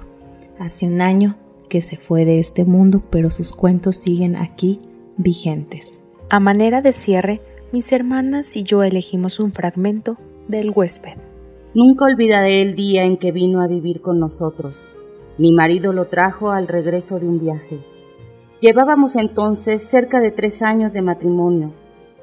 Hace 0.59 0.87
un 0.87 1.01
año 1.01 1.37
que 1.71 1.81
se 1.81 1.97
fue 1.97 2.27
de 2.27 2.39
este 2.39 2.65
mundo, 2.65 3.03
pero 3.11 3.31
sus 3.31 3.53
cuentos 3.53 3.97
siguen 3.97 4.37
aquí 4.37 4.81
vigentes. 5.17 6.05
A 6.29 6.39
manera 6.39 6.83
de 6.83 6.93
cierre, 6.93 7.41
mis 7.73 7.91
hermanas 7.93 8.57
y 8.57 8.63
yo 8.63 8.83
elegimos 8.83 9.41
un 9.41 9.53
fragmento 9.53 10.19
del 10.49 10.71
huésped. 10.71 11.15
Nunca 11.75 12.05
olvidaré 12.05 12.61
el 12.61 12.75
día 12.75 13.05
en 13.05 13.17
que 13.17 13.33
vino 13.33 13.63
a 13.63 13.67
vivir 13.67 14.03
con 14.03 14.21
nosotros. 14.21 14.89
Mi 15.37 15.53
marido 15.53 15.93
lo 15.93 16.07
trajo 16.07 16.51
al 16.51 16.69
regreso 16.69 17.19
de 17.19 17.27
un 17.27 17.39
viaje. 17.39 17.85
Llevábamos 18.61 19.17
entonces 19.17 19.83
cerca 19.83 20.21
de 20.21 20.31
tres 20.31 20.63
años 20.63 20.93
de 20.93 21.03
matrimonio. 21.03 21.73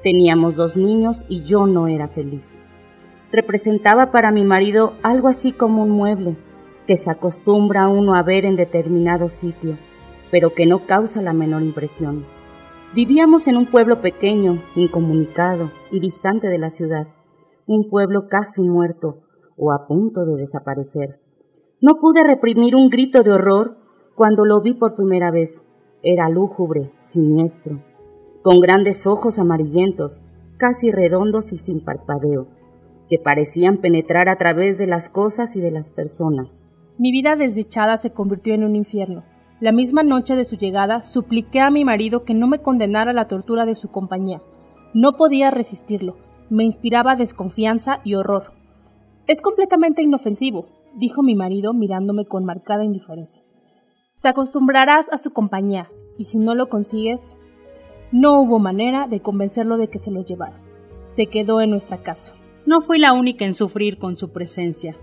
Teníamos 0.02 0.56
dos 0.56 0.76
niños 0.76 1.24
y 1.28 1.42
yo 1.42 1.66
no 1.66 1.88
era 1.88 2.08
feliz. 2.08 2.58
Representaba 3.30 4.10
para 4.10 4.32
mi 4.32 4.44
marido 4.44 4.94
algo 5.02 5.28
así 5.28 5.52
como 5.52 5.82
un 5.82 5.90
mueble 5.90 6.36
que 6.86 6.96
se 6.96 7.10
acostumbra 7.10 7.88
uno 7.88 8.14
a 8.14 8.22
ver 8.22 8.44
en 8.44 8.56
determinado 8.56 9.28
sitio, 9.28 9.76
pero 10.30 10.54
que 10.54 10.66
no 10.66 10.86
causa 10.86 11.22
la 11.22 11.32
menor 11.32 11.62
impresión. 11.62 12.26
Vivíamos 12.94 13.46
en 13.46 13.56
un 13.56 13.66
pueblo 13.66 14.00
pequeño, 14.00 14.62
incomunicado 14.74 15.70
y 15.90 16.00
distante 16.00 16.48
de 16.48 16.58
la 16.58 16.70
ciudad, 16.70 17.06
un 17.66 17.88
pueblo 17.88 18.26
casi 18.28 18.62
muerto 18.62 19.22
o 19.56 19.72
a 19.72 19.86
punto 19.86 20.24
de 20.24 20.36
desaparecer. 20.36 21.21
No 21.82 21.98
pude 21.98 22.22
reprimir 22.22 22.76
un 22.76 22.90
grito 22.90 23.24
de 23.24 23.32
horror 23.32 23.76
cuando 24.14 24.44
lo 24.44 24.62
vi 24.62 24.72
por 24.72 24.94
primera 24.94 25.32
vez. 25.32 25.66
Era 26.04 26.28
lúgubre, 26.28 26.92
siniestro, 26.98 27.82
con 28.42 28.60
grandes 28.60 29.04
ojos 29.08 29.40
amarillentos, 29.40 30.22
casi 30.58 30.92
redondos 30.92 31.52
y 31.52 31.58
sin 31.58 31.84
parpadeo, 31.84 32.46
que 33.08 33.18
parecían 33.18 33.78
penetrar 33.78 34.28
a 34.28 34.36
través 34.36 34.78
de 34.78 34.86
las 34.86 35.08
cosas 35.08 35.56
y 35.56 35.60
de 35.60 35.72
las 35.72 35.90
personas. 35.90 36.62
Mi 36.98 37.10
vida 37.10 37.34
desdichada 37.34 37.96
se 37.96 38.12
convirtió 38.12 38.54
en 38.54 38.62
un 38.62 38.76
infierno. 38.76 39.24
La 39.58 39.72
misma 39.72 40.04
noche 40.04 40.36
de 40.36 40.44
su 40.44 40.56
llegada, 40.56 41.02
supliqué 41.02 41.58
a 41.58 41.70
mi 41.70 41.84
marido 41.84 42.22
que 42.22 42.34
no 42.34 42.46
me 42.46 42.60
condenara 42.60 43.10
a 43.10 43.14
la 43.14 43.26
tortura 43.26 43.66
de 43.66 43.74
su 43.74 43.90
compañía. 43.90 44.40
No 44.94 45.16
podía 45.16 45.50
resistirlo. 45.50 46.16
Me 46.48 46.62
inspiraba 46.62 47.16
desconfianza 47.16 47.98
y 48.04 48.14
horror. 48.14 48.52
Es 49.26 49.40
completamente 49.40 50.02
inofensivo, 50.02 50.66
dijo 50.94 51.22
mi 51.22 51.34
marido 51.34 51.74
mirándome 51.74 52.24
con 52.24 52.44
marcada 52.44 52.84
indiferencia. 52.84 53.42
Te 54.20 54.28
acostumbrarás 54.28 55.08
a 55.10 55.18
su 55.18 55.32
compañía, 55.32 55.90
y 56.16 56.24
si 56.26 56.38
no 56.38 56.54
lo 56.54 56.68
consigues... 56.68 57.36
No 58.12 58.38
hubo 58.42 58.58
manera 58.58 59.06
de 59.06 59.20
convencerlo 59.20 59.78
de 59.78 59.88
que 59.88 59.98
se 59.98 60.10
lo 60.10 60.22
llevara. 60.22 60.60
Se 61.06 61.28
quedó 61.28 61.62
en 61.62 61.70
nuestra 61.70 62.02
casa. 62.02 62.34
No 62.66 62.82
fui 62.82 62.98
la 62.98 63.14
única 63.14 63.46
en 63.46 63.54
sufrir 63.54 63.98
con 63.98 64.16
su 64.16 64.32
presencia. 64.32 64.94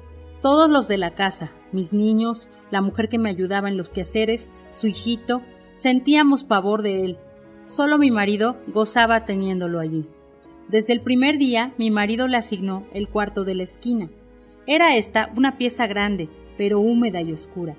Todos 0.44 0.70
los 0.70 0.88
de 0.88 1.00
la 1.00 1.16
casa, 1.16 1.52
mis 1.72 1.92
niños, 1.92 2.50
la 2.70 2.82
mujer 2.82 3.10
que 3.10 3.18
me 3.18 3.30
ayudaba 3.30 3.68
en 3.68 3.78
los 3.78 3.90
quehaceres, 3.90 4.52
su 4.72 4.88
hijito, 4.88 5.42
sentíamos 5.74 6.44
pavor 6.44 6.84
de 6.84 7.04
él. 7.04 7.18
Solo 7.66 7.98
mi 7.98 8.12
marido 8.12 8.58
gozaba 8.68 9.26
teniéndolo 9.26 9.80
allí. 9.80 10.08
Desde 10.70 10.94
el 10.94 11.02
primer 11.02 11.40
día, 11.40 11.74
mi 11.78 11.90
marido 11.90 12.28
le 12.28 12.38
asignó 12.38 12.86
el 12.94 13.10
cuarto 13.10 13.44
de 13.44 13.56
la 13.56 13.64
esquina. 13.64 14.10
Era 14.72 14.96
esta 14.96 15.32
una 15.36 15.58
pieza 15.58 15.88
grande, 15.88 16.30
pero 16.56 16.80
húmeda 16.80 17.24
y 17.24 17.34
oscura. 17.34 17.74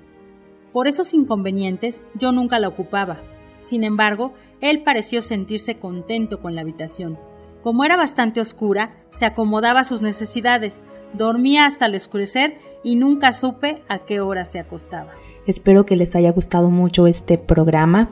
Por 0.73 0.89
esos 0.89 1.13
inconvenientes 1.13 2.03
yo 2.15 2.33
nunca 2.33 2.59
la 2.59 2.67
ocupaba. 2.67 3.19
Sin 3.59 3.85
embargo, 3.85 4.33
él 4.59 4.83
pareció 4.83 5.21
sentirse 5.21 5.75
contento 5.75 6.41
con 6.41 6.53
la 6.53 6.61
habitación. 6.61 7.17
Como 7.63 7.85
era 7.85 7.95
bastante 7.95 8.41
oscura, 8.41 8.91
se 9.09 9.23
acomodaba 9.23 9.79
a 9.79 9.85
sus 9.85 10.01
necesidades, 10.01 10.83
dormía 11.13 11.65
hasta 11.65 11.85
el 11.85 11.95
oscurecer 11.95 12.57
y 12.83 12.97
nunca 12.97 13.31
supe 13.31 13.81
a 13.87 13.99
qué 13.99 14.19
hora 14.19 14.43
se 14.43 14.59
acostaba. 14.59 15.11
Espero 15.47 15.85
que 15.85 15.95
les 15.95 16.13
haya 16.17 16.33
gustado 16.33 16.69
mucho 16.71 17.07
este 17.07 17.37
programa. 17.37 18.09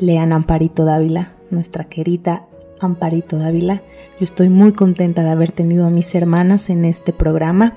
Lean 0.00 0.32
Amparito 0.32 0.84
Dávila, 0.84 1.34
nuestra 1.50 1.84
querida 1.84 2.44
Amparito 2.80 3.38
Dávila. 3.38 3.82
Yo 4.18 4.24
estoy 4.24 4.48
muy 4.48 4.72
contenta 4.72 5.22
de 5.22 5.30
haber 5.30 5.52
tenido 5.52 5.86
a 5.86 5.90
mis 5.90 6.12
hermanas 6.16 6.70
en 6.70 6.84
este 6.84 7.12
programa. 7.12 7.74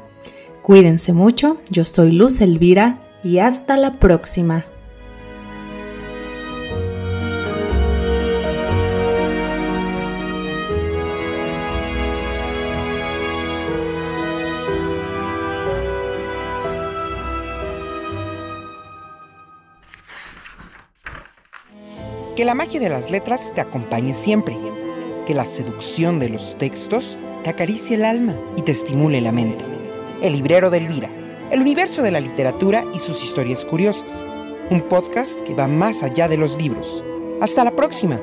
Cuídense 0.70 1.14
mucho, 1.14 1.58
yo 1.72 1.84
soy 1.84 2.12
Luz 2.12 2.42
Elvira 2.42 3.00
y 3.24 3.40
hasta 3.40 3.76
la 3.76 3.94
próxima. 3.94 4.66
Que 22.36 22.46
la 22.46 22.54
magia 22.54 22.80
de 22.80 22.90
las 22.90 23.10
letras 23.10 23.52
te 23.56 23.62
acompañe 23.62 24.14
siempre. 24.14 24.56
Que 25.26 25.34
la 25.34 25.46
seducción 25.46 26.20
de 26.20 26.30
los 26.30 26.56
textos 26.58 27.18
te 27.44 27.50
acaricie 27.50 27.96
el 27.96 28.06
alma 28.06 28.36
y 28.56 28.62
te 28.62 28.74
estimule 28.74 29.20
la 29.20 29.32
mente. 29.32 29.79
El 30.22 30.34
librero 30.34 30.70
de 30.70 30.80
Elvira, 30.80 31.10
el 31.50 31.62
universo 31.62 32.02
de 32.02 32.12
la 32.12 32.20
literatura 32.20 32.84
y 32.94 33.00
sus 33.00 33.24
historias 33.24 33.64
curiosas. 33.64 34.26
Un 34.70 34.82
podcast 34.82 35.40
que 35.42 35.56
va 35.56 35.66
más 35.66 36.04
allá 36.04 36.28
de 36.28 36.36
los 36.36 36.58
libros. 36.58 37.04
Hasta 37.40 37.64
la 37.64 37.72
próxima. 37.72 38.20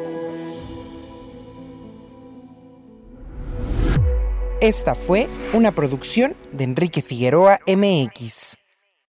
Esta 4.61 4.94
fue 4.94 5.28
una 5.55 5.72
producción 5.72 6.36
de 6.53 6.64
Enrique 6.64 7.01
Figueroa 7.01 7.61
MX. 7.66 8.66